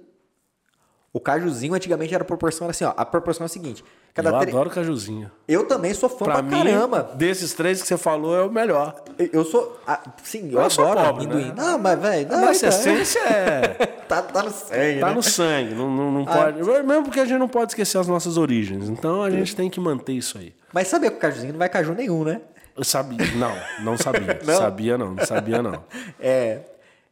[1.15, 2.93] O cajuzinho antigamente era proporção, era assim, ó.
[2.97, 3.81] A proporção é a seguinte.
[4.13, 5.31] Cada Eu tre- adoro cajuzinho.
[5.47, 7.09] eu também sou fã pra, Pra mim, caramba.
[7.15, 8.93] desses três que você falou, é o melhor.
[9.17, 9.79] Eu- Eu sou.
[9.87, 11.45] ah, sim, eu, Eu sou adoro pobre, amendoim.
[11.47, 11.53] né?
[11.55, 12.27] Não, mas, velho.
[12.27, 13.67] A não, nossa então, essência é...
[14.09, 14.99] tá, tá no sangue.
[14.99, 15.13] Tá né?
[15.13, 16.33] no sangue, não, não, não Ah.
[16.51, 16.61] pode.
[16.83, 18.89] Mesmo porque a gente não pode esquecer as nossas origens.
[18.89, 20.53] Então a gente tem que manter isso aí.
[20.73, 22.41] Mas sabia que o cajuzinho não vai caju nenhum, né?
[22.75, 23.25] Eu sabia.
[23.37, 23.53] Não,
[23.85, 24.37] não sabia.
[24.43, 24.57] Não?
[24.57, 25.81] Sabia não, não sabia não.
[26.19, 26.59] É.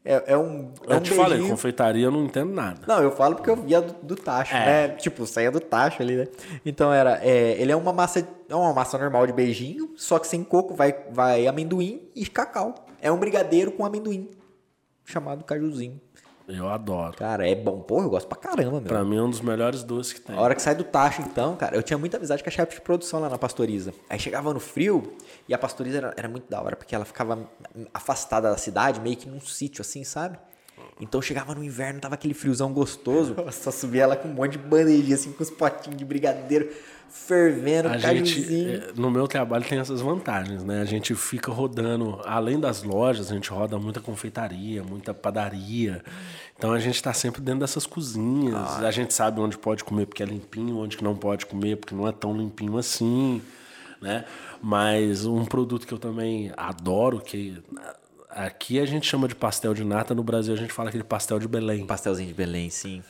[0.06, 0.74] É, é um.
[0.88, 2.82] É Eu um te falei, beijinho- confeitaria eu não entendo nada.
[2.86, 4.66] Não, eu falo porque eu via do, do tacho, É.
[4.90, 4.96] né?
[4.96, 6.28] Tipo, saía do tacho ali, né?
[6.66, 7.20] Então era.
[7.26, 8.28] é, ele é uma massa.
[8.50, 12.76] É uma massa normal de beijinho, só que sem coco vai, vai amendoim e cacau.
[13.02, 14.30] É um brigadeiro com amendoim.
[15.06, 16.00] Chamado cajuzinho.
[16.48, 17.16] Eu adoro.
[17.16, 17.80] Cara, é bom.
[17.82, 18.84] Porra, eu gosto pra caramba, meu.
[18.84, 20.36] Pra mim é um dos melhores doces que tem.
[20.36, 22.76] A hora que sai do tacho, então, cara, eu tinha muita amizade com a chefe
[22.76, 23.94] de produção lá na pastoriza.
[24.10, 25.14] Aí chegava no frio
[25.48, 27.50] e a pastoriza era, era muito da hora, porque ela ficava
[27.94, 30.38] afastada da cidade, meio que num sítio assim, sabe?
[31.00, 33.36] Então chegava no inverno, tava aquele friozão gostoso.
[33.38, 36.70] Eu só subia ela com um monte de bandejinha, assim, com os potinhos de brigadeiro
[37.14, 40.82] fervendo, A gente, eh, no meu trabalho tem essas vantagens, né?
[40.82, 46.04] A gente fica rodando, além das lojas, a gente roda muita confeitaria, muita padaria.
[46.58, 48.56] Então a gente está sempre dentro dessas cozinhas.
[48.56, 48.80] Ah.
[48.80, 52.08] A gente sabe onde pode comer porque é limpinho, onde não pode comer porque não
[52.08, 53.42] é tão limpinho assim,
[54.02, 54.26] né?
[54.62, 57.62] Mas um produto que eu também adoro, que
[58.30, 61.38] aqui a gente chama de pastel de nata, no Brasil a gente fala aquele pastel
[61.38, 61.86] de Belém.
[61.86, 63.04] Pastelzinho de Belém, sim.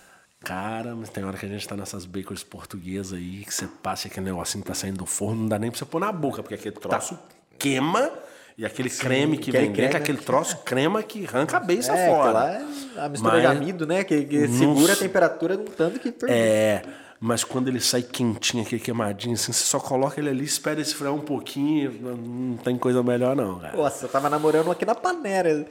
[0.43, 4.07] Cara, mas tem hora que a gente tá nessas bakers portuguesas aí, que você passa
[4.07, 6.43] aquele negocinho que tá saindo do forno, não dá nem pra você pôr na boca,
[6.43, 7.17] porque aquele troço
[7.57, 8.11] queima
[8.57, 12.31] e aquele creme que vem dentro, aquele troço crema que arranca a beça É, fora.
[12.31, 12.65] lá é
[12.97, 14.03] a mistura de Mas- amido, né?
[14.03, 16.37] Que, que segura a temperatura de um tanto que permite.
[16.39, 16.81] É,
[17.19, 21.13] mas quando ele sai quentinho, aquele queimadinho, assim, você só coloca ele ali, espera esfriar
[21.13, 23.77] um pouquinho, não, tem coisa melhor não, cara.
[23.77, 25.65] Nossa, eu tava namorando aqui na Panera.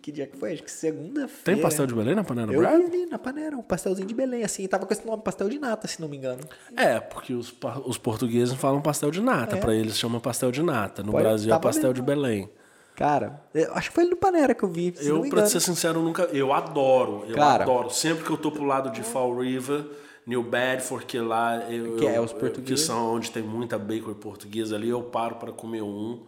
[0.00, 0.52] Que dia que foi?
[0.52, 1.42] Acho que segunda-feira.
[1.44, 4.66] Tem pastel de Belém na panela Eu vi na Panera, um pastelzinho de Belém, assim.
[4.66, 6.40] Tava com esse nome, pastel de nata, se não me engano.
[6.76, 7.54] É, porque os,
[7.84, 11.02] os portugueses falam pastel de nata, pra eles chama pastel de nata.
[11.02, 11.12] No É.
[11.12, 11.94] Pode- Brasil é pastel mesmo.
[11.94, 12.50] de Belém.
[12.94, 13.42] Cara,
[13.72, 16.24] acho que foi no Panera que eu vi, Eu, pra ser sincero, nunca.
[16.24, 17.24] Eu adoro.
[17.26, 17.62] Eu Cara.
[17.64, 17.90] adoro.
[17.90, 19.84] Sempre que eu tô pro lado de Fall River,
[20.26, 21.56] New Bedford, que lá.
[21.70, 22.80] Eu, Que é os portugueses.
[22.82, 26.20] Que são onde tem muita bacon portuguesa ali, eu paro para comer um.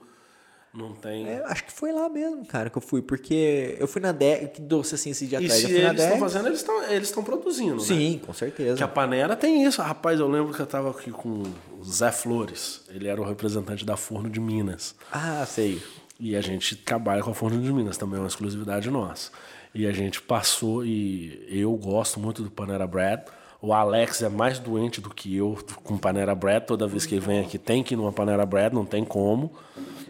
[0.76, 1.28] Não tem.
[1.28, 4.48] É, acho que foi lá mesmo, cara, que eu fui, porque eu fui na DEG,
[4.48, 5.60] que doce assim esse dia E atrás.
[5.60, 7.80] se eu fui na eles estão fazendo, eles estão eles produzindo, né?
[7.82, 8.76] Sim, com certeza.
[8.76, 9.80] Que a Panera tem isso.
[9.80, 11.44] Rapaz, eu lembro que eu tava aqui com
[11.78, 12.82] o Zé Flores.
[12.88, 14.96] Ele era o representante da Forno de Minas.
[15.12, 15.80] Ah, sei.
[16.18, 19.30] E a gente trabalha com a Forno de Minas, também é uma exclusividade nossa.
[19.72, 23.22] E a gente passou, e eu gosto muito do Panera Bread.
[23.60, 26.66] O Alex é mais doente do que eu com Panera Bread.
[26.66, 29.52] Toda vez que ele vem aqui tem que ir numa Panera Bread, não tem como,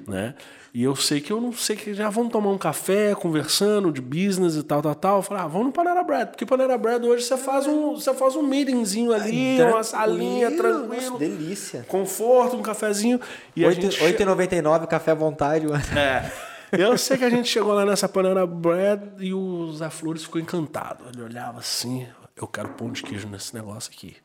[0.06, 0.34] né?
[0.72, 4.00] E eu sei que eu não sei que já vamos tomar um café, conversando de
[4.00, 5.16] business e tal, tal, tal.
[5.18, 8.12] Eu falei, ah, vamos no Panera Bread, porque Panera Bread hoje você faz um, você
[8.12, 11.84] faz um meetingzinho ali, uma salinha Tranquilo, nossa, delícia.
[11.88, 13.20] conforto, um cafezinho.
[13.54, 15.66] E a gente che- 8,99 café à vontade.
[15.66, 15.82] mano.
[15.96, 16.30] é.
[16.72, 20.40] Eu sei que a gente chegou lá nessa Panera Bread e o Zé Flores ficou
[20.40, 21.04] encantado.
[21.12, 22.04] Ele olhava assim,
[22.34, 24.16] eu quero pão de queijo nesse negócio aqui.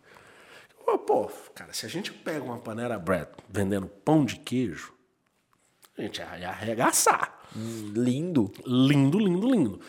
[0.88, 4.92] Eu, Pô, cara, se a gente pega uma Panera Bread vendendo pão de queijo,
[6.00, 7.40] a gente ia arregaçar.
[7.56, 8.52] Lindo.
[8.66, 9.80] Lindo, lindo, lindo.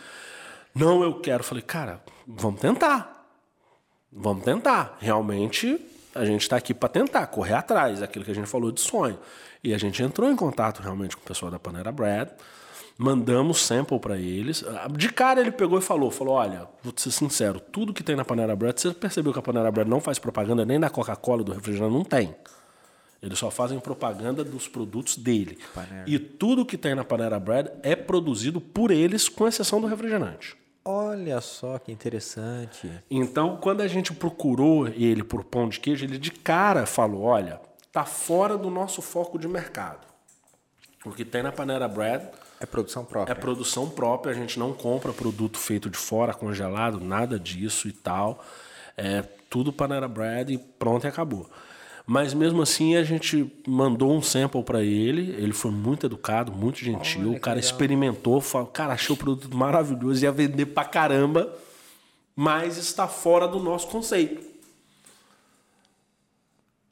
[0.74, 1.42] Não, eu quero.
[1.44, 3.28] Falei, cara, vamos tentar.
[4.12, 4.96] Vamos tentar.
[5.00, 5.80] Realmente,
[6.14, 9.18] a gente está aqui para tentar, correr atrás, aquilo que a gente falou de sonho.
[9.62, 12.32] E a gente entrou em contato realmente com o pessoal da Panera Bread,
[12.96, 14.64] mandamos sample para eles.
[14.92, 18.16] De cara ele pegou e falou, falou, olha, vou te ser sincero, tudo que tem
[18.16, 21.44] na Panera Bread, você percebeu que a Panera Bread não faz propaganda nem da Coca-Cola,
[21.44, 22.34] do refrigerante, não tem.
[23.22, 25.58] Eles só fazem propaganda dos produtos dele.
[25.74, 26.04] Panera.
[26.08, 30.56] E tudo que tem na Panera Bread é produzido por eles, com exceção do refrigerante.
[30.82, 32.90] Olha só que interessante.
[33.10, 37.60] Então, quando a gente procurou ele por pão de queijo, ele de cara falou: olha,
[37.92, 40.08] tá fora do nosso foco de mercado.
[41.04, 42.28] O que tem na Panera Bread
[42.58, 43.34] É produção é própria.
[43.34, 48.42] produção própria, a gente não compra produto feito de fora, congelado, nada disso e tal.
[48.96, 51.48] É tudo Panera Bread e pronto e acabou.
[52.12, 56.80] Mas mesmo assim a gente mandou um sample para ele, ele foi muito educado, muito
[56.80, 61.54] gentil, o cara experimentou, falou, cara, achei o produto maravilhoso, ia vender pra caramba,
[62.34, 64.42] mas está fora do nosso conceito.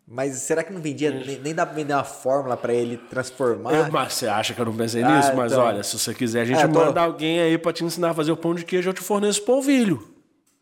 [0.06, 3.74] Mas será que não vendia, nem, nem dá pra vender uma fórmula pra ele transformar?
[3.74, 5.34] Eu- mas você acha que eu não pensei Ah, nisso?
[5.34, 5.64] Mas então.
[5.64, 8.14] olha, se você quiser, a gente É, tô- manda alguém aí pra te ensinar a
[8.14, 10.14] fazer o pão de queijo, eu te forneço polvilho.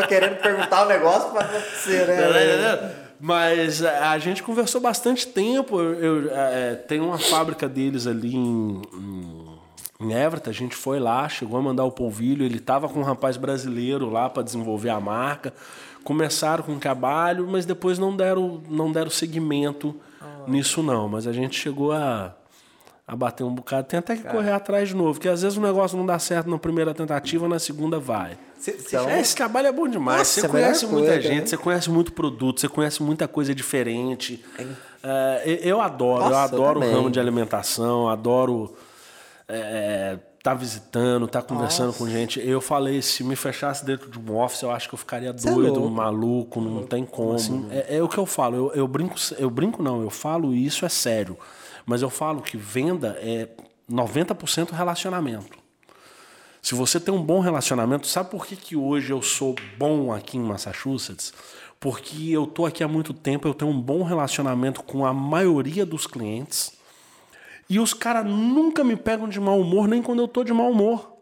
[0.00, 2.94] Tô querendo perguntar um negócio pra você, né?
[3.18, 5.80] Mas a a gente conversou bastante tempo.
[5.80, 5.94] Eu,
[6.24, 9.58] eu, é, tem uma fábrica deles ali em, em,
[10.00, 10.48] em Everett.
[10.48, 12.44] A gente foi lá, chegou a mandar o polvilho.
[12.44, 15.52] Ele estava com um rapaz brasileiro lá para desenvolver a marca.
[16.04, 19.94] Começaram com o trabalho, mas depois não deram, não deram seguimento
[20.46, 21.08] nisso, não.
[21.08, 22.34] Mas a gente chegou a,
[23.06, 23.86] a bater um bocado.
[23.86, 26.50] Tem até que correr atrás de novo, porque às vezes o negócio não dá certo
[26.50, 28.36] na primeira tentativa, na segunda vai.
[28.58, 30.18] Cê- cê- É, esse trabalho é bom demais.
[30.18, 31.46] Nossa, você melhor conhece muita coisa, gente, né?
[31.46, 34.44] você conhece muito produto, você conhece muita coisa diferente.
[35.04, 38.74] É, eu- adoro, eu Nossa, eu adoro o ramo de alimentação, adoro
[39.48, 42.40] é, tá visitando, tá conversando com gente.
[42.44, 45.32] Eu falei, se me fechasse dentro de um office, eu acho que eu ficaria é
[45.32, 45.94] doido, louco.
[45.94, 47.36] maluco, não tem como.
[47.70, 50.84] É, é o que eu falo, eu, eu brinco, eu brinco não, eu falo isso
[50.84, 51.36] é sério.
[51.86, 53.48] Mas eu falo que venda é
[53.90, 55.56] 90% relacionamento.
[56.60, 60.36] Se você tem um bom relacionamento, sabe por que, que hoje eu sou bom aqui
[60.36, 61.32] em Massachusetts?
[61.78, 65.86] Porque eu tô aqui há muito tempo, eu tenho um bom relacionamento com a maioria
[65.86, 66.72] dos clientes.
[67.70, 70.70] E os caras nunca me pegam de mau humor, nem quando eu tô de mau
[70.70, 71.12] humor.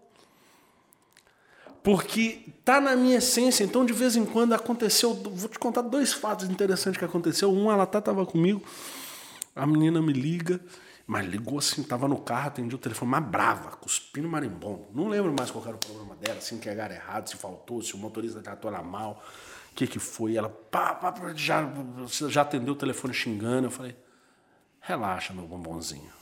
[1.82, 3.65] Porque tá na minha essência.
[3.65, 5.12] Então, de vez em quando aconteceu.
[5.12, 7.53] Vou te contar dois fatos interessantes que aconteceu.
[7.53, 8.62] Um, ela tá, tava comigo,
[9.55, 10.60] a menina me liga,
[11.06, 14.86] mas ligou assim, tava no carro, atendi o telefone, mas brava, cuspindo marimbondo.
[14.93, 17.98] Não lembro mais qual era o problema dela, se entregaram errado, se faltou, se o
[17.98, 19.22] motorista tratou ela mal,
[19.70, 20.36] o que que foi.
[20.36, 21.70] Ela pá, pá, já,
[22.28, 23.66] já atendeu o telefone xingando.
[23.66, 23.97] Eu falei,
[24.81, 26.12] relaxa, meu bombonzinho.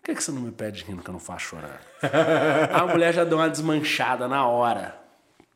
[0.00, 1.82] Por que, que você não me pede rindo que eu não faço chorar?
[2.72, 4.98] a mulher já deu uma desmanchada na hora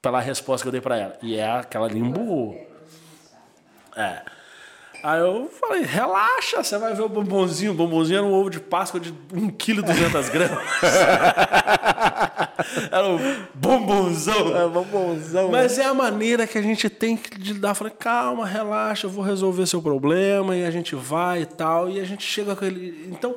[0.02, 1.18] pela resposta que eu dei pra ela.
[1.22, 2.54] E é aquela emburrou.
[3.96, 4.24] É.
[5.02, 7.72] Aí eu falei, relaxa, você vai ver o bombonzinho.
[7.72, 9.82] O bombonzinho era um ovo de Páscoa de 1,2 kg
[10.30, 10.30] gramas.
[12.92, 13.18] era um
[13.54, 14.56] bombonzão.
[14.56, 15.50] É bombonzão.
[15.50, 17.74] Mas é a maneira que a gente tem que lidar.
[17.74, 21.88] Falei, calma, relaxa, eu vou resolver seu problema e a gente vai e tal.
[21.88, 23.08] E a gente chega com ele.
[23.10, 23.34] Então,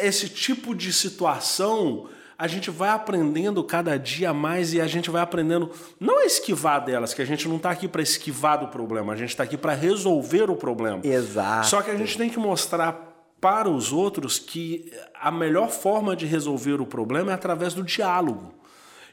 [0.00, 5.22] esse tipo de situação a gente vai aprendendo cada dia mais e a gente vai
[5.22, 9.12] aprendendo não a esquivar delas, que a gente não está aqui para esquivar do problema,
[9.12, 11.00] a gente está aqui para resolver o problema.
[11.04, 11.66] Exato.
[11.68, 13.10] Só que a gente tem que mostrar
[13.40, 18.54] para os outros que a melhor forma de resolver o problema é através do diálogo.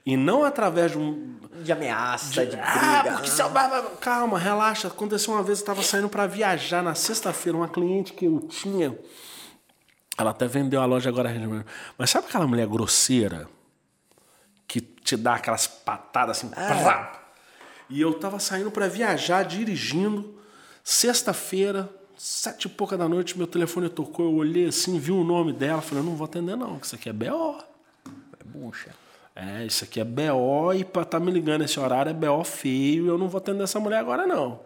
[0.05, 3.15] E não através de um, De ameaça, de, ah, briga.
[3.15, 3.47] porque seu...
[3.99, 4.87] Calma, relaxa.
[4.87, 7.57] Aconteceu uma vez, eu estava saindo para viajar na sexta-feira.
[7.57, 8.97] Uma cliente que eu tinha
[10.19, 11.33] Ela até vendeu a loja agora.
[11.97, 13.47] Mas sabe aquela mulher grosseira?
[14.67, 16.51] Que te dá aquelas patadas assim.
[16.55, 17.11] Ah.
[17.89, 20.37] E eu tava saindo para viajar, dirigindo.
[20.83, 24.25] Sexta-feira, sete e pouca da noite, meu telefone tocou.
[24.25, 25.81] Eu olhei assim, vi o nome dela.
[25.81, 27.57] Falei, não vou atender, não, que isso aqui é BO.
[28.39, 28.93] É bucha.
[29.35, 33.07] É, isso aqui é BO e pra tá me ligando esse horário é BO feio
[33.07, 34.59] eu não vou atender essa mulher agora, não.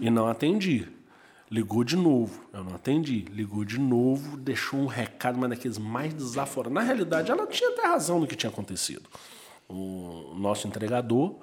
[0.00, 0.86] E não atendi.
[1.50, 3.22] Ligou de novo, eu não atendi.
[3.22, 6.72] Ligou de novo, deixou um recado, mas daqueles mais desaforados.
[6.72, 9.08] Na realidade, ela tinha até razão do que tinha acontecido.
[9.68, 11.34] O nosso entregador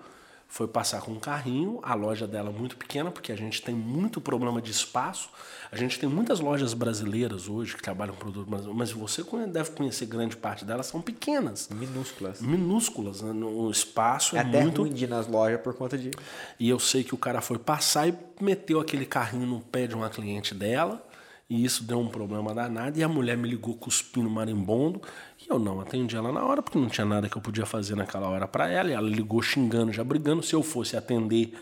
[0.48, 4.22] foi passar com um carrinho, a loja dela muito pequena, porque a gente tem muito
[4.22, 5.30] problema de espaço.
[5.72, 9.72] A gente tem muitas lojas brasileiras hoje que trabalham com produto brasileiro, mas você deve
[9.72, 11.68] conhecer grande parte delas, são pequenas.
[11.70, 12.42] Minúsculas.
[12.42, 13.22] Minúsculas.
[13.22, 13.32] Né?
[13.46, 14.82] O espaço é, é até muito...
[14.82, 16.12] ruim de ir nas lojas por conta de...
[16.58, 19.96] E eu sei que o cara foi passar e meteu aquele carrinho no pé de
[19.96, 21.06] uma cliente dela,
[21.50, 25.02] e isso deu um problema danado, e a mulher me ligou cuspindo marimbondo,
[25.50, 28.28] eu não atendi ela na hora, porque não tinha nada que eu podia fazer naquela
[28.28, 31.54] hora para ela, e ela ligou xingando, já brigando, se eu fosse atender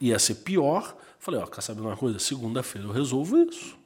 [0.00, 0.96] ia ser pior.
[1.18, 2.18] Falei, ó, quer saber uma coisa?
[2.18, 3.76] Segunda-feira eu resolvo isso.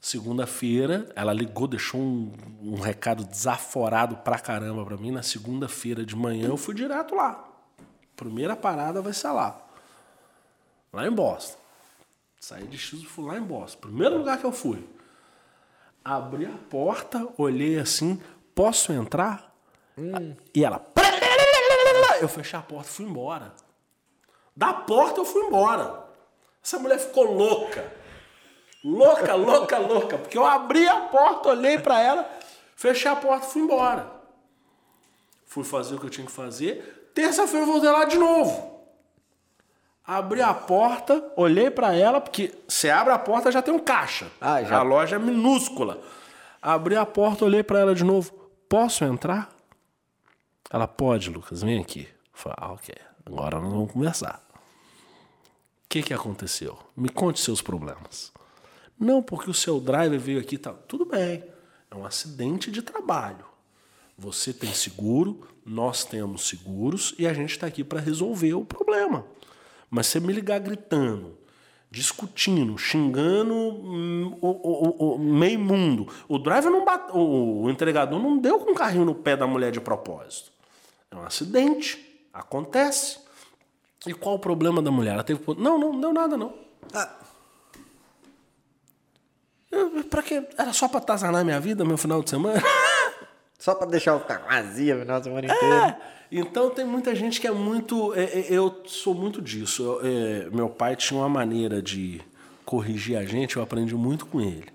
[0.00, 2.32] Segunda-feira, ela ligou, deixou um,
[2.62, 5.10] um, recado desaforado pra caramba pra mim.
[5.10, 7.44] Na segunda-feira de manhã eu fui direto lá.
[8.16, 9.60] Primeira parada vai ser lá.
[10.92, 11.58] Lá em Boston.
[12.40, 13.80] Saí de X e fui lá em Boston.
[13.80, 14.84] Primeiro lugar que eu fui.
[16.10, 18.18] Abri a porta, olhei assim,
[18.54, 19.54] posso entrar?
[19.98, 20.34] Hum.
[20.54, 20.90] E ela.
[22.18, 23.52] Eu fechei a porta e fui embora.
[24.56, 26.08] Da porta eu fui embora.
[26.64, 27.92] Essa mulher ficou louca.
[28.82, 30.16] Louca, louca, louca.
[30.16, 32.26] Porque eu abri a porta, olhei para ela,
[32.74, 34.10] fechei a porta e fui embora.
[35.44, 37.10] Fui fazer o que eu tinha que fazer.
[37.14, 38.77] Terça-feira eu voltei lá de novo.
[40.08, 44.26] Abri a porta, olhei para ela, porque você abre a porta já tem um caixa.
[44.40, 44.78] Ah, já.
[44.78, 46.00] A loja é minúscula.
[46.62, 48.32] Abri a porta, olhei para ela de novo.
[48.68, 49.50] Posso entrar?
[50.70, 52.08] Ela pode, Lucas, vem aqui.
[52.32, 52.94] Falei, ah, ok.
[53.26, 54.48] Agora nós vamos conversar
[55.88, 56.78] que, que aconteceu?
[56.94, 58.30] Me conte seus problemas.
[58.98, 60.72] Não, porque o seu driver veio aqui e tá.
[60.72, 61.42] Tudo bem,
[61.90, 63.46] é um acidente de trabalho.
[64.16, 69.24] Você tem seguro, nós temos seguros e a gente está aqui para resolver o problema.
[69.90, 71.38] Mas você me ligar gritando,
[71.90, 76.08] discutindo, xingando hum, o, o, o, meio mundo.
[76.28, 79.72] O driver não bate, o entregador não deu com o carrinho no pé da mulher
[79.72, 80.52] de propósito.
[81.10, 81.98] É um acidente,
[82.32, 83.18] acontece.
[84.06, 85.14] E qual o problema da mulher?
[85.14, 85.40] Ela teve.
[85.58, 86.54] Não, não, não deu nada, não.
[86.92, 87.14] Ah.
[89.70, 90.46] Eu, pra quê?
[90.56, 92.62] Era só pra atazanar minha vida, meu final de semana?
[93.58, 95.74] só pra deixar eu ficar vazia o final de semana inteiro.
[95.74, 95.96] É.
[96.30, 98.14] Então tem muita gente que é muito.
[98.14, 99.82] É, é, eu sou muito disso.
[99.82, 102.20] Eu, é, meu pai tinha uma maneira de
[102.64, 104.68] corrigir a gente, eu aprendi muito com ele.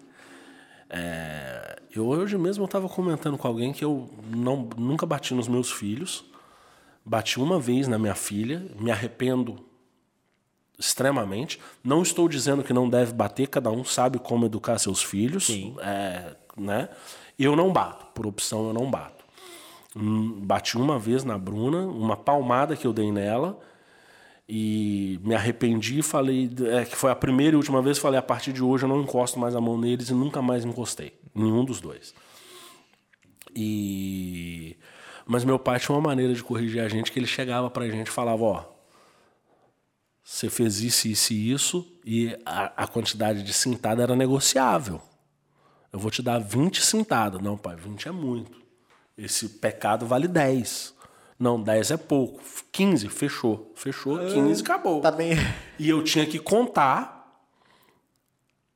[0.90, 5.72] É, eu hoje mesmo estava comentando com alguém que eu não, nunca bati nos meus
[5.72, 6.26] filhos.
[7.06, 9.64] Bati uma vez na minha filha, me arrependo
[10.78, 11.60] extremamente.
[11.84, 15.46] Não estou dizendo que não deve bater, cada um sabe como educar seus filhos.
[15.46, 15.76] Sim.
[15.80, 16.90] É, né?
[17.38, 19.24] Eu não bato, por opção eu não bato.
[19.96, 23.60] Hum, bati uma vez na Bruna, uma palmada que eu dei nela
[24.48, 28.24] e me arrependi e falei é, que foi a primeira e última vez falei a
[28.24, 31.64] partir de hoje eu não encosto mais a mão neles e nunca mais encostei nenhum
[31.64, 32.14] dos dois
[33.56, 34.76] e
[35.26, 38.08] mas meu pai tinha uma maneira de corrigir a gente que ele chegava pra gente
[38.08, 38.66] e falava, ó,
[40.24, 45.02] você fez isso, isso e isso, e a, a quantidade de cintada era negociável.
[45.94, 47.40] Eu vou te dar 20 cintadas.
[47.40, 48.60] Não, pai, 20 é muito.
[49.16, 50.96] Esse pecado vale 10.
[51.38, 52.42] Não, 10 é pouco.
[52.72, 53.72] 15, fechou.
[53.76, 55.02] Fechou, 15, ah, acabou.
[55.02, 55.36] Tá bem.
[55.78, 57.46] E eu tinha que contar.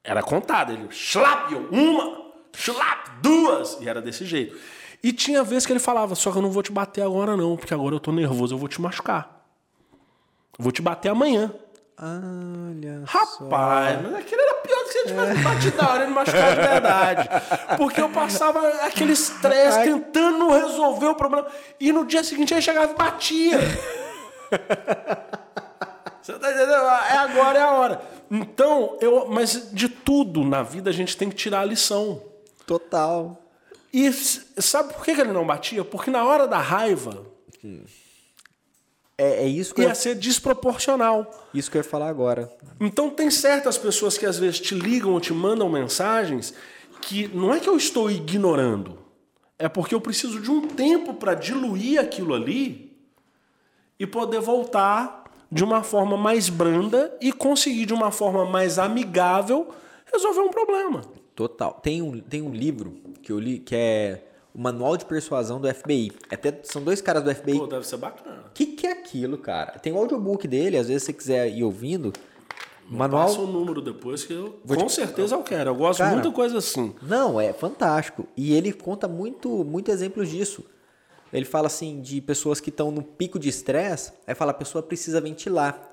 [0.03, 0.71] Era contado.
[0.73, 3.79] Ele, schlap, uma, schlap, duas.
[3.81, 4.55] E era desse jeito.
[5.03, 7.57] E tinha vezes que ele falava, só que eu não vou te bater agora não,
[7.57, 9.43] porque agora eu tô nervoso, eu vou te machucar.
[10.57, 11.51] Vou te bater amanhã.
[11.99, 14.03] Olha Rapaz, só.
[14.03, 14.56] mas aquilo era
[15.13, 17.29] pior que se eu tivesse batido da hora e machucar de verdade.
[17.77, 21.47] Porque eu passava aquele estresse tentando resolver o problema.
[21.79, 23.59] E no dia seguinte ele chegava e batia.
[26.21, 26.71] Você tá entendendo?
[26.71, 28.01] É agora, é a hora.
[28.29, 32.21] Então, eu, mas de tudo na vida a gente tem que tirar a lição.
[32.65, 33.41] Total.
[33.93, 35.85] E sabe por que ele não batia?
[35.85, 37.25] Porque na hora da raiva.
[39.17, 39.95] É, é isso que ia eu...
[39.95, 41.49] ser desproporcional.
[41.53, 42.51] Isso que eu ia falar agora.
[42.79, 46.53] Então tem certas pessoas que às vezes te ligam ou te mandam mensagens
[47.01, 48.97] que não é que eu estou ignorando,
[49.57, 52.95] é porque eu preciso de um tempo para diluir aquilo ali
[53.99, 59.69] e poder voltar de uma forma mais branda e conseguir de uma forma mais amigável
[60.11, 61.01] resolver um problema.
[61.33, 61.79] Total.
[61.81, 64.26] Tem um, tem um livro que eu li que é
[64.57, 66.11] o Manual de Persuasão do FBI.
[66.31, 67.59] Até, são dois caras do FBI.
[67.59, 68.45] Pô, deve ser bacana.
[68.47, 69.77] O que, que é aquilo, cara?
[69.79, 72.11] Tem o audiobook dele, às vezes se você quiser ir ouvindo.
[72.89, 73.27] Manual.
[73.27, 74.59] Passa o número depois que eu.
[74.63, 75.69] Vou com te- certeza eu quero.
[75.69, 76.95] Eu gosto Cara, de coisa assim.
[77.01, 78.25] Não, é fantástico.
[78.35, 80.63] E ele conta muito, muito exemplos disso.
[81.33, 84.81] Ele fala assim de pessoas que estão no pico de estresse, aí fala a pessoa
[84.81, 85.91] precisa ventilar.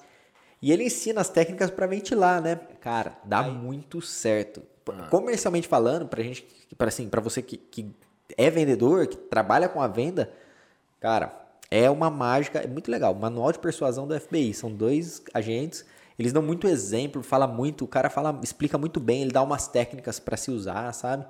[0.62, 2.54] E ele ensina as técnicas para ventilar, né?
[2.80, 4.62] Cara, dá muito certo.
[4.84, 6.46] P- Comercialmente falando, pra gente,
[6.78, 7.92] para assim, para você que, que
[8.36, 10.30] é vendedor, que trabalha com a venda,
[11.00, 11.34] cara,
[11.70, 13.14] é uma mágica, é muito legal.
[13.14, 15.84] Manual de persuasão do FBI, são dois agentes,
[16.18, 19.66] eles dão muito exemplo, fala muito, o cara fala, explica muito bem, ele dá umas
[19.68, 21.24] técnicas para se usar, sabe?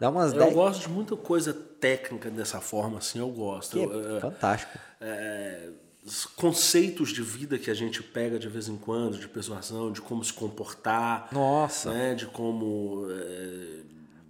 [0.00, 3.78] Dá umas Eu dez- gosto de muita coisa técnica dessa forma, assim, eu gosto.
[3.78, 4.76] Eu, é fantástico.
[5.00, 5.68] é,
[6.04, 10.00] os conceitos de vida que a gente pega de vez em quando, de persuasão, de
[10.00, 11.28] como se comportar.
[11.30, 11.92] Nossa.
[11.92, 13.06] Né, de como.
[13.10, 13.80] é,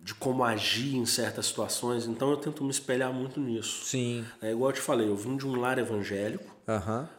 [0.02, 2.06] de como agir em certas situações.
[2.06, 3.84] Então eu tento me espelhar muito nisso.
[3.84, 4.24] Sim.
[4.40, 6.54] É igual eu te falei, eu vim de um lar evangélico,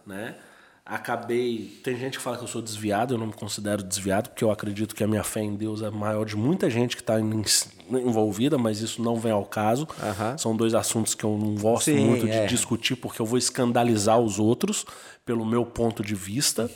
[0.05, 0.35] né?
[0.83, 1.79] Acabei.
[1.83, 4.49] Tem gente que fala que eu sou desviado, eu não me considero desviado, porque eu
[4.49, 8.57] acredito que a minha fé em Deus é maior de muita gente que está envolvida,
[8.57, 9.87] mas isso não vem ao caso.
[10.01, 10.37] Aham.
[10.39, 12.45] São dois assuntos que eu não gosto Sim, muito de é.
[12.47, 14.83] discutir, porque eu vou escandalizar os outros
[15.23, 16.69] pelo meu ponto de vista,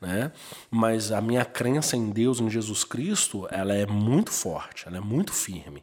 [0.00, 0.30] né?
[0.70, 5.00] Mas a minha crença em Deus, em Jesus Cristo, ela é muito forte, ela é
[5.00, 5.82] muito firme.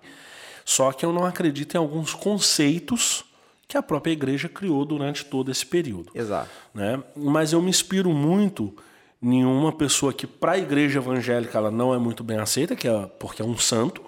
[0.63, 3.24] Só que eu não acredito em alguns conceitos
[3.67, 6.49] que a própria igreja criou durante todo esse período Exato.
[6.73, 7.01] né?
[7.15, 8.75] Mas eu me inspiro muito
[9.21, 12.87] em uma pessoa que para a igreja evangélica ela não é muito bem aceita, que
[12.87, 14.03] é porque é um santo,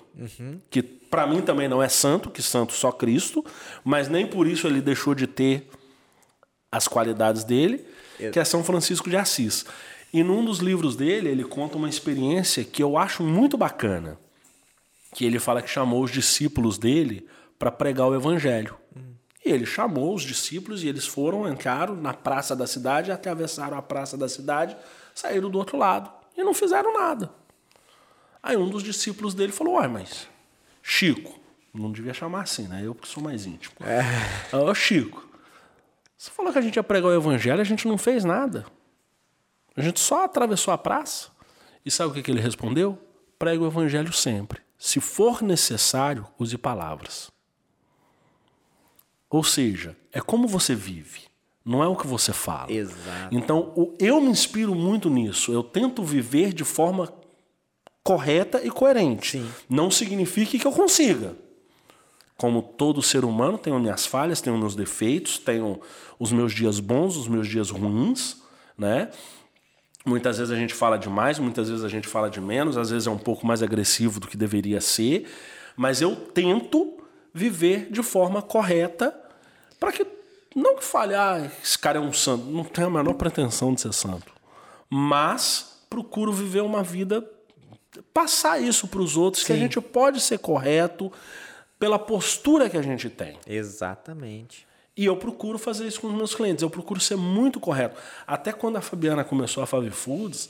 [0.70, 3.44] que para mim também não é santo, que santo só Cristo,
[3.84, 5.70] mas nem por isso ele deixou de ter
[6.72, 7.84] as qualidades dele,
[8.32, 9.66] que é São Francisco de Assis.
[10.14, 14.18] E num dos livros dele, ele conta uma experiência que eu acho muito bacana,
[15.14, 17.28] que ele fala que chamou os discípulos dele
[17.58, 18.76] para pregar o evangelho.
[19.48, 23.82] E ele chamou os discípulos e eles foram, entraram na praça da cidade, atravessaram a
[23.82, 24.76] praça da cidade,
[25.16, 27.32] saíram do outro lado e não fizeram nada.
[28.44, 30.28] Aí um dos discípulos dele falou: Uai, mas
[30.84, 31.40] Chico,
[31.74, 32.82] não devia chamar assim, né?
[32.84, 33.74] Eu que sou mais íntimo.
[33.80, 34.54] É.
[34.54, 35.26] Ô, Chico,
[36.18, 38.66] você falou que a gente ia pregar o evangelho, a gente não fez nada.
[39.78, 41.30] A gente só atravessou a praça.
[41.86, 43.02] E sabe o que, que ele respondeu?
[43.40, 44.62] Prega o evangelho sempre.
[44.78, 47.32] Se for necessário, use palavras.
[49.30, 51.22] Ou seja, é como você vive,
[51.66, 52.72] não é o que você fala.
[52.72, 53.36] Exato.
[53.36, 55.52] Então, eu me inspiro muito nisso.
[55.52, 57.12] Eu tento viver de forma
[58.04, 59.40] correta e coerente.
[59.40, 59.50] Sim.
[59.70, 61.36] Não significa que eu consiga.
[62.38, 65.82] Como todo ser humano, tenho minhas falhas, tenho meus defeitos, tenho
[66.18, 68.38] os meus dias bons, os meus dias ruins,
[68.78, 69.10] né?
[70.06, 73.08] Muitas vezes a gente fala demais, muitas vezes a gente fala de menos, às vezes
[73.08, 75.28] é um pouco mais agressivo do que deveria ser,
[75.76, 76.97] mas eu tento
[77.34, 79.18] viver de forma correta
[79.80, 80.06] para que
[80.56, 83.82] não que fale, ah, esse cara é um santo, não tenho a menor pretensão de
[83.82, 84.34] ser santo,
[84.90, 87.24] mas procuro viver uma vida
[88.14, 89.62] passar isso para os outros que a Sim.
[89.62, 91.12] gente pode ser correto
[91.78, 93.38] pela postura que a gente tem.
[93.46, 94.68] Exatamente.
[94.96, 96.64] E eu procuro fazer isso com os meus clientes.
[96.64, 98.02] Eu procuro ser muito correto.
[98.26, 100.50] Até quando a Fabiana começou a Favi Foods,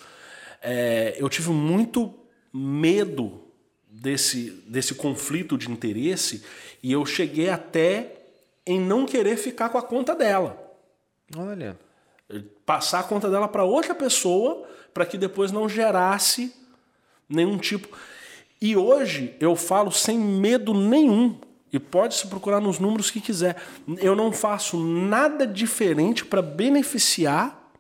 [0.62, 2.14] é, eu tive muito
[2.54, 3.41] medo
[4.02, 6.44] desse, desse conflito de interesse
[6.82, 8.14] e eu cheguei até
[8.65, 10.57] em não querer ficar com a conta dela.
[11.36, 11.78] Olha.
[12.65, 16.53] Passar a conta dela para outra pessoa para que depois não gerasse
[17.30, 17.98] nenhum tipo.
[18.61, 21.40] E hoje eu falo sem medo nenhum.
[21.72, 23.61] E pode se procurar nos números que quiser.
[23.98, 27.72] Eu não faço nada diferente para beneficiar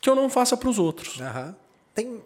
[0.00, 1.20] que eu não faça para os outros.
[1.20, 1.56] Aham.
[1.94, 2.20] Tem.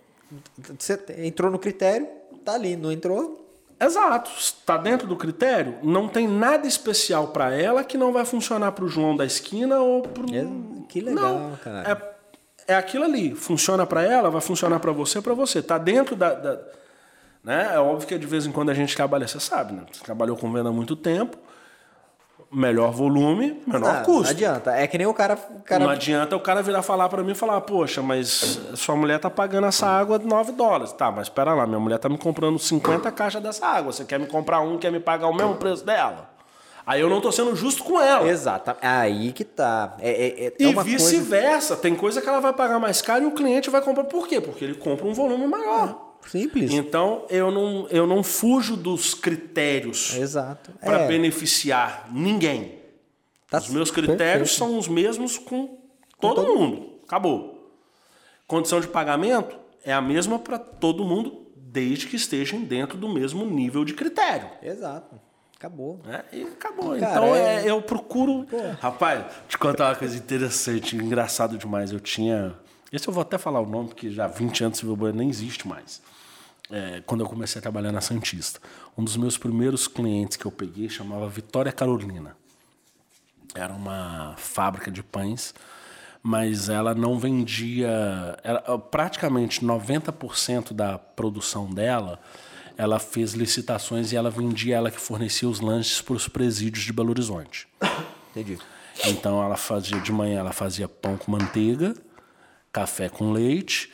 [0.79, 2.09] Você entrou no critério,
[2.45, 2.77] tá ali.
[2.77, 3.41] Não entrou?
[3.81, 4.31] Exato.
[4.39, 8.85] Está dentro do critério, não tem nada especial para ela que não vai funcionar para
[8.85, 10.47] o João da esquina ou para É,
[10.89, 12.15] que legal, cara.
[12.67, 13.35] É, é aquilo ali.
[13.35, 15.61] Funciona para ela, vai funcionar para você, para você.
[15.61, 16.61] Tá dentro da, da-
[17.43, 17.73] né?
[17.75, 19.83] É óbvio que de vez em quando a gente trabalha, você sabe, né?
[19.93, 21.37] Você trabalhou com venda há muito tempo.
[22.55, 24.23] Melhor volume, menor Ah, custo.
[24.23, 24.71] Não adianta.
[24.73, 25.35] É que nem o cara.
[25.35, 28.95] O cara Não adianta o cara virar falar para mim e falar, poxa, mas sua
[28.95, 30.93] mulher tá pagando essa água 9 dólares.
[30.93, 33.93] Tá, mas espera lá, minha mulher tá me comprando 50 caixas dessa água.
[33.93, 36.31] Você quer me comprar um, quer me pagar o mesmo preço dela?
[36.87, 38.29] Aí eu não tô sendo justo com ela.
[38.29, 38.77] Exato.
[38.83, 39.95] Aí que tá.
[39.99, 40.91] É, é, é E uma coisa.
[40.99, 41.77] vice-versa.
[41.77, 44.05] Tem coisa que ela vai pagar mais caro e o cliente vai comprar.
[44.05, 44.39] Por quê?
[44.41, 46.04] Porque ele compra um volume maior.
[46.29, 46.73] Simples.
[46.73, 50.73] Então eu não, eu não fujo dos critérios Exato.
[50.81, 52.79] para É, beneficiar ninguém.
[53.49, 54.59] tá Os meus critérios perfeito.
[54.59, 55.79] são os mesmos com
[56.21, 56.91] todo, mundo.
[57.07, 57.73] Acabou.
[58.47, 63.45] Condição de pagamento é a mesma para todo mundo desde que estejam dentro do mesmo
[63.45, 64.49] nível de critério.
[64.63, 65.21] Exato.
[65.57, 66.01] Acabou.
[66.05, 66.25] né?
[66.33, 66.91] E acabou.
[66.99, 68.47] Cara, então é- é, eu procuro.
[68.81, 71.91] Rapaz, te contar uma coisa interessante, engraçado demais.
[71.91, 72.55] Eu tinha.
[72.93, 75.29] Esse eu vou até falar o nome, porque já há 20 anos Silvio Bueno nem
[75.31, 76.03] existe mais.
[76.71, 78.59] É, quando eu comecei a trabalhar na Santista.
[78.97, 82.37] Um dos meus primeiros clientes que eu peguei chamava Vitória Carolina.
[83.55, 85.55] Era uma fábrica de pães,
[86.23, 87.91] mas ela não vendia.
[88.43, 92.19] Ela, praticamente 90% da produção dela,
[92.77, 96.93] ela fez licitações e ela vendia, ela que fornecia os lanches para os presídios de
[96.93, 97.69] Belo Horizonte.
[98.35, 98.59] Entendi.
[99.07, 101.95] Então ela fazia de manhã, ela fazia pão com manteiga,
[102.73, 103.93] café com leite,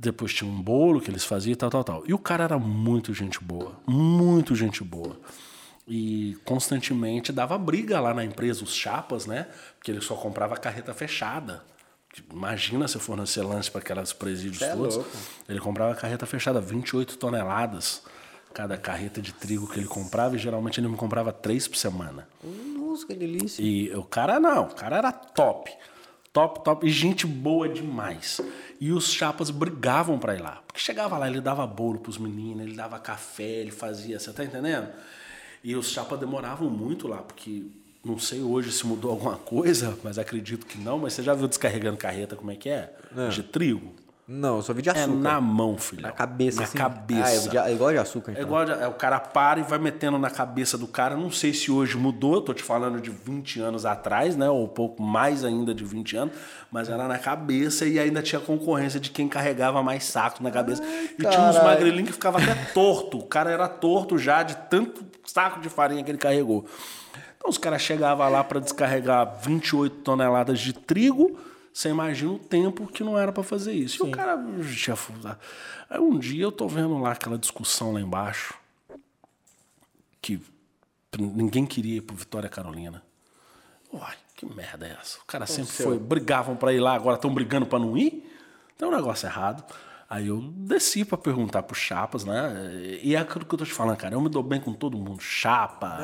[0.00, 2.02] depois tinha um bolo que eles faziam e tal, tal, tal.
[2.06, 5.20] E o cara era muito gente boa, muito gente boa.
[5.86, 9.46] E constantemente dava briga lá na empresa, os chapas, né?
[9.76, 11.62] Porque ele só comprava carreta fechada.
[12.32, 14.96] Imagina se eu fornecer lanche para aquelas presídios é todos.
[14.96, 15.10] louco.
[15.48, 18.02] Ele comprava carreta fechada, 28 toneladas
[18.54, 22.26] cada carreta de trigo que ele comprava, e geralmente ele me comprava três por semana.
[22.76, 23.62] Nossa, que delícia.
[23.62, 25.70] E o cara não, o cara era top.
[26.32, 26.86] Top, top.
[26.86, 28.40] E gente boa demais.
[28.80, 30.62] E os chapas brigavam pra ir lá.
[30.66, 34.44] Porque chegava lá, ele dava bolo pros meninos, ele dava café, ele fazia, você tá
[34.44, 34.88] entendendo?
[35.62, 37.64] E os chapas demoravam muito lá, porque
[38.04, 40.98] não sei hoje se mudou alguma coisa, mas acredito que não.
[40.98, 42.94] Mas você já viu descarregando carreta como é que é?
[43.30, 43.92] De trigo?
[44.32, 45.16] Não, eu só vi de É açúcar.
[45.16, 46.02] na mão, filho.
[46.02, 46.78] Na cabeça, Na assim.
[46.78, 47.24] cabeça.
[47.24, 48.46] Ah, é, de- é igual de açúcar, É então.
[48.46, 51.16] igual de- é, o cara para e vai metendo na cabeça do cara.
[51.16, 54.48] Não sei se hoje mudou, eu tô te falando de 20 anos atrás, né?
[54.48, 56.32] Ou um pouco mais ainda de 20 anos,
[56.70, 60.80] mas era na cabeça e ainda tinha concorrência de quem carregava mais saco na cabeça.
[60.84, 63.18] e tinha uns magrelinhos que ficava até torto.
[63.18, 66.64] O cara era torto já de tanto saco de farinha que ele carregou.
[67.36, 71.36] Então os caras chegavam lá para descarregar 28 toneladas de trigo.
[71.72, 74.06] Você imagina o tempo que não era para fazer isso.
[74.06, 74.38] E o cara.
[74.62, 75.12] chefe,
[75.88, 78.54] Aí um dia eu tô vendo lá aquela discussão lá embaixo
[80.20, 80.40] que
[81.18, 83.02] ninguém queria ir pro Vitória Carolina.
[83.92, 85.18] Uai, que merda é essa?
[85.20, 88.26] O cara sempre foi, brigavam pra ir lá, agora estão brigando pra não ir?
[88.76, 89.64] Tem um negócio errado.
[90.10, 92.98] Aí eu desci pra perguntar pros chapas, né?
[93.00, 94.12] E é aquilo que eu tô te falando, cara.
[94.12, 95.22] Eu me dou bem com todo mundo.
[95.22, 95.98] Chapa.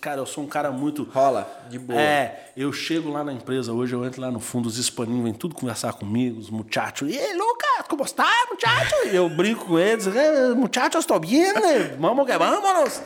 [0.00, 1.04] Cara, eu sou um cara muito.
[1.04, 1.96] Rola, de boa.
[2.00, 5.32] É, eu chego lá na empresa hoje, eu entro lá no fundo, os hispaninhos vêm
[5.32, 7.08] tudo conversar comigo, os muchachos.
[7.08, 8.94] E Lucas, como está, muchacho?
[9.12, 11.94] E eu brinco com eles, "Eh, muchachos, estou bem, né?
[12.00, 13.00] vamos que vamos.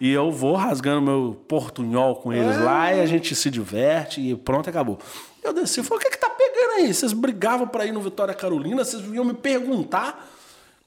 [0.00, 4.34] E eu vou rasgando meu portunhol com eles lá e a gente se diverte e
[4.34, 4.98] pronto, acabou.
[5.40, 6.30] Eu desci e falei, o que que tá
[6.74, 6.92] aí?
[6.92, 10.30] Vocês brigavam pra ir no Vitória Carolina, vocês vinham me perguntar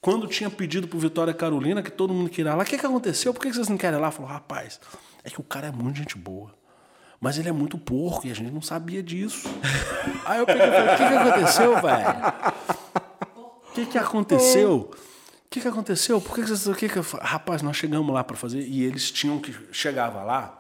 [0.02, 2.86] quando tinha pedido pro Vitória Carolina, que todo mundo queria ir lá, o que que
[2.86, 3.34] aconteceu?
[3.34, 4.12] Por que que vocês não querem ir lá?
[4.12, 4.80] Falou, rapaz,
[5.24, 6.54] é que o cara é muito gente boa.
[7.20, 9.50] Mas ele é muito porco e a gente não sabia disso.
[10.24, 12.08] Aí eu peguei e falei, o que, que aconteceu, velho?
[13.70, 14.92] O que, que aconteceu?
[14.92, 16.22] O que, que aconteceu?
[16.22, 16.68] Por que, que vocês.
[16.68, 19.56] O que que Rapaz, nós chegamos lá para fazer e eles tinham que.
[19.72, 20.58] Chegava lá,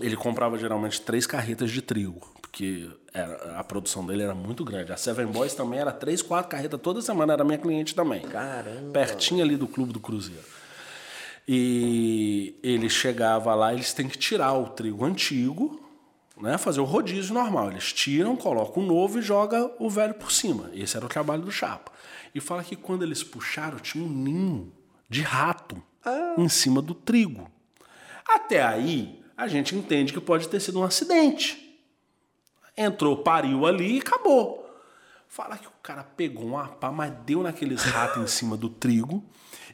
[0.00, 4.92] ele comprava geralmente três carretas de trigo, porque era- a produção dele era muito grande.
[4.92, 8.22] A Seven Boys também era três, quatro carretas toda semana, era minha cliente também.
[8.22, 8.90] Caramba.
[8.92, 10.44] Pertinho ali do Clube do Cruzeiro.
[11.46, 15.80] E ele chegava lá, eles têm que tirar o trigo antigo,
[16.40, 16.56] né?
[16.56, 17.70] Fazer o rodízio normal.
[17.70, 20.70] Eles tiram, colocam o novo e joga o velho por cima.
[20.72, 21.90] Esse era o trabalho do chapa.
[22.34, 24.72] E fala que quando eles puxaram, tinha um ninho
[25.08, 25.82] de rato
[26.38, 27.50] em cima do trigo.
[28.26, 31.71] Até aí, a gente entende que pode ter sido um acidente.
[32.76, 34.62] Entrou, pariu ali e acabou.
[35.28, 39.24] Fala que o cara pegou uma pá, mas deu naqueles ratos em cima do trigo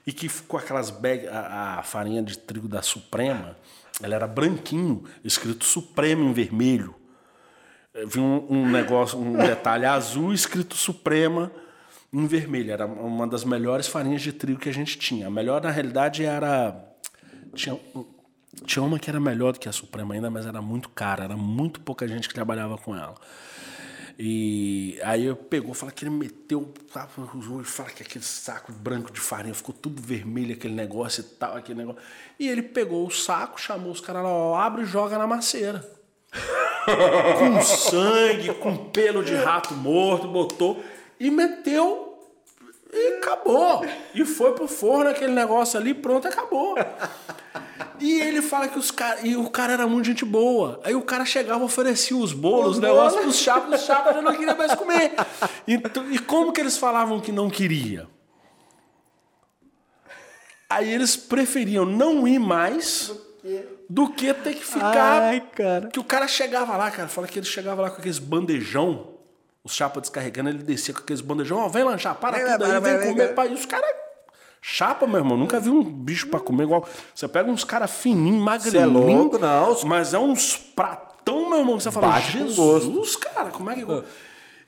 [0.07, 3.57] e que ficou aquelas bag, a, a farinha de trigo da Suprema,
[4.03, 6.95] ela era branquinho, escrito Suprema em vermelho.
[7.93, 11.51] Eh, Vi um, um negócio, um detalhe azul escrito Suprema
[12.13, 12.73] em vermelho.
[12.73, 15.27] Era uma das melhores farinhas de trigo que a gente tinha.
[15.27, 16.75] A melhor, na realidade, era.
[17.55, 17.79] Tinha,
[18.65, 21.25] tinha uma que era melhor do que a Suprema ainda, mas era muito cara.
[21.25, 23.15] Era muito pouca gente que trabalhava com ela.
[24.21, 28.73] E aí eu pegou, fala que ele meteu, sabe, os olhos, fala que aquele saco
[28.73, 32.03] branco de farinha ficou tudo vermelho, aquele negócio e tal, aquele negócio.
[32.37, 35.89] E ele pegou o saco, chamou os caras lá, abre e joga na maceira.
[37.39, 40.83] com sangue, com pelo de rato morto, botou
[41.21, 42.27] e meteu
[42.93, 43.85] e acabou.
[44.13, 46.75] E foi pro forno aquele negócio ali, pronto, acabou.
[48.01, 49.25] E ele fala que os caras.
[49.25, 50.81] E o cara era muito gente boa.
[50.85, 54.33] Aí o cara chegava, oferecia os bolos, os negócios pros chapas, os chapas já não
[54.33, 55.13] queriam mais comer.
[55.67, 58.07] Então, e como que eles falavam que não queria?
[60.71, 63.13] Aí eles preferiam não ir mais
[63.89, 65.23] do que ter que ficar.
[65.23, 65.89] Ai, cara.
[65.89, 69.15] Que o cara chegava lá, cara, fala que ele chegava lá com aqueles bandejão,
[69.65, 72.71] os chapas descarregando, ele descia com aqueles bandejão, ó, vem lanchar, para Vem, tudo vai,
[72.77, 73.35] aí, vai, vem vai, comer, vai.
[73.35, 73.51] pai.
[73.51, 73.89] E os caras
[74.61, 76.87] Chapa, meu irmão, nunca vi um bicho pra comer igual.
[77.15, 78.93] Você pega uns caras fininhos, Cê é magrelinhos.
[78.93, 79.85] louco, não.
[79.85, 83.85] Mas é uns pratão, meu irmão, que você fala, Bate Jesus, cara, como é que.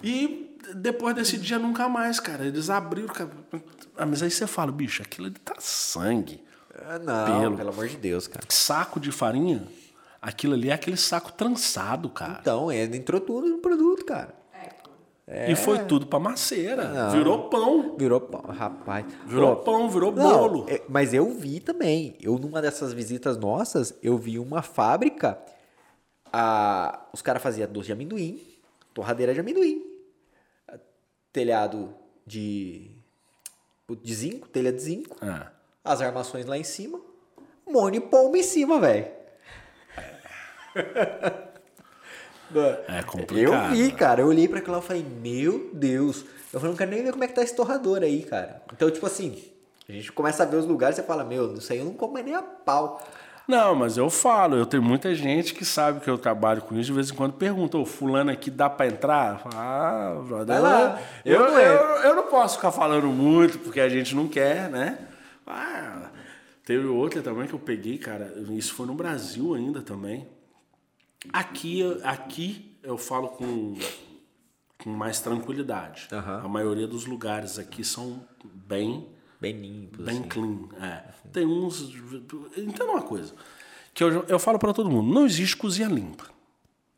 [0.03, 2.45] E depois desse dia nunca mais, cara.
[2.47, 3.09] Eles abriram.
[3.09, 3.31] cara.
[3.97, 6.43] Ah, mas aí você fala, bicho, aquilo ali tá sangue.
[6.89, 7.57] Ah, não, Pelo.
[7.57, 8.45] pelo amor de Deus, cara.
[8.49, 9.63] Saco de farinha,
[10.23, 12.39] aquilo ali é aquele saco trançado, cara.
[12.41, 14.35] Então, ele entrou tudo no produto, cara.
[15.49, 17.11] E foi tudo pra maceira.
[17.11, 17.95] Virou pão.
[17.97, 19.07] Virou pão, rapaz.
[19.27, 20.67] Virou Ó, pão, virou não, bolo.
[20.69, 22.17] é, mas eu vi também.
[22.21, 25.39] Eu, numa dessas visitas nossas, eu vi uma fábrica.
[26.33, 28.41] A, os caras faziam doce de amendoim,
[28.93, 29.85] torradeira de amendoim,
[31.33, 31.95] telhado
[32.27, 32.91] de,
[34.03, 35.47] de zinco, telha de zinco, É.
[35.85, 37.01] as armações lá em cima,
[37.69, 39.07] monte de pomba em cima, velho.
[42.89, 43.75] É complicado.
[43.75, 44.23] Eu vi, cara.
[44.23, 46.25] Eu olhei pra aquilo lá e falei, meu Deus.
[46.53, 48.63] Eu falei, não quero nem ver como é que tá esse torrador aí, cara.
[48.73, 49.43] Então, tipo assim,
[49.89, 51.95] a gente começa a ver os lugares e você fala, meu, isso aí eu não
[51.95, 53.01] como mais nem a pau.
[53.47, 56.87] Não, mas eu falo, eu tenho muita gente que sabe que eu trabalho com isso,
[56.87, 59.43] de vez em quando pergunta, ô, fulano aqui dá pra entrar?
[59.53, 63.59] Ah, brother, Vai lá, eu, eu não eu, entro." eu não posso ficar falando muito,
[63.59, 64.99] porque a gente não quer, né?
[65.45, 66.11] Ah,
[66.65, 70.29] teve outra também que eu peguei, cara, isso foi no Brasil ainda também.
[71.33, 73.75] Aqui, aqui eu falo com,
[74.83, 76.09] com mais tranquilidade.
[76.13, 76.43] Aham.
[76.45, 79.07] A maioria dos lugares aqui são bem
[79.41, 80.29] Bem limpo, Bem assim.
[80.29, 81.03] clean, é.
[81.33, 81.81] Tem uns.
[82.59, 83.33] Entenda uma coisa.
[83.95, 86.27] Que eu, eu falo pra todo mundo: não existe cozinha limpa.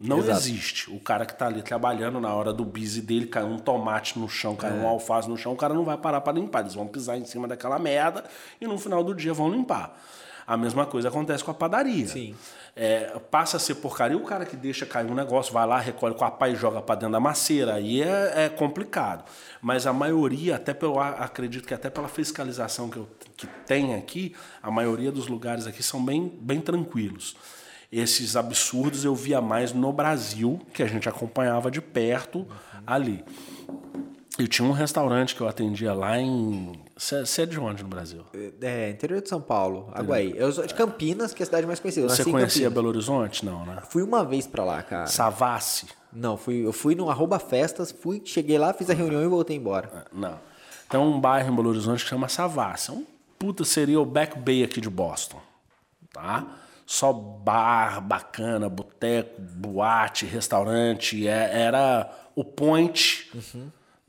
[0.00, 0.38] Não Exato.
[0.40, 0.90] existe.
[0.90, 4.28] O cara que tá ali trabalhando na hora do busy dele, caiu um tomate no
[4.28, 4.80] chão, caiu É.
[4.80, 6.62] um alface no chão, o cara não vai parar pra limpar.
[6.62, 8.24] Eles vão pisar em cima daquela merda
[8.60, 9.96] e no final do dia vão limpar.
[10.44, 12.08] A mesma coisa acontece com a padaria.
[12.08, 12.34] Sim.
[12.74, 16.14] É, passa a ser porcaria o cara que deixa cair um negócio, vai lá, recolhe
[16.14, 17.74] com a pá e joga pra dentro da maceira.
[17.74, 19.24] Aí é, é complicado.
[19.60, 24.34] Mas a maioria, até pelo, acredito que até pela fiscalização que, eu, que tem aqui,
[24.62, 27.36] a maioria dos lugares aqui são bem, bem tranquilos.
[27.92, 32.46] Esses absurdos eu via mais no Brasil, que a gente acompanhava de perto
[32.86, 33.22] ali.
[34.38, 36.72] Eu tinha um restaurante que eu atendia lá em.
[37.02, 38.24] Você é de onde no Brasil?
[38.60, 40.32] É, interior de São Paulo, Aguaí.
[40.36, 42.08] Eu sou de Campinas, que é a cidade mais conhecida.
[42.08, 42.70] Você conhecia.
[42.70, 43.44] Belo Horizonte?
[43.44, 43.82] Não, né?
[43.88, 45.06] Fui uma vez pra lá, cara.
[45.08, 45.86] Savassi?
[46.12, 49.56] Não, fui, eu fui no arroba festas, fui, cheguei lá, fiz a reunião e voltei
[49.56, 50.06] embora.
[50.12, 50.38] Não.
[50.88, 52.90] Tem um bairro em Belo Horizonte que chama Savassi.
[52.90, 53.04] É um
[53.36, 55.40] puta, seria o Back Bay aqui de Boston.
[56.12, 56.46] Tá?
[56.86, 61.26] Só bar bacana, boteco, boate, restaurante.
[61.26, 63.28] é- Era o point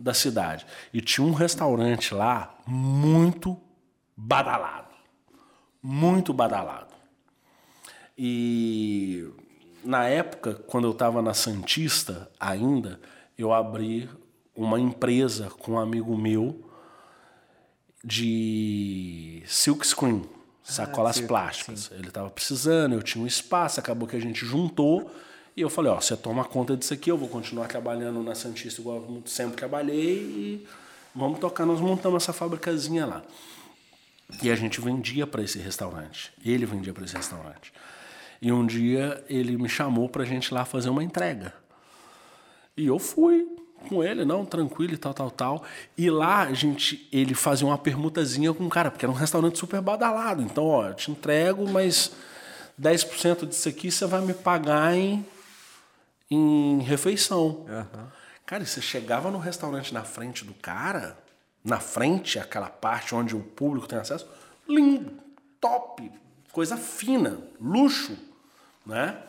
[0.04, 0.66] da cidade.
[0.94, 3.58] E tinha um restaurante lá muito
[4.16, 4.94] badalado.
[5.82, 6.94] Muito badalado.
[8.18, 9.30] E
[9.84, 13.00] na época, quando eu estava na Santista ainda,
[13.38, 14.10] eu abri
[14.56, 16.70] uma empresa com um amigo meu
[18.04, 20.30] de silk screen,
[20.62, 21.90] sacolas silk, plásticas.
[21.92, 25.10] Ele estava precisando, eu tinha um espaço, acabou que a gente juntou
[25.56, 28.82] e eu falei, ó, você toma conta disso aqui, eu vou continuar trabalhando na Santista
[28.82, 30.68] igual eu sempre trabalhei e
[31.14, 33.24] vamos tocar, nós montamos essa fabricazinha lá.
[34.42, 36.34] E a gente vendia para esse restaurante.
[36.44, 37.72] Ele vendia para esse restaurante.
[38.42, 41.54] E um dia ele me chamou para a gente lá fazer uma entrega.
[42.76, 43.48] E eu fui
[43.88, 45.64] com ele, não, tranquilo e tal, tal, tal.
[45.98, 49.60] E lá a gente, ele fazia uma permutazinha com o cara, porque era um restaurante
[49.60, 50.42] super badalado.
[50.42, 52.12] Então, ó, eu te entrego, mas
[52.82, 55.24] 10% disso aqui você vai me pagar em,
[56.34, 57.66] em refeição.
[58.46, 61.18] Cara, e você chegava no restaurante na frente do cara,
[61.64, 64.28] na frente, aquela parte onde o público tem acesso,
[64.68, 65.14] lindo,
[65.60, 66.12] top,
[66.52, 68.18] coisa fina, luxo,
[68.86, 69.22] né?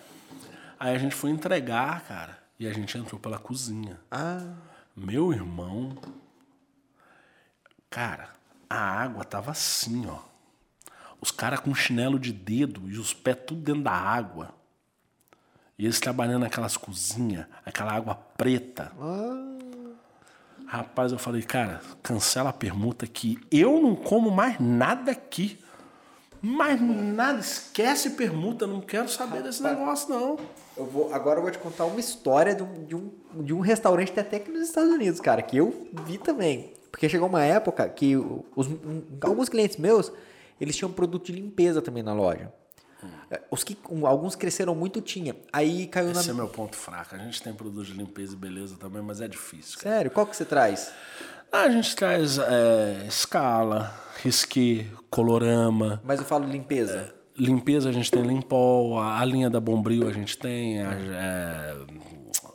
[0.79, 4.01] Aí a gente foi entregar, cara, e a gente entrou pela cozinha.
[4.11, 4.55] Ah,
[4.97, 5.97] Meu irmão,
[7.89, 8.31] cara,
[8.69, 10.19] a água tava assim, ó.
[11.21, 14.55] Os caras com chinelo de dedo e os pés tudo dentro da água.
[15.79, 18.93] E eles trabalhando naquelas cozinhas, aquela água preta.
[20.67, 25.59] Rapaz, eu falei, cara, cancela a permuta que eu não como mais nada aqui.
[26.41, 30.39] Mais nada, esquece permuta, não quero saber desse negócio, não.
[30.77, 33.11] eu vou, agora eu vou te contar uma história de um, de um,
[33.43, 36.75] de um restaurante até aqui nos Estados Unidos, cara, que eu vi também.
[36.91, 38.69] Porque chegou uma época que os,
[39.23, 40.13] alguns clientes meus,
[40.61, 42.53] eles tinham produto de limpeza também na loja.
[43.31, 45.35] É, Os que, alguns cresceram muito, tinha.
[45.53, 46.21] Aí caiu na...
[46.21, 47.15] Esse é meu ponto fraco.
[47.15, 49.79] A gente tem produto de limpeza e beleza também, mas é difícil.
[49.79, 49.97] cara.
[49.97, 50.93] Sério, qual que você traz?
[51.53, 56.01] Ah, A gente traz é, escala, risque, colorama.
[56.05, 57.15] Mas eu falo limpeza.
[57.37, 60.81] Limpeza a gente tem Limpol, a, a linha da Bombril a gente tem.
[60.83, 61.77] a- é,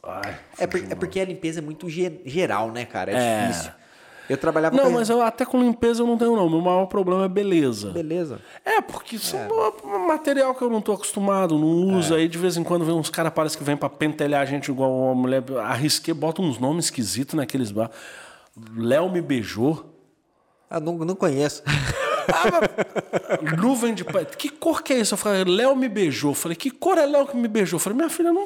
[0.03, 3.11] ai, É, por- é porque a limpeza é muito ge- geral, né, cara?
[3.11, 3.71] É, difícil.
[4.29, 6.47] Eu trabalhava Não, com mas eu, até com limpeza eu não tenho, não.
[6.49, 7.89] Meu maior problema é beleza.
[7.89, 8.39] Beleza.
[8.63, 9.47] É, porque isso é
[9.83, 12.13] um material que eu não tô acostumado, não uso.
[12.13, 14.69] Aí de vez em quando vem uns caras, parece que vem pra pentelhar a gente
[14.69, 15.43] igual uma mulher.
[15.63, 17.89] Arrisquei, bota uns nomes esquisitos naqueles bar.
[18.77, 19.95] Léo me beijou.
[20.69, 21.63] Ah, não, não conheço.
[23.57, 24.25] Nuvem de pai.
[24.25, 25.13] Que cor que é isso?
[25.13, 26.31] Eu falei, Léo me beijou.
[26.31, 27.77] Eu falei, que cor é Léo que me beijou?
[27.77, 28.45] Eu falei, minha filha, não,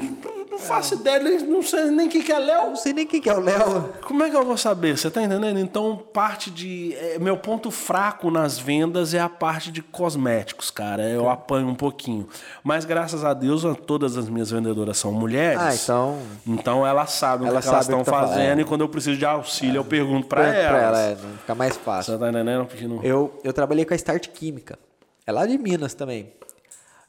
[0.52, 2.68] não faço ideia, nem- não sei nem o que, que é Léo.
[2.70, 3.90] Não sei nem quem que é o Léo.
[4.04, 4.98] Como é que eu vou saber?
[4.98, 5.60] Você tá entendendo?
[5.60, 6.96] Então, parte de.
[6.96, 11.04] é, meu ponto fraco nas vendas é a parte de cosméticos, cara.
[11.10, 12.28] Eu apanho um pouquinho.
[12.64, 15.60] Mas graças a Deus, todas as minhas vendedoras são mulheres.
[15.62, 16.20] Ah, então.
[16.48, 18.62] Então elas sabem Elas o que elas o estão tá fazendo fazendo.
[18.62, 20.70] e quando eu preciso de auxílio, eu pergunto pra, Pra, elas.
[20.70, 22.14] pra ela, é, fica mais fácil.
[22.14, 22.66] Você tá entendendo?
[22.66, 23.02] Porque não...
[23.04, 24.78] Eu, eu trabalhei com a Start Química.
[25.26, 26.32] É lá de Minas também.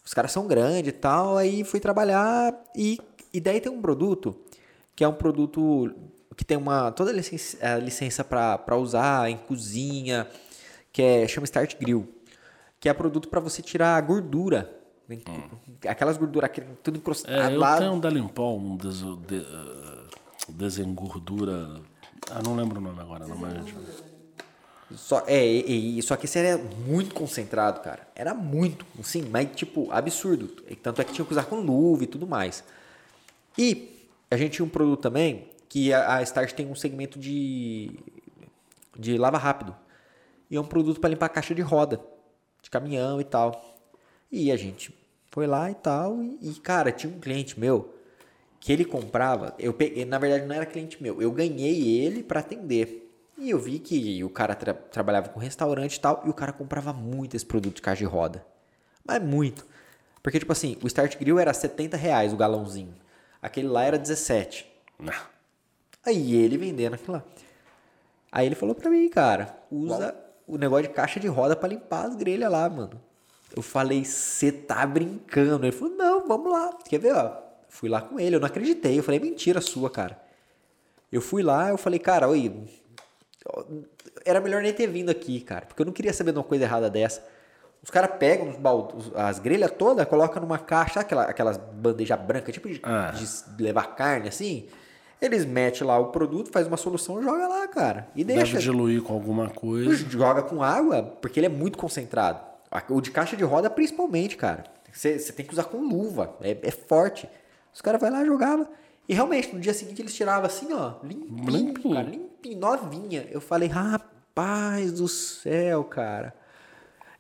[0.04, 2.98] Os caras são grandes e tal, aí fui trabalhar e,
[3.32, 4.34] e daí tem um produto
[4.96, 5.90] que é um produto
[6.36, 10.26] que tem uma toda a licença, a licença para usar em cozinha,
[10.92, 12.08] que é chama Start Grill,
[12.80, 14.70] que é produto para você tirar a gordura.
[15.08, 15.22] Vem-
[15.86, 16.50] Aquelas gorduras,
[16.82, 17.76] tudo encrostado É, eu lá.
[17.78, 20.04] tenho um da Limpol, um des, de, eh,
[20.48, 21.80] desengordura.
[22.30, 23.54] Ah, não lembro o nome agora, não, mas.
[24.96, 28.06] Só, é, e, e- só que esse era muito concentrado, cara.
[28.14, 30.48] Era muito, sim, mas tipo, absurdo.
[30.82, 32.64] Tanto é que tinha que usar com luva e tudo mais.
[33.58, 37.90] E a gente tinha um produto também que a, a Start tem um segmento de,
[38.98, 39.74] de lava rápido.
[40.50, 42.00] E é um produto para limpar a caixa de roda,
[42.62, 43.76] de caminhão e tal.
[44.30, 44.94] E a gente
[45.30, 46.22] foi lá e tal.
[46.22, 47.94] E, e, cara, tinha um cliente meu
[48.60, 49.54] que ele comprava.
[49.58, 51.20] Eu peguei, na verdade, não era cliente meu.
[51.20, 53.03] Eu ganhei ele para atender.
[53.36, 56.22] E eu vi que o cara tra- trabalhava com restaurante e tal.
[56.24, 58.44] E o cara comprava muito esse produto de caixa de roda.
[59.04, 59.66] Mas muito.
[60.22, 62.94] Porque, tipo assim, o Start Grill era 70 reais o galãozinho.
[63.42, 64.66] Aquele lá era 17.
[64.98, 65.12] Não.
[66.06, 67.24] Aí ele vendendo aquilo lá.
[68.32, 70.14] Aí ele falou pra mim, cara, usa
[70.46, 73.00] o negócio de caixa de roda pra limpar as grelhas lá, mano.
[73.54, 75.64] Eu falei, você tá brincando?
[75.64, 76.76] Ele falou, não, vamos lá.
[76.88, 77.36] Quer ver, ó?
[77.68, 78.98] Fui lá com ele, eu não acreditei.
[78.98, 80.20] Eu falei, mentira sua, cara.
[81.12, 82.52] Eu fui lá, eu falei, cara, oi,
[84.24, 86.64] era melhor nem ter vindo aqui, cara, porque eu não queria saber de uma coisa
[86.64, 87.22] errada dessa.
[87.82, 92.54] Os caras pegam os baldos, as grelhas todas, colocam numa caixa, aquela, aquelas bandejas brancas,
[92.54, 93.12] tipo de, Ah.
[93.56, 94.66] de levar carne assim.
[95.20, 98.08] Eles metem lá o produto, faz uma solução e joga lá, cara.
[98.16, 98.58] E Deve deixa.
[98.58, 99.94] diluir com alguma coisa.
[100.10, 102.40] Joga com água, porque ele é muito concentrado.
[102.90, 104.64] O de caixa de roda, principalmente, cara.
[104.92, 106.34] Você tem que usar com luva.
[106.42, 107.28] É, é forte.
[107.72, 108.68] Os caras vão lá jogava.
[109.08, 110.94] E realmente, no dia seguinte eles tiravam assim, ó.
[111.02, 111.94] Limpinho, Limpinho.
[111.94, 112.06] cara.
[112.08, 113.28] Limpinho, novinha.
[113.30, 116.34] Eu falei, rapaz do céu, cara.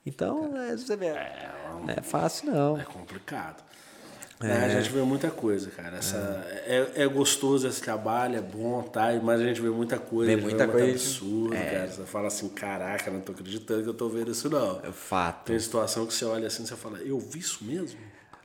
[0.04, 1.12] Então, é, você vê.
[1.12, 2.80] Não é fácil, não.
[2.80, 3.62] É complicado.
[4.40, 5.96] É, a gente vê muita coisa, cara.
[5.96, 6.16] Essa,
[6.66, 6.90] é.
[6.96, 9.08] É, gostoso esse trabalho, é bom, tá?
[9.22, 10.34] Mas a gente vê muita coisa.
[10.34, 10.90] Vê muita vê coisa.
[10.90, 11.86] absurdo, cara.
[11.86, 14.80] Você fala assim, caraca, não tô acreditando que eu tô vendo isso, não.
[14.84, 15.46] É fato.
[15.46, 17.98] Tem situação que você olha assim e você fala, eu vi isso mesmo?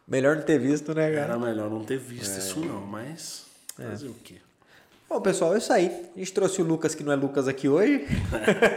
[0.08, 1.34] Melhor não ter visto, né, cara?
[1.34, 3.46] Era melhor não ter visto isso, não, mas.
[3.76, 4.36] Fazer o quê?
[5.10, 5.88] Bom, pessoal, é isso aí.
[6.16, 8.06] A gente trouxe o Lucas, que não é Lucas aqui hoje,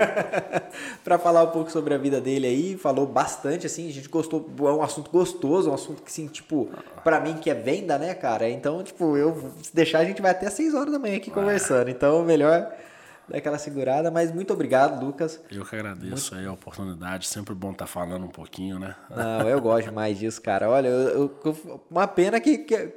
[1.04, 2.76] para falar um pouco sobre a vida dele aí.
[2.78, 6.70] Falou bastante, assim, a gente gostou, é um assunto gostoso, um assunto que, assim, tipo,
[7.04, 8.48] para mim que é venda, né, cara?
[8.48, 11.90] Então, tipo, eu, se deixar, a gente vai até 6 horas da manhã aqui conversando.
[11.90, 12.72] Então, melhor
[13.28, 14.10] dar aquela segurada.
[14.10, 15.38] Mas muito obrigado, Lucas.
[15.50, 17.26] Eu que agradeço aí a oportunidade.
[17.26, 18.96] Sempre bom estar falando um pouquinho, né?
[19.14, 20.70] Não, eu gosto demais disso, cara.
[20.70, 22.92] Olha, eu, eu- uma pena que, que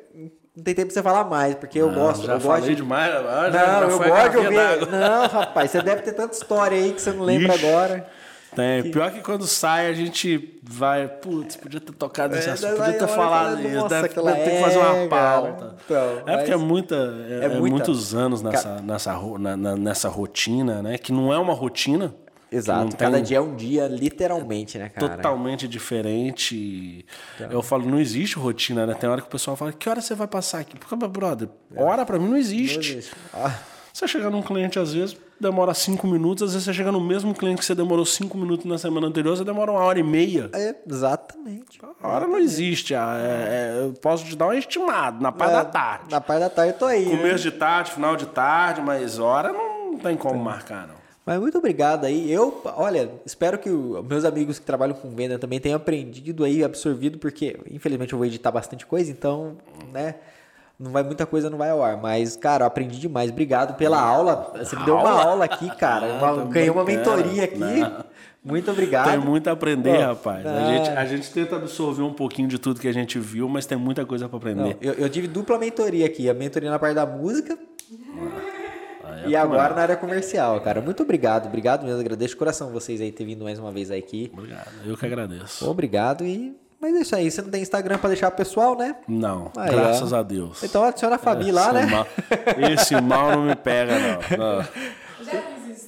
[0.55, 2.25] não tem tempo pra você falar mais, porque eu Não, gosto.
[2.25, 3.13] Já eu falei gosto de- demais.
[3.15, 4.91] agora Não, já, já eu gosto de ouvir.
[4.91, 7.65] Não, rapaz, você deve ter tanta história aí que você não lembra Ixi.
[7.65, 8.07] agora.
[8.55, 8.89] Tem.
[8.89, 11.09] Pior que quando sai, a gente vai.
[11.09, 13.75] Putz, podia ter tocado nesse É, assunto, podia ter falado fala, isso.
[13.75, 15.75] "Nossa, Deve, tem que fazer uma é, cara." pauta.
[15.83, 16.95] Então, é porque é muita.
[16.95, 20.97] É, é é muita- muitos anos nessa, nessa, na- na- nessa rotina, né?
[20.97, 22.15] Que não é uma rotina.
[22.51, 22.89] Exato.
[22.95, 25.15] tem Cada dia é um dia, literalmente, né, cara?
[25.17, 27.05] Totalmente diferente.
[27.49, 28.93] Eu falo, não existe rotina, né?
[28.93, 30.77] Tem hora que o pessoal fala, que hora você vai passar aqui?
[30.77, 32.75] Porque, brother, hora pra mim não existe.
[32.75, 33.15] Não existe.
[33.33, 33.59] Ah,
[33.93, 37.33] Você chega num cliente, às vezes, demora cinco minutos, às vezes você chega no mesmo
[37.33, 40.49] cliente que você demorou cinco minutos na semana anterior, você demora uma hora e meia.
[40.53, 41.79] é, exatamente.
[42.01, 42.93] A hora não existe.
[42.93, 46.05] ah, é- é- eu posso te dar um estimado, na parte É, da tarde.
[46.11, 47.05] Na parte da tarde eu tô aí.
[47.05, 47.15] né?
[47.17, 51.04] Começo de tarde, final de tarde, mas hora não tem como marcar, não.
[51.25, 52.31] Mas muito obrigado aí.
[52.31, 56.63] Eu, olha, espero que os meus amigos que trabalham com venda também tenham aprendido aí,
[56.63, 59.57] absorvido, porque infelizmente eu vou editar bastante coisa, então,
[59.91, 60.15] né?
[60.77, 63.31] Não vai muita coisa não vai ao ar, mas cara, eu aprendi demais.
[63.31, 64.51] Obrigado pela aula.
[64.57, 65.45] Você me deu uma Aula?
[65.45, 66.19] aqui, cara.
[66.19, 67.57] Ah, Uma- tô ganhei uma mentoria aqui.
[67.57, 68.03] Não.
[68.43, 69.09] Muito obrigado.
[69.09, 70.45] Tem muito a aprender, rapaz.
[70.45, 70.65] A ah.
[70.65, 73.77] gente, a gente tenta absorver um pouquinho de tudo que a gente viu, mas tem
[73.77, 74.77] muita coisa Não, aprender.
[74.81, 76.29] eu, eu tive dupla mentoria aqui.
[76.29, 77.57] A mentoria na parte da música
[79.27, 80.81] E agora na área comercial, cara.
[80.81, 81.99] Muito obrigado, obrigado mesmo.
[81.99, 84.31] Agradeço de coração vocês aí ter vindo mais uma vez aqui.
[84.33, 85.69] Obrigado, eu que agradeço.
[85.69, 86.55] Obrigado e.
[86.79, 88.95] Mas é isso aí, você não tem Instagram pra deixar pro pessoal, né?
[89.07, 90.17] Não, Aí, graças ó.
[90.17, 90.61] a Deus.
[90.61, 91.85] Então adiciona a Fabi lá, Esse né?
[91.85, 92.07] mal-
[92.73, 94.15] esse mal não me pega, não.
[94.37, 94.61] Não,
[95.23, 95.43] Já.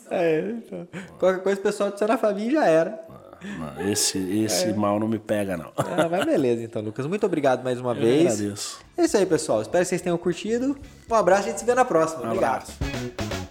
[0.09, 0.87] É, então.
[1.19, 2.99] Qualquer coisa o pessoal adiciona a Fabi e já era.
[3.41, 5.71] Não, esse esse mal não me pega, não.
[5.77, 7.05] Ah, mas beleza então, Lucas.
[7.05, 8.33] Muito obrigado mais uma Eu vez.
[8.39, 8.79] agradeço.
[8.97, 9.61] É isso aí, pessoal.
[9.61, 10.77] Espero que vocês tenham curtido.
[11.09, 12.23] Um abraço e a gente se vê na próxima.
[12.23, 12.63] Um Obrigado.
[12.63, 13.46] abraço.